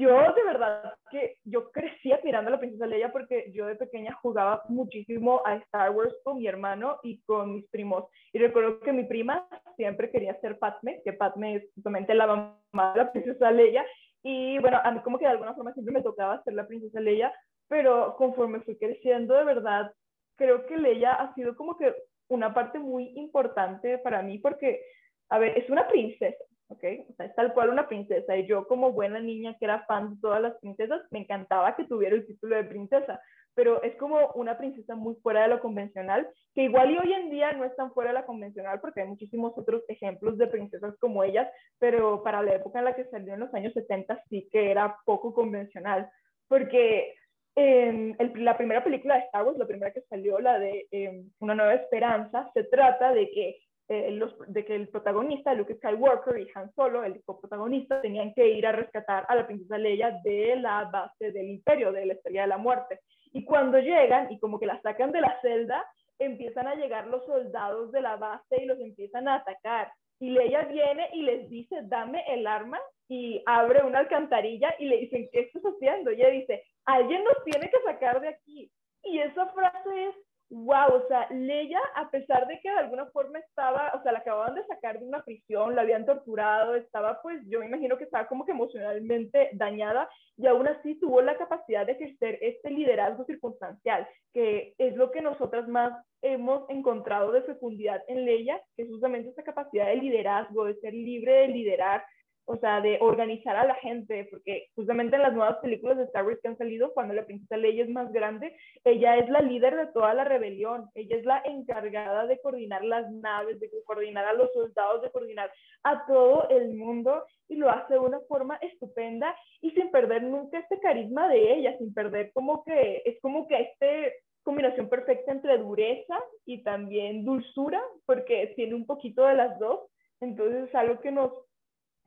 Yo 0.00 0.32
de 0.32 0.44
verdad 0.44 0.94
que 1.10 1.36
yo 1.44 1.70
crecí 1.70 2.10
admirando 2.12 2.48
a 2.48 2.52
la 2.52 2.58
princesa 2.58 2.86
Leia 2.86 3.12
porque 3.12 3.52
yo 3.52 3.66
de 3.66 3.76
pequeña 3.76 4.14
jugaba 4.22 4.62
muchísimo 4.68 5.42
a 5.44 5.56
Star 5.56 5.90
Wars 5.90 6.14
con 6.24 6.38
mi 6.38 6.46
hermano 6.46 6.98
y 7.02 7.20
con 7.22 7.54
mis 7.54 7.68
primos. 7.68 8.04
Y 8.32 8.38
recuerdo 8.38 8.80
que 8.80 8.92
mi 8.92 9.04
prima 9.04 9.46
siempre 9.76 10.10
quería 10.10 10.40
ser 10.40 10.58
Padme, 10.58 11.02
que 11.04 11.12
Padme 11.12 11.56
es 11.56 11.64
justamente 11.74 12.14
la 12.14 12.26
mamá 12.26 12.92
de 12.94 13.04
la 13.04 13.12
princesa 13.12 13.50
Leia. 13.50 13.84
Y 14.22 14.58
bueno, 14.58 14.80
a 14.82 14.90
mí 14.90 15.00
como 15.00 15.18
que 15.18 15.26
de 15.26 15.32
alguna 15.32 15.54
forma 15.54 15.72
siempre 15.74 15.94
me 15.94 16.02
tocaba 16.02 16.42
ser 16.42 16.54
la 16.54 16.66
princesa 16.66 17.00
Leia, 17.00 17.32
pero 17.68 18.16
conforme 18.16 18.60
fui 18.60 18.76
creciendo, 18.76 19.34
de 19.34 19.44
verdad, 19.44 19.92
creo 20.36 20.66
que 20.66 20.76
Leia 20.76 21.12
ha 21.12 21.34
sido 21.34 21.54
como 21.54 21.76
que 21.76 21.94
una 22.28 22.54
parte 22.54 22.78
muy 22.78 23.12
importante 23.16 23.98
para 23.98 24.22
mí 24.22 24.38
porque, 24.38 24.82
a 25.28 25.38
ver, 25.38 25.58
es 25.58 25.68
una 25.68 25.86
princesa, 25.88 26.42
¿ok? 26.70 26.84
O 27.10 27.14
sea, 27.14 27.26
es 27.26 27.34
tal 27.34 27.52
cual 27.52 27.70
una 27.70 27.88
princesa. 27.88 28.36
Y 28.36 28.46
yo 28.46 28.66
como 28.66 28.92
buena 28.92 29.20
niña 29.20 29.56
que 29.58 29.64
era 29.66 29.84
fan 29.86 30.14
de 30.14 30.20
todas 30.20 30.40
las 30.40 30.56
princesas, 30.58 31.02
me 31.10 31.20
encantaba 31.20 31.76
que 31.76 31.84
tuviera 31.84 32.14
el 32.14 32.26
título 32.26 32.56
de 32.56 32.64
princesa. 32.64 33.20
Pero 33.54 33.82
es 33.82 33.96
como 33.96 34.30
una 34.36 34.56
princesa 34.56 34.94
muy 34.94 35.16
fuera 35.16 35.42
de 35.42 35.48
lo 35.48 35.60
convencional, 35.60 36.28
que 36.54 36.62
igual 36.62 36.92
y 36.92 36.98
hoy 36.98 37.12
en 37.12 37.30
día 37.30 37.52
no 37.52 37.64
es 37.64 37.74
tan 37.74 37.92
fuera 37.92 38.10
de 38.10 38.14
la 38.14 38.24
convencional 38.24 38.80
porque 38.80 39.02
hay 39.02 39.08
muchísimos 39.08 39.52
otros 39.58 39.82
ejemplos 39.88 40.38
de 40.38 40.46
princesas 40.46 40.96
como 41.00 41.24
ellas, 41.24 41.48
pero 41.80 42.22
para 42.22 42.42
la 42.42 42.54
época 42.54 42.78
en 42.78 42.84
la 42.84 42.94
que 42.94 43.06
salió 43.06 43.34
en 43.34 43.40
los 43.40 43.52
años 43.52 43.72
70 43.74 44.22
sí 44.28 44.48
que 44.52 44.70
era 44.70 44.96
poco 45.04 45.34
convencional. 45.34 46.08
Porque 46.46 47.14
en 47.56 48.16
la 48.36 48.56
primera 48.56 48.84
película 48.84 49.16
de 49.16 49.24
Star 49.24 49.44
Wars, 49.44 49.58
la 49.58 49.66
primera 49.66 49.92
que 49.92 50.02
salió, 50.02 50.38
la 50.38 50.58
de 50.60 50.86
em, 50.92 51.30
Una 51.40 51.56
Nueva 51.56 51.74
Esperanza, 51.74 52.48
se 52.54 52.64
trata 52.64 53.12
de 53.12 53.28
que 53.30 53.56
eh, 53.92 54.12
los, 54.12 54.32
de 54.46 54.64
que 54.64 54.76
el 54.76 54.86
protagonista, 54.86 55.52
Luke 55.52 55.74
Skywalker 55.74 56.38
y 56.38 56.46
Han 56.54 56.72
Solo, 56.74 57.02
el 57.02 57.20
coprotagonista, 57.24 58.00
tenían 58.00 58.32
que 58.34 58.46
ir 58.46 58.64
a 58.64 58.70
rescatar 58.70 59.26
a 59.28 59.34
la 59.34 59.48
princesa 59.48 59.78
Leia 59.78 60.20
de 60.22 60.54
la 60.54 60.84
base 60.84 61.32
del 61.32 61.48
imperio, 61.48 61.90
de 61.90 62.06
la 62.06 62.12
Estrella 62.12 62.42
de 62.42 62.46
la 62.46 62.56
Muerte. 62.56 63.00
Y 63.32 63.44
cuando 63.44 63.80
llegan 63.80 64.30
y 64.30 64.38
como 64.38 64.60
que 64.60 64.66
la 64.66 64.80
sacan 64.82 65.10
de 65.10 65.20
la 65.20 65.36
celda, 65.42 65.84
empiezan 66.20 66.68
a 66.68 66.76
llegar 66.76 67.08
los 67.08 67.26
soldados 67.26 67.90
de 67.90 68.00
la 68.00 68.14
base 68.14 68.62
y 68.62 68.66
los 68.66 68.78
empiezan 68.78 69.26
a 69.26 69.34
atacar. 69.34 69.92
Y 70.20 70.30
Leia 70.30 70.66
viene 70.66 71.08
y 71.12 71.22
les 71.22 71.50
dice, 71.50 71.80
dame 71.82 72.22
el 72.28 72.46
arma 72.46 72.78
y 73.08 73.42
abre 73.44 73.82
una 73.82 73.98
alcantarilla 73.98 74.72
y 74.78 74.84
le 74.84 74.98
dicen, 74.98 75.28
¿qué 75.32 75.40
estás 75.40 75.64
haciendo? 75.64 76.12
Y 76.12 76.20
ella 76.20 76.30
dice, 76.30 76.62
alguien 76.84 77.24
nos 77.24 77.42
tiene 77.42 77.68
que 77.68 77.82
sacar 77.84 78.20
de 78.20 78.28
aquí. 78.28 78.70
Y 79.02 79.18
esa 79.18 79.46
frase 79.46 80.06
es 80.10 80.14
wow, 80.50 80.94
o 80.94 81.06
sea, 81.06 81.28
Leia, 81.30 81.80
a 81.94 82.10
pesar 82.10 82.46
de 82.48 82.58
que 82.60 82.70
de 82.70 82.78
alguna 82.78 83.06
forma 83.06 83.38
estaba, 83.38 83.92
o 83.94 84.02
sea, 84.02 84.12
la 84.12 84.18
acababan 84.18 84.54
de 84.54 84.66
sacar 84.66 84.98
de 84.98 85.06
una 85.06 85.22
prisión, 85.22 85.76
la 85.76 85.82
habían 85.82 86.04
torturado, 86.04 86.74
estaba 86.74 87.22
pues, 87.22 87.40
yo 87.46 87.60
me 87.60 87.66
imagino 87.66 87.96
que 87.96 88.04
estaba 88.04 88.26
como 88.26 88.44
que 88.44 88.52
emocionalmente 88.52 89.50
dañada 89.52 90.08
y 90.36 90.46
aún 90.46 90.66
así 90.66 90.98
tuvo 90.98 91.22
la 91.22 91.36
capacidad 91.36 91.86
de 91.86 91.92
ejercer 91.92 92.38
este 92.42 92.70
liderazgo 92.70 93.24
circunstancial, 93.24 94.08
que 94.34 94.74
es 94.78 94.96
lo 94.96 95.12
que 95.12 95.22
nosotras 95.22 95.68
más 95.68 95.92
hemos 96.22 96.68
encontrado 96.68 97.30
de 97.32 97.42
fecundidad 97.42 98.02
en 98.08 98.24
Leia, 98.24 98.60
que 98.76 98.82
es 98.82 98.88
justamente 98.88 99.30
esa 99.30 99.44
capacidad 99.44 99.86
de 99.86 99.96
liderazgo, 99.96 100.64
de 100.64 100.74
ser 100.80 100.92
libre 100.94 101.32
de 101.32 101.48
liderar, 101.48 102.04
o 102.44 102.56
sea, 102.56 102.80
de 102.80 102.98
organizar 103.00 103.56
a 103.56 103.64
la 103.64 103.74
gente, 103.76 104.26
porque 104.30 104.68
justamente 104.74 105.16
en 105.16 105.22
las 105.22 105.32
nuevas 105.32 105.58
películas 105.58 105.98
de 105.98 106.04
Star 106.04 106.24
Wars 106.24 106.40
que 106.42 106.48
han 106.48 106.58
salido, 106.58 106.92
cuando 106.92 107.14
la 107.14 107.24
princesa 107.24 107.56
Leia 107.56 107.84
es 107.84 107.90
más 107.90 108.12
grande, 108.12 108.56
ella 108.84 109.16
es 109.16 109.28
la 109.28 109.40
líder 109.40 109.76
de 109.76 109.86
toda 109.92 110.14
la 110.14 110.24
rebelión, 110.24 110.88
ella 110.94 111.16
es 111.16 111.24
la 111.24 111.42
encargada 111.44 112.26
de 112.26 112.40
coordinar 112.40 112.84
las 112.84 113.10
naves, 113.10 113.60
de 113.60 113.70
coordinar 113.84 114.24
a 114.24 114.32
los 114.32 114.52
soldados, 114.52 115.02
de 115.02 115.10
coordinar 115.10 115.50
a 115.84 116.06
todo 116.06 116.48
el 116.48 116.74
mundo, 116.74 117.24
y 117.48 117.56
lo 117.56 117.68
hace 117.70 117.94
de 117.94 118.00
una 118.00 118.20
forma 118.28 118.56
estupenda 118.56 119.34
y 119.60 119.70
sin 119.72 119.90
perder 119.90 120.22
nunca 120.22 120.58
este 120.58 120.78
carisma 120.80 121.28
de 121.28 121.54
ella, 121.54 121.76
sin 121.78 121.92
perder 121.92 122.32
como 122.32 122.64
que, 122.64 123.02
es 123.04 123.20
como 123.20 123.46
que 123.48 123.60
este 123.60 124.14
combinación 124.42 124.88
perfecta 124.88 125.32
entre 125.32 125.58
dureza 125.58 126.18
y 126.46 126.62
también 126.62 127.24
dulzura, 127.24 127.82
porque 128.06 128.52
tiene 128.56 128.74
un 128.74 128.86
poquito 128.86 129.24
de 129.26 129.34
las 129.34 129.58
dos, 129.58 129.80
entonces 130.20 130.68
es 130.68 130.74
algo 130.74 131.00
que 131.00 131.10
nos 131.10 131.32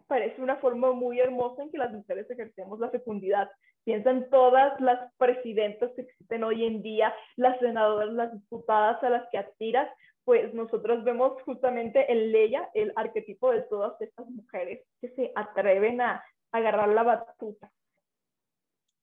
parece 0.07 0.41
una 0.41 0.57
forma 0.57 0.91
muy 0.91 1.19
hermosa 1.19 1.63
en 1.63 1.71
que 1.71 1.77
las 1.77 1.91
mujeres 1.91 2.29
ejercemos 2.29 2.79
la 2.79 2.89
fecundidad. 2.89 3.49
Piensa 3.83 4.11
en 4.11 4.29
todas 4.29 4.79
las 4.79 5.13
presidentas 5.17 5.91
que 5.95 6.03
existen 6.03 6.43
hoy 6.43 6.65
en 6.65 6.81
día, 6.81 7.13
las 7.35 7.59
senadoras, 7.59 8.13
las 8.13 8.33
diputadas 8.33 9.03
a 9.03 9.09
las 9.09 9.29
que 9.29 9.37
aspiras, 9.37 9.89
pues 10.23 10.53
nosotros 10.53 11.03
vemos 11.03 11.41
justamente 11.43 12.11
en 12.11 12.31
Leia 12.31 12.69
el 12.73 12.93
arquetipo 12.95 13.51
de 13.51 13.63
todas 13.63 13.99
estas 14.01 14.27
mujeres 14.29 14.85
que 15.01 15.09
se 15.09 15.31
atreven 15.35 15.99
a 16.01 16.23
agarrar 16.51 16.89
la 16.89 17.03
batuta. 17.03 17.71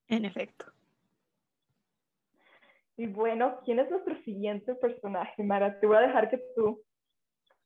En 0.09 0.25
efecto. 0.25 0.67
Y 2.97 3.07
bueno, 3.07 3.61
¿quién 3.65 3.79
es 3.79 3.91
nuestro 3.91 4.15
siguiente 4.25 4.75
personaje, 4.75 5.43
Mara? 5.43 5.79
Te 5.81 5.87
voy 5.87 5.97
a 5.97 6.01
dejar 6.01 6.31
que 6.31 6.39
tú 6.55 6.83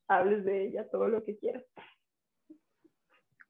hables 0.09 0.45
de 0.45 0.67
ella 0.67 0.89
todo 0.91 1.09
lo 1.09 1.25
que 1.25 1.37
quieras. 1.37 1.65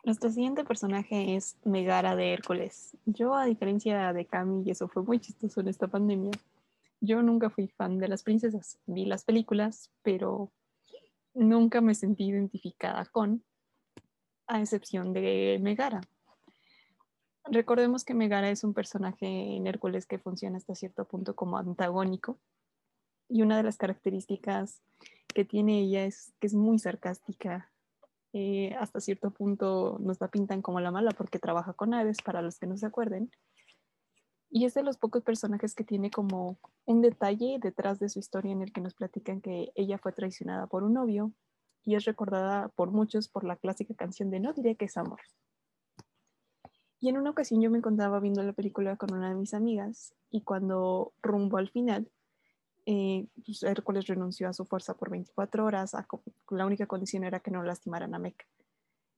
Nuestro 0.04 0.30
siguiente 0.30 0.64
personaje 0.64 1.34
es 1.34 1.56
Megara 1.64 2.14
de 2.14 2.34
Hércules. 2.34 2.94
Yo, 3.06 3.34
a 3.34 3.46
diferencia 3.46 4.12
de 4.12 4.26
Cami, 4.26 4.62
y 4.62 4.70
eso 4.70 4.86
fue 4.86 5.02
muy 5.02 5.18
chistoso 5.18 5.62
en 5.62 5.68
esta 5.68 5.88
pandemia, 5.88 6.32
yo 7.00 7.22
nunca 7.22 7.48
fui 7.48 7.68
fan 7.68 7.98
de 7.98 8.08
las 8.08 8.22
princesas. 8.22 8.78
Vi 8.84 9.06
las 9.06 9.24
películas, 9.24 9.90
pero 10.02 10.52
nunca 11.32 11.80
me 11.80 11.94
sentí 11.94 12.24
identificada 12.24 13.06
con, 13.06 13.44
a 14.46 14.60
excepción 14.60 15.14
de 15.14 15.58
Megara. 15.62 16.02
Recordemos 17.46 18.04
que 18.04 18.12
Megara 18.12 18.50
es 18.50 18.62
un 18.62 18.74
personaje 18.74 19.26
en 19.26 19.66
Hércules 19.66 20.04
que 20.04 20.18
funciona 20.18 20.58
hasta 20.58 20.74
cierto 20.74 21.06
punto 21.06 21.34
como 21.34 21.56
antagónico. 21.56 22.38
Y 23.30 23.40
una 23.40 23.56
de 23.56 23.62
las 23.62 23.78
características 23.78 24.82
que 25.28 25.46
tiene 25.46 25.80
ella 25.80 26.04
es 26.04 26.34
que 26.40 26.46
es 26.46 26.54
muy 26.54 26.78
sarcástica, 26.78 27.70
eh, 28.36 28.74
hasta 28.80 28.98
cierto 28.98 29.30
punto 29.30 29.96
nos 30.00 30.20
la 30.20 30.26
pintan 30.26 30.60
como 30.60 30.80
la 30.80 30.90
mala 30.90 31.12
porque 31.12 31.38
trabaja 31.38 31.72
con 31.72 31.94
aves, 31.94 32.18
para 32.20 32.42
los 32.42 32.58
que 32.58 32.66
no 32.66 32.76
se 32.76 32.84
acuerden. 32.84 33.30
Y 34.50 34.64
es 34.64 34.74
de 34.74 34.82
los 34.82 34.98
pocos 34.98 35.22
personajes 35.22 35.72
que 35.76 35.84
tiene 35.84 36.10
como 36.10 36.58
un 36.84 37.00
detalle 37.00 37.60
detrás 37.60 38.00
de 38.00 38.08
su 38.08 38.18
historia 38.18 38.50
en 38.50 38.62
el 38.62 38.72
que 38.72 38.80
nos 38.80 38.94
platican 38.94 39.40
que 39.40 39.70
ella 39.76 39.98
fue 39.98 40.10
traicionada 40.12 40.66
por 40.66 40.82
un 40.82 40.94
novio 40.94 41.32
y 41.84 41.94
es 41.94 42.06
recordada 42.06 42.70
por 42.70 42.90
muchos 42.90 43.28
por 43.28 43.44
la 43.44 43.54
clásica 43.54 43.94
canción 43.94 44.30
de 44.30 44.40
No 44.40 44.52
diré 44.52 44.74
que 44.74 44.86
es 44.86 44.96
amor. 44.96 45.20
Y 46.98 47.10
en 47.10 47.18
una 47.18 47.30
ocasión 47.30 47.62
yo 47.62 47.70
me 47.70 47.78
encontraba 47.78 48.18
viendo 48.18 48.42
la 48.42 48.52
película 48.52 48.96
con 48.96 49.14
una 49.14 49.28
de 49.28 49.36
mis 49.36 49.54
amigas 49.54 50.12
y 50.28 50.42
cuando 50.42 51.12
rumbo 51.22 51.58
al 51.58 51.70
final 51.70 52.10
eh, 52.86 53.26
pues, 53.44 53.62
Hércules 53.62 54.06
renunció 54.06 54.48
a 54.48 54.52
su 54.52 54.64
fuerza 54.64 54.94
por 54.94 55.10
24 55.10 55.64
horas, 55.64 55.92
la 56.50 56.66
única 56.66 56.86
condición 56.86 57.24
era 57.24 57.40
que 57.40 57.50
no 57.50 57.62
lastimaran 57.62 58.14
a 58.14 58.18
Mec. 58.18 58.46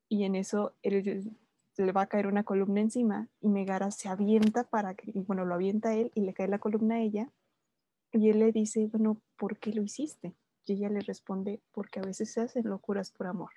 Y 0.09 0.25
en 0.25 0.37
eso 0.37 0.75
él, 0.83 1.37
le 1.77 1.93
va 1.93 2.03
a 2.03 2.07
caer 2.07 2.27
una 2.27 2.45
columna 2.45 2.81
encima 2.81 3.29
y 3.41 3.49
Megara 3.49 3.91
se 3.91 4.09
avienta 4.09 4.64
para 4.64 4.95
que, 4.95 5.12
bueno, 5.27 5.45
lo 5.45 5.55
avienta 5.55 5.95
él 5.95 6.12
y 6.14 6.21
le 6.21 6.33
cae 6.33 6.49
la 6.49 6.59
columna 6.59 6.97
a 6.97 7.01
ella. 7.01 7.31
Y 8.12 8.31
él 8.31 8.39
le 8.39 8.53
dice, 8.53 8.87
bueno, 8.87 9.21
¿por 9.37 9.59
qué 9.59 9.73
lo 9.73 9.83
hiciste? 9.83 10.35
Y 10.64 10.75
ella 10.75 10.89
le 10.89 11.01
responde, 11.01 11.61
porque 11.73 12.01
a 12.01 12.03
veces 12.03 12.33
se 12.33 12.41
hacen 12.41 12.69
locuras 12.69 13.11
por 13.11 13.27
amor. 13.27 13.51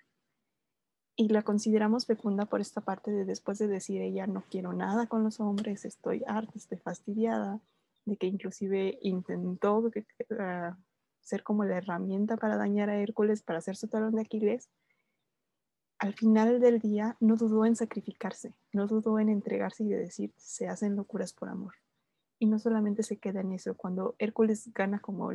Y 1.15 1.29
la 1.29 1.43
consideramos 1.43 2.05
fecunda 2.05 2.45
por 2.45 2.61
esta 2.61 2.81
parte 2.81 3.11
de 3.11 3.25
después 3.25 3.59
de 3.59 3.67
decir, 3.67 4.01
ella 4.01 4.25
no 4.25 4.43
quiero 4.49 4.73
nada 4.73 5.07
con 5.07 5.23
los 5.23 5.39
hombres, 5.39 5.85
estoy 5.85 6.23
harta, 6.27 6.53
estoy 6.55 6.77
fastidiada, 6.77 7.61
de 8.09 8.17
que 8.17 8.27
inclusive 8.27 8.97
intentó 9.01 9.77
uh, 9.79 9.91
ser 11.21 11.43
como 11.43 11.63
la 11.63 11.77
herramienta 11.77 12.37
para 12.37 12.57
dañar 12.57 12.89
a 12.89 12.97
Hércules, 12.97 13.43
para 13.43 13.59
hacer 13.59 13.75
su 13.75 13.87
talón 13.87 14.15
de 14.15 14.21
Aquiles, 14.21 14.69
al 15.99 16.13
final 16.13 16.61
del 16.61 16.79
día 16.79 17.17
no 17.19 17.35
dudó 17.35 17.65
en 17.65 17.75
sacrificarse, 17.75 18.53
no 18.71 18.87
dudó 18.87 19.19
en 19.19 19.29
entregarse 19.29 19.83
y 19.83 19.89
de 19.89 19.97
decir, 19.97 20.33
se 20.37 20.67
hacen 20.67 20.95
locuras 20.95 21.33
por 21.33 21.49
amor. 21.49 21.73
Y 22.39 22.45
no 22.45 22.57
solamente 22.57 23.03
se 23.03 23.17
queda 23.17 23.41
en 23.41 23.51
eso, 23.51 23.75
cuando 23.75 24.15
Hércules 24.17 24.71
gana 24.73 24.99
como 24.99 25.31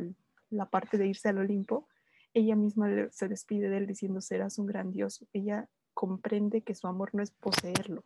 la 0.49 0.69
parte 0.69 0.97
de 0.97 1.07
irse 1.07 1.29
al 1.29 1.37
Olimpo, 1.37 1.87
ella 2.33 2.55
misma 2.55 2.89
se 3.11 3.27
despide 3.27 3.69
de 3.69 3.77
él 3.77 3.87
diciendo, 3.87 4.21
serás 4.21 4.57
un 4.57 4.65
gran 4.65 4.91
dios. 4.91 5.25
Ella 5.31 5.69
comprende 5.93 6.63
que 6.63 6.75
su 6.75 6.87
amor 6.87 7.11
no 7.13 7.21
es 7.21 7.31
poseerlo, 7.31 8.03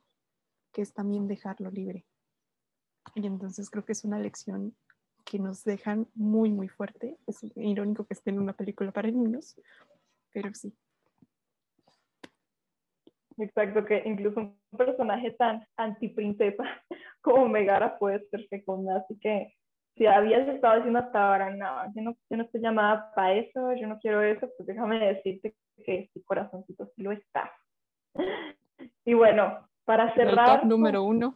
que 0.73 0.81
es 0.81 0.93
también 0.93 1.27
dejarlo 1.27 1.71
libre. 1.71 2.05
Y 3.15 3.25
entonces 3.25 3.69
creo 3.69 3.85
que 3.85 3.93
es 3.93 4.03
una 4.03 4.19
lección 4.19 4.75
que 5.25 5.39
nos 5.39 5.63
dejan 5.63 6.07
muy, 6.15 6.51
muy 6.51 6.67
fuerte. 6.67 7.17
Es 7.27 7.43
irónico 7.55 8.05
que 8.05 8.13
esté 8.13 8.31
en 8.31 8.39
una 8.39 8.53
película 8.53 8.91
para 8.91 9.09
niños, 9.09 9.59
pero 10.33 10.53
sí. 10.53 10.73
Exacto, 13.37 13.85
que 13.85 14.03
incluso 14.05 14.39
un 14.39 14.57
personaje 14.77 15.31
tan 15.31 15.65
antiprincesa 15.77 16.63
como 17.21 17.47
Megara 17.47 17.97
puede 17.97 18.27
ser 18.29 18.45
fecunda, 18.49 18.97
así 18.97 19.17
que 19.19 19.53
si 19.95 20.05
habías 20.07 20.47
estado 20.47 20.75
diciendo 20.75 20.99
hasta 20.99 21.27
ahora, 21.27 21.49
no, 21.55 21.93
yo 21.93 22.01
no, 22.01 22.17
yo 22.29 22.37
no 22.37 22.43
estoy 22.43 22.61
llamada 22.61 23.11
para 23.13 23.33
eso, 23.33 23.73
yo 23.73 23.87
no 23.87 23.99
quiero 23.99 24.21
eso, 24.21 24.49
pues 24.57 24.67
déjame 24.67 24.99
decirte 24.99 25.55
que 25.85 26.09
tu 26.13 26.23
corazoncito 26.23 26.85
sí 26.95 27.03
lo 27.03 27.11
está. 27.11 27.51
Y 29.03 29.13
bueno, 29.13 29.67
para 29.85 30.13
cerrar... 30.13 30.61
El 30.61 30.69
número 30.69 31.03
uno 31.03 31.35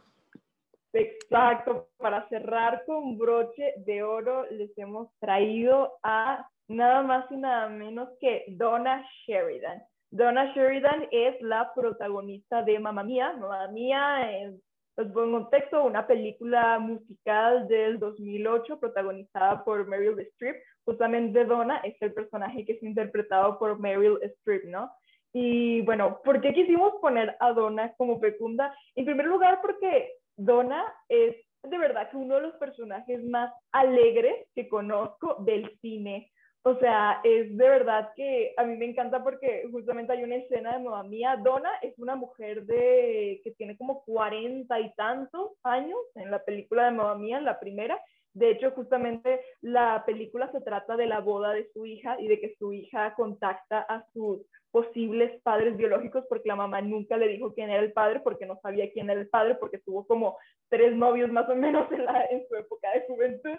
Exacto, 0.94 1.88
para 1.96 2.28
cerrar 2.28 2.84
con 2.86 3.18
broche 3.18 3.74
de 3.78 4.04
oro 4.04 4.46
les 4.50 4.70
hemos 4.78 5.08
traído 5.18 5.92
a 6.04 6.48
nada 6.68 7.02
más 7.02 7.28
y 7.32 7.36
nada 7.36 7.68
menos 7.68 8.08
que 8.20 8.44
Donna 8.46 9.04
Sheridan. 9.26 9.82
Donna 10.12 10.54
Sheridan 10.54 11.08
es 11.10 11.40
la 11.42 11.72
protagonista 11.74 12.62
de 12.62 12.78
Mamma 12.78 13.02
Mía. 13.02 13.32
Mamma 13.32 13.66
Mía, 13.72 14.30
en, 14.30 14.62
les 14.96 15.06
pongo 15.08 15.24
en 15.24 15.42
contexto, 15.42 15.82
una 15.82 16.06
película 16.06 16.78
musical 16.78 17.66
del 17.66 17.98
2008 17.98 18.78
protagonizada 18.78 19.64
por 19.64 19.88
Meryl 19.88 20.20
Streep. 20.20 20.62
Justamente 20.84 21.44
Donna 21.44 21.78
es 21.78 22.00
el 22.00 22.14
personaje 22.14 22.64
que 22.64 22.74
es 22.74 22.82
interpretado 22.84 23.58
por 23.58 23.80
Meryl 23.80 24.20
Streep, 24.22 24.66
¿no? 24.66 24.92
Y 25.32 25.80
bueno, 25.80 26.20
¿por 26.24 26.40
qué 26.40 26.52
quisimos 26.52 26.94
poner 27.00 27.36
a 27.40 27.52
Donna 27.52 27.92
como 27.96 28.20
fecunda? 28.20 28.72
En 28.94 29.04
primer 29.04 29.26
lugar, 29.26 29.58
porque 29.60 30.12
Donna 30.36 30.84
es 31.08 31.36
de 31.64 31.78
verdad 31.78 32.10
que 32.10 32.16
uno 32.16 32.36
de 32.36 32.42
los 32.42 32.54
personajes 32.56 33.24
más 33.24 33.52
alegres 33.72 34.46
que 34.54 34.68
conozco 34.68 35.36
del 35.40 35.78
cine. 35.80 36.30
O 36.62 36.78
sea, 36.78 37.20
es 37.24 37.54
de 37.56 37.68
verdad 37.68 38.10
que 38.16 38.54
a 38.56 38.64
mí 38.64 38.76
me 38.76 38.86
encanta 38.86 39.22
porque 39.22 39.68
justamente 39.70 40.12
hay 40.12 40.24
una 40.24 40.36
escena 40.36 40.72
de 40.72 40.82
Mamma 40.82 41.02
Mía. 41.02 41.38
Donna 41.42 41.70
es 41.82 41.98
una 41.98 42.16
mujer 42.16 42.64
de 42.64 43.40
que 43.44 43.50
tiene 43.52 43.76
como 43.76 44.02
cuarenta 44.04 44.80
y 44.80 44.92
tantos 44.94 45.52
años 45.62 45.98
en 46.14 46.30
la 46.30 46.42
película 46.42 46.86
de 46.86 46.92
Mamma 46.92 47.16
Mía, 47.16 47.38
en 47.38 47.44
la 47.44 47.60
primera. 47.60 48.00
De 48.32 48.50
hecho, 48.50 48.70
justamente 48.72 49.42
la 49.60 50.04
película 50.06 50.50
se 50.52 50.60
trata 50.62 50.96
de 50.96 51.06
la 51.06 51.20
boda 51.20 51.52
de 51.52 51.70
su 51.72 51.84
hija 51.84 52.18
y 52.18 52.28
de 52.28 52.40
que 52.40 52.54
su 52.58 52.72
hija 52.72 53.14
contacta 53.14 53.80
a 53.80 54.04
sus 54.12 54.40
posibles 54.74 55.40
padres 55.44 55.76
biológicos 55.76 56.24
porque 56.28 56.48
la 56.48 56.56
mamá 56.56 56.80
nunca 56.80 57.16
le 57.16 57.28
dijo 57.28 57.54
quién 57.54 57.70
era 57.70 57.80
el 57.80 57.92
padre 57.92 58.18
porque 58.18 58.44
no 58.44 58.58
sabía 58.60 58.90
quién 58.90 59.08
era 59.08 59.20
el 59.20 59.28
padre 59.28 59.54
porque 59.54 59.78
tuvo 59.78 60.04
como 60.04 60.36
tres 60.68 60.96
novios 60.96 61.30
más 61.30 61.48
o 61.48 61.54
menos 61.54 61.86
en, 61.92 62.04
la, 62.04 62.24
en 62.24 62.44
su 62.48 62.56
época 62.56 62.90
de 62.92 63.02
juventud. 63.06 63.56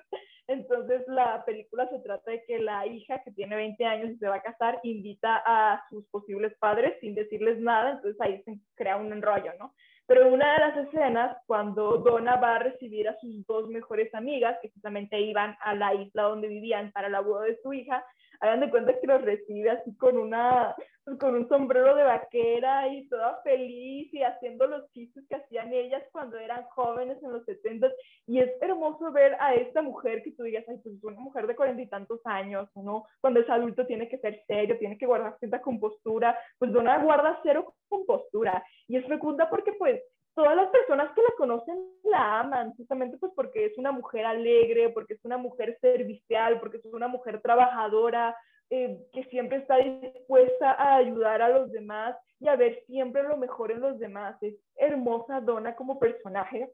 Entonces 0.49 1.03
la 1.07 1.45
película 1.45 1.87
se 1.87 1.99
trata 1.99 2.31
de 2.31 2.43
que 2.43 2.59
la 2.59 2.85
hija 2.85 3.23
que 3.23 3.31
tiene 3.31 3.55
20 3.55 3.85
años 3.85 4.11
y 4.11 4.17
se 4.17 4.27
va 4.27 4.35
a 4.35 4.41
casar 4.41 4.81
invita 4.83 5.41
a 5.45 5.81
sus 5.89 6.05
posibles 6.07 6.53
padres 6.59 6.97
sin 6.99 7.15
decirles 7.15 7.59
nada, 7.59 7.91
entonces 7.91 8.19
ahí 8.19 8.43
se 8.43 8.59
crea 8.75 8.97
un 8.97 9.13
enrollo, 9.13 9.53
¿no? 9.57 9.73
Pero 10.07 10.27
una 10.31 10.51
de 10.53 10.59
las 10.59 10.77
escenas, 10.85 11.37
cuando 11.47 11.97
Donna 11.99 12.35
va 12.35 12.57
a 12.57 12.59
recibir 12.59 13.07
a 13.07 13.17
sus 13.19 13.43
dos 13.47 13.69
mejores 13.69 14.13
amigas, 14.13 14.57
que 14.61 14.69
justamente 14.69 15.19
iban 15.19 15.55
a 15.61 15.73
la 15.73 15.95
isla 15.95 16.23
donde 16.23 16.49
vivían 16.49 16.91
para 16.91 17.07
la 17.07 17.21
boda 17.21 17.45
de 17.45 17.57
su 17.63 17.73
hija, 17.73 18.05
hagan 18.39 18.59
de 18.61 18.69
cuenta 18.69 18.99
que 18.99 19.07
los 19.07 19.21
recibe 19.21 19.69
así 19.71 19.95
con 19.97 20.17
una 20.17 20.75
con 21.19 21.35
un 21.35 21.47
sombrero 21.47 21.95
de 21.95 22.03
vaquera 22.03 22.87
y 22.87 23.07
toda 23.07 23.39
feliz 23.43 24.11
y 24.11 24.23
haciendo 24.23 24.65
los 24.65 24.91
chistes 24.91 25.23
que 25.29 25.35
hacían 25.35 25.71
ellas 25.71 26.01
cuando 26.11 26.37
eran 26.37 26.63
jóvenes 26.63 27.21
en 27.21 27.31
los 27.31 27.45
70 27.45 27.91
y 28.25 28.39
es 28.39 28.49
hermoso 28.59 29.11
ver 29.11 29.37
a 29.39 29.53
esta 29.53 29.83
mujer 29.83 30.23
que 30.23 30.31
tú 30.31 30.43
digas, 30.43 30.65
ay, 30.67 30.77
pues 30.81 30.95
es 30.95 31.03
una 31.03 31.19
mujer 31.19 31.45
de 31.45 31.55
cuarenta 31.55 31.83
y 31.83 31.87
tantos 31.87 32.21
años, 32.25 32.67
uno 32.73 33.05
cuando 33.21 33.39
es 33.39 33.49
adulto 33.49 33.85
tiene 33.85 34.09
que 34.09 34.17
ser 34.17 34.43
serio, 34.47 34.79
tiene 34.79 34.97
que 34.97 35.05
guardar 35.05 35.37
cierta 35.37 35.61
compostura, 35.61 36.37
pues 36.57 36.71
Donna 36.71 36.97
guarda 37.03 37.39
cero 37.43 37.75
compostura. 37.87 38.63
Y 38.87 38.97
es 38.97 39.05
fecunda 39.05 39.49
porque 39.49 39.73
pues 39.73 40.01
todas 40.35 40.55
las 40.55 40.69
personas 40.69 41.11
que 41.15 41.21
la 41.21 41.33
conocen 41.37 41.79
la 42.03 42.41
aman, 42.41 42.73
justamente 42.75 43.17
pues 43.17 43.31
porque 43.35 43.65
es 43.65 43.77
una 43.77 43.91
mujer 43.91 44.25
alegre, 44.25 44.89
porque 44.89 45.13
es 45.13 45.25
una 45.25 45.37
mujer 45.37 45.77
servicial, 45.81 46.59
porque 46.59 46.77
es 46.77 46.85
una 46.85 47.07
mujer 47.07 47.41
trabajadora, 47.41 48.35
eh, 48.69 48.97
que 49.13 49.23
siempre 49.25 49.57
está 49.57 49.77
dispuesta 49.77 50.71
a 50.71 50.97
ayudar 50.97 51.41
a 51.41 51.49
los 51.49 51.71
demás 51.71 52.15
y 52.39 52.47
a 52.47 52.55
ver 52.55 52.83
siempre 52.87 53.23
lo 53.23 53.37
mejor 53.37 53.71
en 53.71 53.79
los 53.79 53.97
demás. 53.97 54.35
Es 54.41 54.55
hermosa 54.75 55.39
Donna 55.39 55.75
como 55.75 55.99
personaje. 55.99 56.69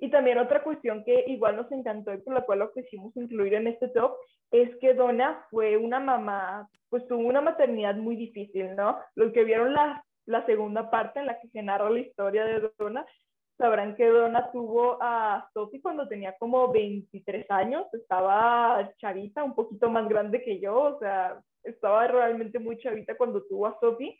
Y 0.00 0.10
también 0.10 0.38
otra 0.38 0.62
cuestión 0.62 1.04
que 1.04 1.24
igual 1.26 1.56
nos 1.56 1.70
encantó 1.72 2.12
y 2.14 2.18
por 2.18 2.34
la 2.34 2.42
cual 2.42 2.60
lo 2.60 2.72
quisimos 2.72 3.16
incluir 3.16 3.54
en 3.54 3.66
este 3.66 3.88
top 3.88 4.16
es 4.50 4.74
que 4.76 4.94
Donna 4.94 5.44
fue 5.50 5.76
una 5.76 6.00
mamá, 6.00 6.68
pues 6.88 7.06
tuvo 7.06 7.26
una 7.26 7.40
maternidad 7.40 7.96
muy 7.96 8.16
difícil, 8.16 8.74
¿no? 8.74 8.98
Los 9.14 9.32
que 9.32 9.44
vieron 9.44 9.74
la, 9.74 10.02
la 10.28 10.44
segunda 10.44 10.90
parte 10.90 11.20
en 11.20 11.26
la 11.26 11.40
que 11.40 11.48
se 11.48 11.62
narra 11.62 11.90
la 11.90 12.00
historia 12.00 12.44
de 12.44 12.70
Donna. 12.78 13.04
Sabrán 13.56 13.96
que 13.96 14.06
Donna 14.06 14.52
tuvo 14.52 14.98
a 15.00 15.48
Sophie 15.52 15.80
cuando 15.80 16.06
tenía 16.06 16.36
como 16.38 16.70
23 16.70 17.50
años, 17.50 17.86
estaba 17.92 18.92
chavita, 18.98 19.42
un 19.42 19.54
poquito 19.54 19.90
más 19.90 20.08
grande 20.08 20.42
que 20.42 20.60
yo, 20.60 20.78
o 20.78 20.98
sea, 21.00 21.40
estaba 21.64 22.06
realmente 22.06 22.58
muy 22.58 22.78
chavita 22.78 23.16
cuando 23.16 23.42
tuvo 23.44 23.66
a 23.66 23.78
Sophie 23.80 24.16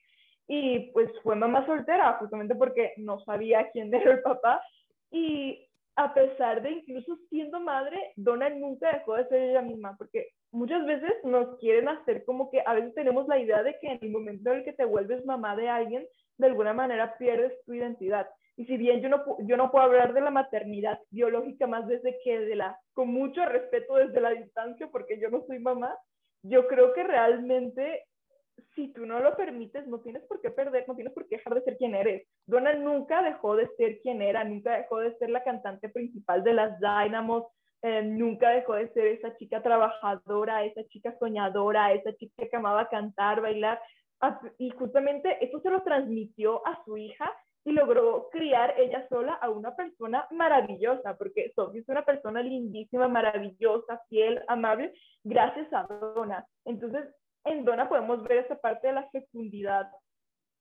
y 0.49 0.91
pues 0.93 1.11
fue 1.23 1.37
mamá 1.37 1.65
soltera, 1.67 2.15
justamente 2.15 2.55
porque 2.55 2.95
no 2.97 3.21
sabía 3.21 3.71
quién 3.71 3.93
era 3.95 4.13
el 4.13 4.23
papá. 4.23 4.63
Y 5.11 5.68
a 5.99 6.15
pesar 6.15 6.63
de 6.63 6.71
incluso 6.71 7.19
siendo 7.29 7.59
madre, 7.59 8.13
Donna 8.15 8.49
nunca 8.51 8.93
dejó 8.93 9.17
de 9.17 9.27
ser 9.27 9.43
ella 9.43 9.63
misma, 9.63 9.97
porque 9.99 10.29
muchas 10.53 10.87
veces 10.87 11.13
nos 11.25 11.59
quieren 11.59 11.89
hacer 11.89 12.25
como 12.25 12.53
que 12.53 12.63
a 12.65 12.73
veces 12.75 12.95
tenemos 12.95 13.27
la 13.27 13.41
idea 13.41 13.65
de 13.65 13.77
que 13.81 13.89
en 13.89 13.99
el 14.03 14.11
momento 14.11 14.53
en 14.53 14.59
el 14.59 14.65
que 14.65 14.73
te 14.75 14.85
vuelves 14.85 15.27
mamá 15.27 15.57
de 15.57 15.69
alguien, 15.69 16.07
de 16.37 16.47
alguna 16.47 16.73
manera 16.73 17.19
pierdes 17.19 17.53
tu 17.65 17.75
identidad. 17.75 18.29
Y 18.57 18.67
si 18.67 18.77
bien 18.77 19.01
yo 19.01 19.09
no, 19.09 19.25
yo 19.41 19.57
no 19.57 19.73
puedo 19.73 19.87
hablar 19.87 20.15
de 20.15 20.21
la 20.21 20.31
maternidad 20.31 21.01
biológica 21.11 21.67
más 21.67 21.85
desde 21.89 22.17
que 22.23 22.39
de 22.39 22.55
la, 22.55 22.79
con 22.93 23.09
mucho 23.09 23.45
respeto 23.45 23.97
desde 23.97 24.21
la 24.21 24.31
distancia, 24.31 24.89
porque 24.93 25.19
yo 25.21 25.31
no 25.31 25.43
soy 25.49 25.59
mamá, 25.59 25.93
yo 26.45 26.69
creo 26.69 26.95
que 26.95 27.03
realmente 27.03 28.05
si 28.75 28.93
tú 28.93 29.07
no 29.07 29.21
lo 29.21 29.37
permites, 29.37 29.87
no 29.87 30.01
tienes 30.01 30.23
por 30.25 30.41
qué 30.41 30.51
perder, 30.51 30.85
no 30.87 30.95
tienes 30.95 31.13
por 31.13 31.27
qué 31.29 31.37
dejar 31.37 31.55
de 31.55 31.63
ser 31.63 31.77
quien 31.77 31.95
eres. 31.95 32.27
Donald 32.47 32.83
nunca 32.83 33.23
dejó 33.23 33.57
de 33.57 33.69
ser 33.77 34.01
quien 34.01 34.23
era, 34.23 34.45
nunca 34.45 34.77
dejó 34.77 34.99
de 34.99 35.17
ser 35.19 35.31
la 35.31 35.43
cantante 35.43 35.89
principal 35.89 36.43
de 36.45 36.55
las 36.55 36.79
Dynamos, 36.81 37.45
eh, 37.83 38.03
nunca 38.03 38.51
dejó 38.51 38.75
de 38.75 38.93
ser 38.93 39.07
esa 39.07 39.37
chica 39.37 39.63
trabajadora, 39.63 40.65
esa 40.65 40.85
chica 40.89 41.17
soñadora, 41.19 41.93
esa 41.93 42.15
chica 42.17 42.49
que 42.49 42.57
amaba 42.57 42.89
cantar, 42.89 43.41
bailar. 43.41 43.81
Y 44.59 44.71
justamente 44.71 45.45
eso 45.45 45.61
se 45.61 45.71
lo 45.71 45.83
transmitió 45.83 46.67
a 46.67 46.83
su 46.85 46.97
hija 46.97 47.33
y 47.65 47.73
logró 47.73 48.29
criar 48.31 48.75
ella 48.79 49.07
sola 49.09 49.35
a 49.35 49.51
una 49.51 49.77
persona 49.77 50.27
maravillosa, 50.31 51.17
porque 51.17 51.53
Sophie 51.55 51.83
es 51.83 51.89
una 51.89 52.05
persona 52.05 52.43
lindísima, 52.43 53.09
maravillosa, 53.09 54.01
fiel, 54.09 54.43
amable, 54.49 54.93
gracias 55.23 55.73
a 55.73 55.83
Donna. 55.83 56.47
Entonces, 56.65 57.05
en 57.45 57.65
Donna 57.65 57.89
podemos 57.89 58.23
ver 58.25 58.39
esa 58.39 58.57
parte 58.57 58.89
de 58.89 58.95
la 58.95 59.09
fecundidad 59.11 59.89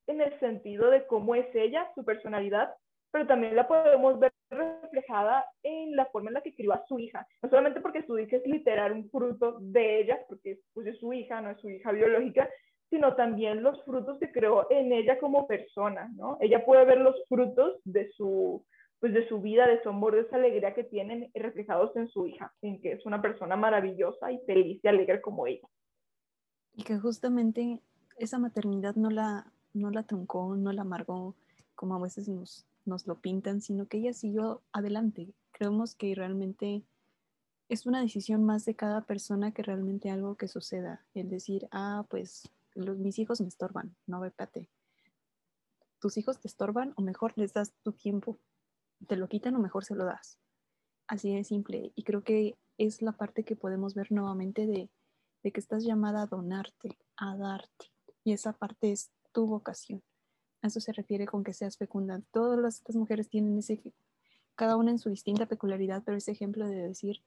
en 0.08 0.22
el 0.22 0.40
sentido 0.40 0.90
de 0.90 1.06
cómo 1.06 1.36
es 1.36 1.54
ella, 1.54 1.92
su 1.96 2.04
personalidad, 2.06 2.74
pero 3.12 3.28
también 3.28 3.56
la 3.56 3.68
podemos 3.68 4.20
ver 4.20 4.34
reflejada 4.50 5.46
en 5.64 5.96
la 5.96 6.06
forma 6.08 6.30
en 6.30 6.36
la 6.36 6.42
que 6.42 6.56
crió 6.56 6.74
a 6.74 6.86
su 6.88 7.00
hija. 7.00 7.28
No 7.42 7.50
solamente 7.50 7.82
porque 7.82 8.04
su 8.04 8.18
hija 8.18 8.38
es 8.38 8.46
literal 8.46 8.94
un 8.94 9.10
fruto 9.10 9.58
de 9.60 10.02
ella, 10.02 10.20
porque 10.28 10.60
pues, 10.74 10.88
es 10.88 10.98
su 11.00 11.12
hija, 11.14 11.42
no 11.42 11.52
es 11.52 11.60
su 11.60 11.70
hija 11.70 11.92
biológica, 11.92 12.50
sino 12.90 13.16
también 13.16 13.64
los 13.64 13.84
frutos 13.84 14.18
que 14.20 14.32
creó 14.32 14.68
en 14.70 14.94
ella 14.94 15.20
como 15.20 15.46
persona, 15.46 16.10
¿no? 16.16 16.38
Ella 16.40 16.64
puede 16.66 16.86
ver 16.86 17.00
los 17.00 17.16
frutos 17.28 17.82
de 17.84 18.10
su, 18.14 18.64
pues 19.00 19.14
de 19.14 19.28
su 19.28 19.42
vida, 19.42 19.68
de 19.68 19.82
su 19.84 19.90
amor, 19.90 20.16
de 20.16 20.22
esa 20.22 20.38
alegría 20.38 20.74
que 20.74 20.86
tienen 20.86 21.30
reflejados 21.34 21.96
en 21.98 22.08
su 22.08 22.28
hija, 22.28 22.54
en 22.62 22.82
que 22.82 22.94
es 22.94 23.06
una 23.06 23.22
persona 23.22 23.58
maravillosa 23.58 24.32
y 24.32 24.40
feliz 24.46 24.80
y 24.82 24.88
alegre 24.88 25.20
como 25.20 25.48
ella. 25.48 25.68
Y 26.78 26.84
que 26.84 27.00
justamente 27.00 27.82
esa 28.18 28.38
maternidad 28.38 28.96
no 28.96 29.10
la, 29.10 29.52
no 29.74 29.90
la 29.90 30.04
truncó, 30.04 30.56
no 30.56 30.72
la 30.72 30.84
amargó, 30.84 31.36
como 31.74 31.96
a 31.96 32.00
veces 32.00 32.30
nos, 32.30 32.68
nos 32.86 33.08
lo 33.08 33.20
pintan, 33.20 33.62
sino 33.62 33.88
que 33.88 33.98
ella 33.98 34.14
siguió 34.14 34.62
adelante. 34.72 35.34
Creemos 35.52 35.96
que 35.96 36.14
realmente 36.14 36.84
es 37.68 37.88
una 37.88 38.00
decisión 38.00 38.46
más 38.46 38.64
de 38.66 38.76
cada 38.76 39.02
persona 39.02 39.52
que 39.52 39.64
realmente 39.64 40.12
algo 40.12 40.36
que 40.36 40.48
suceda. 40.48 41.04
El 41.16 41.30
decir, 41.30 41.68
ah, 41.72 42.06
pues 42.12 42.48
mis 42.76 43.18
hijos 43.18 43.42
me 43.42 43.48
estorban, 43.48 43.96
no, 44.06 44.20
vépate. 44.20 44.70
Tus 46.00 46.16
hijos 46.18 46.40
te 46.40 46.48
estorban 46.48 46.94
o 46.96 47.02
mejor 47.02 47.34
les 47.38 47.54
das 47.54 47.74
tu 47.82 47.92
tiempo, 47.92 48.38
te 49.08 49.18
lo 49.18 49.28
quitan 49.28 49.56
o 49.56 49.60
mejor 49.60 49.84
se 49.84 49.96
lo 49.96 50.06
das. 50.06 50.38
Así 51.08 51.34
de 51.34 51.44
simple. 51.44 51.92
Y 51.96 52.04
creo 52.04 52.24
que 52.24 52.56
es 52.78 53.02
la 53.02 53.14
parte 53.14 53.44
que 53.44 53.56
podemos 53.56 53.96
ver 53.96 54.12
nuevamente 54.12 54.68
de, 54.68 54.92
de 55.48 55.54
que 55.54 55.62
estás 55.62 55.86
llamada 55.86 56.24
a 56.24 56.26
donarte, 56.26 56.90
a 57.16 57.38
darte. 57.38 57.86
Y 58.26 58.34
esa 58.34 58.52
parte 58.52 58.92
es 58.92 59.14
tu 59.32 59.48
vocación. 59.48 60.04
A 60.62 60.68
eso 60.68 60.82
se 60.82 60.92
refiere 60.92 61.26
con 61.26 61.46
que 61.46 61.54
seas 61.54 61.78
fecunda. 61.78 62.22
Todas 62.34 62.76
estas 62.76 62.98
mujeres 62.98 63.30
tienen 63.30 63.58
ese, 63.58 63.82
cada 64.56 64.76
una 64.76 64.92
en 64.92 65.00
su 65.00 65.10
distinta 65.10 65.46
peculiaridad, 65.46 66.04
pero 66.06 66.18
ese 66.18 66.34
ejemplo 66.34 66.68
de 66.68 66.90
decir, 66.90 67.24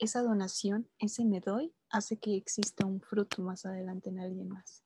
esa 0.00 0.20
donación, 0.20 0.88
ese 0.98 1.24
me 1.24 1.38
doy, 1.38 1.72
hace 1.90 2.18
que 2.18 2.34
exista 2.34 2.84
un 2.84 3.00
fruto 3.00 3.40
más 3.40 3.64
adelante 3.64 4.08
en 4.08 4.18
alguien 4.18 4.48
más. 4.48 4.84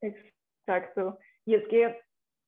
Exacto. 0.00 1.18
Y 1.44 1.56
es 1.56 1.66
que 1.66 1.98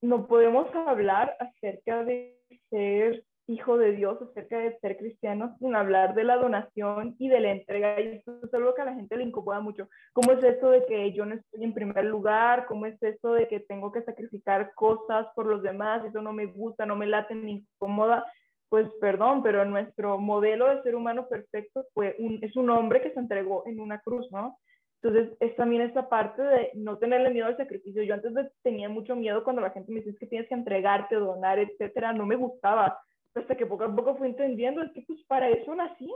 no 0.01 0.25
podemos 0.25 0.73
hablar 0.87 1.35
acerca 1.41 2.05
de 2.05 2.39
ser 2.69 3.25
hijo 3.47 3.77
de 3.77 3.91
Dios, 3.91 4.19
acerca 4.21 4.57
de 4.57 4.77
ser 4.79 4.97
cristiano, 4.97 5.55
sin 5.59 5.75
hablar 5.75 6.15
de 6.15 6.23
la 6.23 6.37
donación 6.37 7.15
y 7.19 7.29
de 7.29 7.39
la 7.39 7.51
entrega. 7.51 7.99
Y 8.01 8.17
eso 8.17 8.39
es 8.43 8.53
algo 8.53 8.73
que 8.73 8.81
a 8.81 8.85
la 8.85 8.95
gente 8.95 9.17
le 9.17 9.23
incomoda 9.23 9.59
mucho. 9.59 9.87
¿Cómo 10.13 10.31
es 10.31 10.43
esto 10.43 10.71
de 10.71 10.85
que 10.85 11.11
yo 11.13 11.25
no 11.25 11.35
estoy 11.35 11.63
en 11.63 11.73
primer 11.73 12.05
lugar? 12.05 12.65
¿Cómo 12.65 12.85
es 12.85 13.01
esto 13.03 13.33
de 13.33 13.47
que 13.47 13.59
tengo 13.59 13.91
que 13.91 14.03
sacrificar 14.03 14.73
cosas 14.73 15.27
por 15.35 15.45
los 15.45 15.61
demás? 15.61 16.03
Eso 16.05 16.21
no 16.21 16.33
me 16.33 16.47
gusta, 16.47 16.85
no 16.85 16.95
me 16.95 17.05
late, 17.05 17.35
me 17.35 17.51
incomoda. 17.51 18.25
Pues 18.69 18.89
perdón, 18.99 19.43
pero 19.43 19.63
nuestro 19.63 20.17
modelo 20.17 20.67
de 20.67 20.81
ser 20.81 20.95
humano 20.95 21.27
perfecto 21.27 21.85
fue 21.93 22.15
un, 22.17 22.39
es 22.41 22.55
un 22.55 22.69
hombre 22.71 23.01
que 23.01 23.11
se 23.11 23.19
entregó 23.19 23.63
en 23.67 23.79
una 23.79 23.99
cruz, 23.99 24.27
¿no? 24.31 24.57
Entonces, 25.03 25.37
es 25.39 25.55
también 25.55 25.83
esta 25.83 26.09
parte 26.09 26.41
de 26.41 26.71
no 26.73 26.97
tenerle 26.97 27.29
miedo 27.29 27.45
al 27.45 27.57
sacrificio. 27.57 28.01
Yo 28.01 28.15
antes 28.15 28.33
tenía 28.63 28.89
mucho 28.89 29.15
miedo 29.15 29.43
cuando 29.43 29.61
la 29.61 29.69
gente 29.69 29.91
me 29.91 30.01
dice 30.01 30.17
que 30.17 30.25
tienes 30.25 30.49
que 30.49 30.55
entregarte, 30.55 31.15
donar, 31.15 31.59
etcétera. 31.59 32.11
No 32.11 32.25
me 32.25 32.35
gustaba 32.35 32.97
hasta 33.35 33.55
que 33.55 33.65
poco 33.65 33.83
a 33.83 33.95
poco 33.95 34.15
fui 34.15 34.27
entendiendo, 34.27 34.81
es 34.81 34.91
que 34.93 35.01
pues 35.01 35.21
para 35.23 35.49
eso 35.49 35.75
nací, 35.75 36.11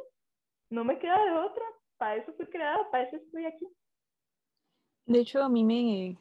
no 0.69 0.83
me 0.83 0.99
queda 0.99 1.23
de 1.25 1.31
otra, 1.31 1.63
para 1.97 2.15
eso 2.15 2.33
fui 2.33 2.45
creada, 2.47 2.89
para 2.91 3.03
eso 3.03 3.17
estoy 3.17 3.45
aquí. 3.45 3.67
De 5.05 5.19
hecho, 5.19 5.43
a 5.43 5.49
mí 5.49 5.63
me 5.63 6.17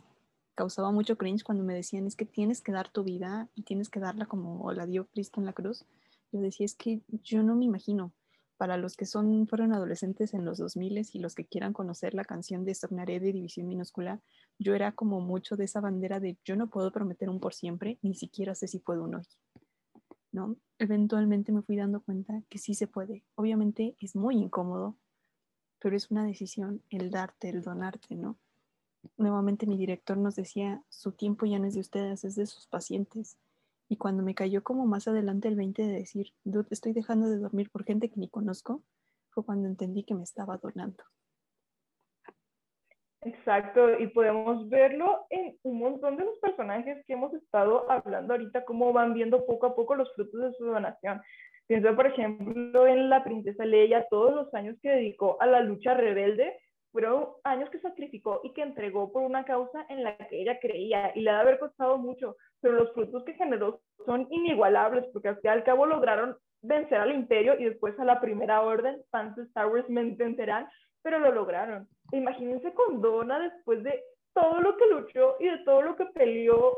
causaba 0.55 0.91
mucho 0.91 1.17
cringe 1.17 1.45
cuando 1.45 1.63
me 1.63 1.75
decían, 1.75 2.07
es 2.07 2.17
que 2.17 2.25
tienes 2.25 2.61
que 2.61 2.73
dar 2.73 2.89
tu 2.89 3.05
vida 3.05 3.49
y 3.55 3.63
tienes 3.63 3.91
que 3.91 4.01
darla 4.01 4.27
como 4.27 4.73
la 4.73 4.87
dio 4.87 5.07
Cristo 5.07 5.41
en 5.41 5.47
la 5.47 5.53
cruz. 5.53 5.85
Yo 6.33 6.41
decía, 6.41 6.67
es 6.67 6.75
que 6.75 7.03
yo 7.23 7.43
no 7.43 7.55
me 7.55 7.65
imagino. 7.65 8.13
Para 8.57 8.77
los 8.77 8.97
que 8.97 9.07
son, 9.07 9.47
fueron 9.47 9.73
adolescentes 9.73 10.35
en 10.35 10.45
los 10.45 10.59
2000 10.59 11.07
y 11.13 11.19
los 11.21 11.37
que 11.37 11.45
quieran 11.45 11.73
conocer 11.73 12.13
la 12.15 12.25
canción 12.25 12.65
de 12.65 12.75
Sognaré 12.75 13.21
de 13.21 13.33
División 13.33 13.69
Minúscula, 13.69 14.21
yo 14.59 14.75
era 14.75 14.91
como 14.91 15.21
mucho 15.21 15.57
de 15.57 15.65
esa 15.65 15.81
bandera 15.81 16.19
de 16.19 16.37
yo 16.45 16.57
no 16.57 16.69
puedo 16.69 16.91
prometer 16.91 17.31
un 17.31 17.39
por 17.39 17.55
siempre, 17.55 17.99
ni 18.03 18.15
siquiera 18.15 18.57
sé 18.57 18.67
si 18.67 18.81
puedo 18.81 19.05
un 19.05 19.15
hoy. 19.15 19.25
¿No? 20.33 20.57
Eventualmente 20.79 21.53
me 21.53 21.63
fui 21.63 21.77
dando 21.77 22.01
cuenta 22.01 22.43
que 22.49 22.59
sí 22.59 22.75
se 22.75 22.87
puede. 22.87 23.25
Obviamente 23.35 23.97
es 24.01 24.15
muy 24.15 24.37
incómodo, 24.37 24.97
pero 25.79 25.97
es 25.97 26.11
una 26.11 26.25
decisión 26.25 26.83
el 26.91 27.11
darte, 27.11 27.49
el 27.49 27.63
donarte, 27.63 28.15
¿no? 28.15 28.37
Nuevamente 29.17 29.67
mi 29.67 29.77
director 29.77 30.17
nos 30.17 30.37
decía, 30.37 30.83
su 30.89 31.13
tiempo 31.13 31.47
ya 31.47 31.59
no 31.59 31.67
es 31.67 31.75
de 31.75 31.81
ustedes, 31.81 32.25
es 32.25 32.35
de 32.35 32.47
sus 32.47 32.67
pacientes. 32.67 33.37
Y 33.89 33.97
cuando 33.97 34.23
me 34.23 34.35
cayó 34.35 34.63
como 34.63 34.87
más 34.87 35.09
adelante 35.09 35.49
el 35.49 35.57
20 35.57 35.83
de 35.83 35.93
decir, 35.93 36.35
estoy 36.71 36.93
dejando 36.93 37.29
de 37.29 37.39
dormir 37.39 37.71
por 37.71 37.85
gente 37.85 38.11
que 38.11 38.21
ni 38.21 38.29
conozco, 38.29 38.83
fue 39.31 39.45
cuando 39.45 39.69
entendí 39.69 40.03
que 40.03 40.15
me 40.15 40.25
estaba 40.25 40.59
donando. 40.59 41.05
Exacto, 43.29 43.99
y 43.99 44.07
podemos 44.07 44.69
verlo 44.71 45.27
en 45.29 45.55
un 45.63 45.79
montón 45.79 46.17
de 46.17 46.25
los 46.25 46.39
personajes 46.39 47.05
que 47.07 47.13
hemos 47.13 47.35
estado 47.35 47.91
hablando 47.91 48.33
ahorita, 48.33 48.65
cómo 48.65 48.93
van 48.93 49.13
viendo 49.13 49.45
poco 49.45 49.67
a 49.67 49.75
poco 49.75 49.95
los 49.95 50.11
frutos 50.15 50.41
de 50.41 50.53
su 50.55 50.65
donación. 50.65 51.21
Pienso, 51.67 51.95
por 51.95 52.07
ejemplo, 52.07 52.87
en 52.87 53.11
la 53.11 53.23
princesa 53.23 53.67
Leia, 53.67 54.07
todos 54.09 54.35
los 54.35 54.55
años 54.55 54.77
que 54.81 54.89
dedicó 54.89 55.37
a 55.41 55.47
la 55.47 55.61
lucha 55.61 55.93
rebelde, 55.93 56.57
fueron 56.91 57.29
años 57.45 57.69
que 57.69 57.81
sacrificó 57.81 58.41
y 58.45 58.55
que 58.55 58.63
entregó 58.63 59.13
por 59.13 59.23
una 59.23 59.45
causa 59.45 59.85
en 59.91 60.05
la 60.05 60.17
que 60.17 60.41
ella 60.41 60.59
creía 60.59 61.13
y 61.15 61.21
le 61.21 61.31
ha 61.31 61.35
de 61.35 61.41
haber 61.41 61.59
costado 61.59 61.99
mucho, 61.99 62.37
pero 62.63 62.75
los 62.75 62.95
frutos 62.95 63.25
que 63.25 63.35
generó 63.35 63.83
son 64.07 64.27
inigualables 64.31 65.05
porque 65.13 65.29
al 65.29 65.41
fin 65.41 65.51
al 65.51 65.65
cabo 65.65 65.85
lograron 65.85 66.35
vencer 66.63 66.99
al 66.99 67.13
imperio 67.13 67.59
y 67.59 67.65
después 67.65 67.99
a 68.01 68.05
la 68.07 68.23
primera 68.23 68.63
orden, 68.63 69.03
fans 69.11 69.37
de 69.37 69.43
Star 69.43 69.67
Wars 69.67 69.89
me 69.91 70.01
entenderán, 70.01 70.67
pero 71.03 71.19
lo 71.19 71.31
lograron. 71.31 71.87
Imagínense 72.13 72.73
con 72.73 73.03
Donna 73.03 73.39
después 73.39 73.83
de 73.83 74.03
todo 74.33 74.61
lo 74.61 74.77
que 74.77 74.87
luchó 74.87 75.37
y 75.41 75.47
de 75.47 75.59
todo 75.59 75.83
lo 75.83 75.97
que 75.97 76.07
peleó, 76.07 76.77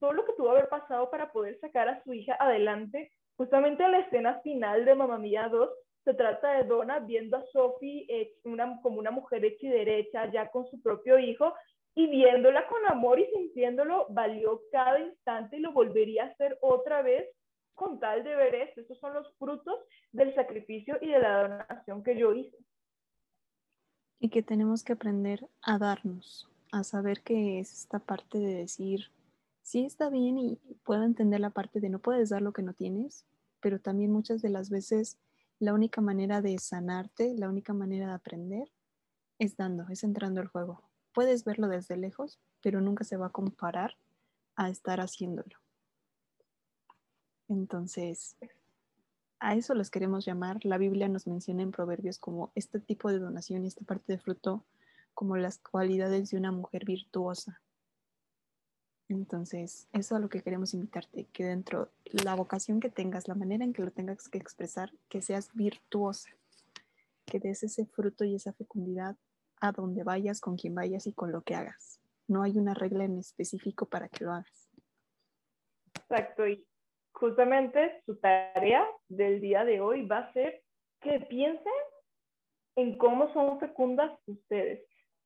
todo 0.00 0.12
lo 0.12 0.24
que 0.24 0.32
tuvo 0.34 0.48
que 0.48 0.58
haber 0.58 0.68
pasado 0.68 1.10
para 1.10 1.32
poder 1.32 1.58
sacar 1.60 1.88
a 1.88 2.02
su 2.02 2.12
hija 2.12 2.36
adelante. 2.38 3.10
Justamente 3.36 3.82
en 3.82 3.92
la 3.92 4.00
escena 4.00 4.40
final 4.40 4.84
de 4.84 4.94
Mamma 4.94 5.18
Mía 5.18 5.48
2, 5.48 5.70
se 6.04 6.14
trata 6.14 6.52
de 6.54 6.64
Donna 6.64 6.98
viendo 6.98 7.36
a 7.36 7.46
Sophie 7.46 8.06
una, 8.44 8.80
como 8.82 8.98
una 8.98 9.10
mujer 9.10 9.44
hecha 9.44 9.66
y 9.66 9.70
derecha, 9.70 10.30
ya 10.30 10.50
con 10.50 10.66
su 10.66 10.82
propio 10.82 11.18
hijo, 11.18 11.54
y 11.94 12.08
viéndola 12.08 12.66
con 12.66 12.84
amor 12.86 13.20
y 13.20 13.26
sintiéndolo, 13.26 14.06
valió 14.10 14.62
cada 14.70 14.98
instante 14.98 15.56
y 15.56 15.60
lo 15.60 15.72
volvería 15.72 16.24
a 16.24 16.28
hacer 16.28 16.58
otra 16.60 17.02
vez 17.02 17.28
con 17.74 18.00
tal 18.00 18.24
de 18.24 18.34
ver 18.34 18.54
esto. 18.54 18.80
Esos 18.80 18.98
son 18.98 19.14
los 19.14 19.32
frutos 19.38 19.78
del 20.10 20.34
sacrificio 20.34 20.98
y 21.00 21.08
de 21.08 21.18
la 21.18 21.42
donación 21.42 22.02
que 22.02 22.16
yo 22.16 22.32
hice 22.34 22.56
y 24.22 24.28
que 24.28 24.40
tenemos 24.40 24.84
que 24.84 24.92
aprender 24.92 25.48
a 25.62 25.78
darnos, 25.78 26.48
a 26.70 26.84
saber 26.84 27.22
que 27.22 27.58
es 27.58 27.72
esta 27.72 27.98
parte 27.98 28.38
de 28.38 28.54
decir, 28.54 29.10
sí 29.62 29.84
está 29.84 30.10
bien 30.10 30.38
y 30.38 30.60
puedo 30.84 31.02
entender 31.02 31.40
la 31.40 31.50
parte 31.50 31.80
de 31.80 31.88
no 31.88 31.98
puedes 31.98 32.28
dar 32.28 32.40
lo 32.40 32.52
que 32.52 32.62
no 32.62 32.72
tienes, 32.72 33.26
pero 33.60 33.80
también 33.80 34.12
muchas 34.12 34.40
de 34.40 34.48
las 34.48 34.70
veces 34.70 35.18
la 35.58 35.74
única 35.74 36.00
manera 36.00 36.40
de 36.40 36.56
sanarte, 36.60 37.34
la 37.36 37.48
única 37.48 37.72
manera 37.72 38.06
de 38.06 38.12
aprender 38.12 38.70
es 39.40 39.56
dando, 39.56 39.88
es 39.88 40.04
entrando 40.04 40.40
al 40.40 40.46
juego. 40.46 40.84
Puedes 41.12 41.42
verlo 41.42 41.66
desde 41.66 41.96
lejos, 41.96 42.38
pero 42.60 42.80
nunca 42.80 43.02
se 43.02 43.16
va 43.16 43.26
a 43.26 43.30
comparar 43.30 43.96
a 44.54 44.70
estar 44.70 45.00
haciéndolo. 45.00 45.58
Entonces, 47.48 48.36
a 49.42 49.56
eso 49.56 49.74
los 49.74 49.90
queremos 49.90 50.24
llamar. 50.24 50.64
La 50.64 50.78
Biblia 50.78 51.08
nos 51.08 51.26
menciona 51.26 51.62
en 51.62 51.72
Proverbios 51.72 52.18
como 52.18 52.52
este 52.54 52.78
tipo 52.78 53.10
de 53.10 53.18
donación 53.18 53.64
y 53.64 53.66
esta 53.66 53.84
parte 53.84 54.12
de 54.12 54.18
fruto 54.18 54.64
como 55.14 55.36
las 55.36 55.58
cualidades 55.58 56.30
de 56.30 56.38
una 56.38 56.52
mujer 56.52 56.84
virtuosa. 56.84 57.60
Entonces, 59.08 59.88
eso 59.92 60.14
es 60.14 60.22
lo 60.22 60.28
que 60.28 60.42
queremos 60.42 60.72
invitarte, 60.74 61.26
que 61.32 61.44
dentro 61.44 61.90
la 62.04 62.34
vocación 62.34 62.78
que 62.78 62.88
tengas, 62.88 63.26
la 63.28 63.34
manera 63.34 63.64
en 63.64 63.72
que 63.72 63.82
lo 63.82 63.90
tengas 63.90 64.28
que 64.28 64.38
expresar, 64.38 64.92
que 65.08 65.20
seas 65.20 65.50
virtuosa, 65.52 66.30
que 67.26 67.40
des 67.40 67.64
ese 67.64 67.84
fruto 67.84 68.24
y 68.24 68.36
esa 68.36 68.52
fecundidad 68.52 69.16
a 69.60 69.72
donde 69.72 70.04
vayas, 70.04 70.40
con 70.40 70.56
quien 70.56 70.74
vayas 70.76 71.06
y 71.08 71.12
con 71.12 71.32
lo 71.32 71.42
que 71.42 71.56
hagas. 71.56 72.00
No 72.28 72.42
hay 72.42 72.56
una 72.58 72.74
regla 72.74 73.04
en 73.04 73.18
específico 73.18 73.86
para 73.86 74.08
que 74.08 74.24
lo 74.24 74.32
hagas. 74.32 74.68
Exacto, 75.94 76.46
y 76.46 76.64
justamente 77.12 78.02
su 78.06 78.16
tarea 78.18 78.86
del 79.08 79.40
día 79.40 79.64
de 79.64 79.80
hoy 79.80 80.06
va 80.06 80.18
a 80.18 80.32
ser 80.32 80.62
que 81.00 81.20
piensen 81.20 81.72
en 82.76 82.96
cómo 82.96 83.32
son 83.32 83.60
fecundas 83.60 84.10
ustedes. 84.26 84.84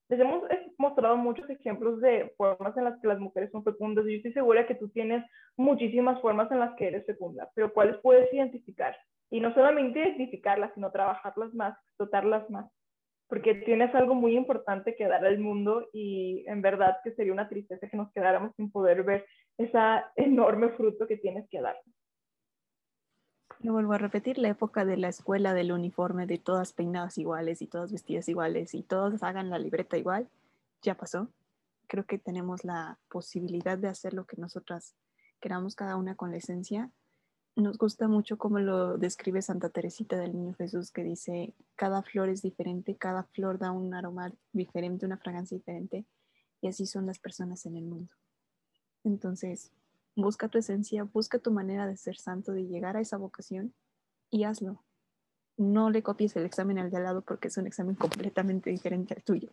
Les 0.09 0.20
hemos 0.20 0.45
mostrado 0.78 1.16
muchos 1.16 1.49
ejemplos 1.51 2.01
de 2.01 2.32
formas 2.37 2.76
en 2.76 2.84
las 2.84 3.01
que 3.01 3.09
las 3.09 3.18
mujeres 3.18 3.51
son 3.51 3.64
fecundas 3.64 4.05
yo 4.05 4.12
estoy 4.12 4.32
segura 4.32 4.66
que 4.66 4.76
tú 4.76 4.89
tienes 4.91 5.24
muchísimas 5.57 6.20
formas 6.20 6.51
en 6.53 6.61
las 6.61 6.76
que 6.76 6.89
eres 6.89 7.07
fecunda, 7.07 7.51
pero 7.55 7.72
¿cuáles 7.72 7.97
puedes 7.99 8.32
identificar? 8.32 8.97
Y 9.30 9.41
no 9.41 9.53
solamente 9.55 9.99
identificarlas, 9.99 10.72
sino 10.74 10.93
trabajarlas 10.93 11.53
más, 11.55 11.76
explotarlas 11.89 12.49
más 12.51 12.70
porque 13.28 13.55
tienes 13.55 13.95
algo 13.95 14.14
muy 14.14 14.37
importante 14.37 14.95
que 14.95 15.09
dar 15.09 15.24
al 15.24 15.39
mundo 15.39 15.89
y 15.93 16.45
en 16.47 16.62
verdad 16.62 16.97
que 17.03 17.12
sería 17.12 17.32
una 17.32 17.49
tristeza 17.49 17.89
que 17.89 17.97
nos 17.97 18.12
quedáramos 18.12 18.55
sin 18.57 18.70
poder 18.70 19.03
ver 19.03 19.26
esa 19.59 20.13
enorme 20.17 20.71
fruto 20.71 21.07
que 21.07 21.17
tienes 21.17 21.49
que 21.49 21.61
dar. 21.61 21.77
Lo 23.61 23.73
vuelvo 23.73 23.95
a 23.95 23.99
repetir, 23.99 24.39
la 24.39 24.49
época 24.49 24.85
de 24.85 24.97
la 24.97 25.09
escuela 25.09 25.55
del 25.55 25.73
uniforme, 25.73 26.27
de 26.27 26.39
todas 26.39 26.73
peinadas 26.73 27.17
iguales 27.17 27.63
y 27.63 27.67
todas 27.67 27.91
vestidas 27.91 28.29
iguales 28.29 28.75
y 28.75 28.83
todas 28.83 29.23
hagan 29.23 29.49
la 29.49 29.59
libreta 29.59 29.97
igual, 29.97 30.29
ya 30.83 30.95
pasó. 30.95 31.29
Creo 31.87 32.05
que 32.05 32.19
tenemos 32.19 32.65
la 32.65 32.99
posibilidad 33.09 33.79
de 33.79 33.89
hacer 33.89 34.13
lo 34.13 34.27
que 34.27 34.37
nosotras 34.37 34.95
queramos 35.41 35.75
cada 35.75 35.97
una 35.97 36.17
con 36.17 36.31
la 36.31 36.37
esencia 36.37 36.91
nos 37.57 37.79
gusta 37.79 38.07
mucho 38.07 38.37
cómo 38.37 38.59
lo 38.59 38.99
describe 38.99 39.41
Santa 39.41 39.71
Teresita 39.71 40.19
del 40.19 40.35
Niño 40.35 40.55
Jesús, 40.55 40.91
que 40.91 41.03
dice, 41.03 41.55
cada 41.75 42.03
flor 42.03 42.29
es 42.29 42.43
diferente, 42.43 42.97
cada 42.97 43.25
flor 43.25 43.59
da 43.59 43.73
un 43.73 43.95
aroma 43.95 44.31
diferente, 44.53 45.07
una 45.07 45.17
fragancia 45.17 45.57
diferente, 45.57 46.05
y 46.61 46.69
así 46.69 46.85
son 46.85 47.07
las 47.07 47.19
personas 47.19 47.65
en 47.65 47.77
el 47.79 47.85
mundo. 47.87 48.13
Entonces, 49.07 49.71
busca 50.17 50.49
tu 50.49 50.59
esencia, 50.59 51.05
busca 51.05 51.39
tu 51.39 51.53
manera 51.53 51.87
de 51.87 51.97
ser 51.97 52.17
santo, 52.17 52.51
de 52.51 52.67
llegar 52.67 52.97
a 52.97 53.01
esa 53.01 53.17
vocación 53.17 53.73
y 54.31 54.43
hazlo. 54.43 54.83
No 55.57 55.91
le 55.91 56.03
copies 56.03 56.35
el 56.35 56.45
examen 56.45 56.79
al 56.79 56.91
de 56.91 56.97
al 56.97 57.05
lado 57.05 57.23
porque 57.23 57.47
es 57.47 57.57
un 57.57 57.69
examen 57.69 57.95
completamente 57.95 58.69
diferente 58.69 59.15
al 59.15 59.23
tuyo. 59.23 59.53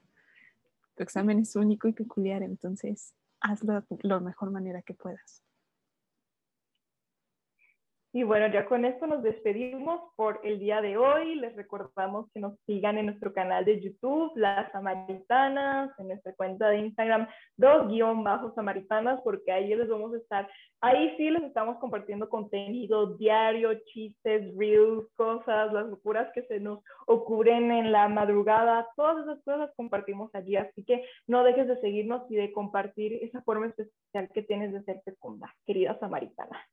Tu 0.95 1.03
examen 1.03 1.37
es 1.39 1.55
único 1.55 1.87
y 1.87 1.93
peculiar, 1.93 2.41
entonces 2.41 3.13
hazlo 3.41 3.79
de 3.79 3.83
la 4.01 4.19
mejor 4.19 4.49
manera 4.49 4.81
que 4.81 4.95
puedas. 4.95 5.43
Y 8.15 8.21
bueno, 8.21 8.45
ya 8.45 8.67
con 8.67 8.85
esto 8.85 9.07
nos 9.07 9.23
despedimos 9.23 9.99
por 10.15 10.39
el 10.43 10.59
día 10.59 10.81
de 10.81 10.97
hoy. 10.97 11.33
Les 11.33 11.55
recordamos 11.55 12.31
que 12.31 12.39
nos 12.39 12.53
sigan 12.67 12.99
en 12.99 13.07
nuestro 13.07 13.33
canal 13.33 13.65
de 13.65 13.81
YouTube, 13.81 14.31
Las 14.35 14.71
Samaritanas, 14.71 15.89
en 15.97 16.09
nuestra 16.09 16.31
cuenta 16.35 16.69
de 16.69 16.77
Instagram, 16.77 17.27
dos 17.57 17.87
guion 17.87 18.23
bajos 18.23 18.53
samaritanas, 18.53 19.19
porque 19.23 19.51
ahí 19.51 19.73
les 19.73 19.89
vamos 19.89 20.13
a 20.13 20.17
estar, 20.17 20.47
ahí 20.81 21.17
sí 21.17 21.31
les 21.31 21.41
estamos 21.41 21.79
compartiendo 21.79 22.29
contenido 22.29 23.17
diario, 23.17 23.73
chistes, 23.85 24.55
reels, 24.55 25.07
cosas, 25.15 25.73
las 25.73 25.87
locuras 25.87 26.31
que 26.35 26.43
se 26.43 26.59
nos 26.59 26.83
ocurren 27.07 27.71
en 27.71 27.91
la 27.91 28.07
madrugada, 28.09 28.87
todas 28.95 29.23
esas 29.23 29.43
cosas 29.43 29.59
las 29.61 29.75
compartimos 29.75 30.29
allí. 30.35 30.55
Así 30.55 30.85
que 30.85 31.03
no 31.25 31.43
dejes 31.43 31.67
de 31.67 31.81
seguirnos 31.81 32.29
y 32.29 32.35
de 32.35 32.53
compartir 32.53 33.13
esa 33.23 33.41
forma 33.41 33.65
especial 33.65 34.29
que 34.35 34.43
tienes 34.43 34.71
de 34.71 34.83
ser 34.83 35.01
fecunda, 35.03 35.51
querida 35.65 35.97
samaritana. 35.97 36.63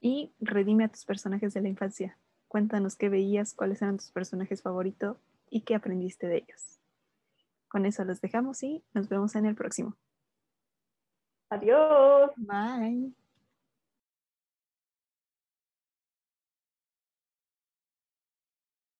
Y 0.00 0.32
redime 0.40 0.84
a 0.84 0.88
tus 0.88 1.04
personajes 1.04 1.54
de 1.54 1.60
la 1.60 1.68
infancia. 1.68 2.16
Cuéntanos 2.48 2.96
qué 2.96 3.08
veías, 3.08 3.54
cuáles 3.54 3.82
eran 3.82 3.98
tus 3.98 4.10
personajes 4.10 4.62
favoritos 4.62 5.18
y 5.50 5.60
qué 5.62 5.74
aprendiste 5.74 6.26
de 6.26 6.38
ellos. 6.38 6.80
Con 7.68 7.86
eso 7.86 8.04
los 8.04 8.20
dejamos 8.20 8.62
y 8.62 8.82
nos 8.94 9.08
vemos 9.08 9.36
en 9.36 9.46
el 9.46 9.54
próximo. 9.54 9.96
Adiós. 11.50 12.30
Bye. 12.36 13.12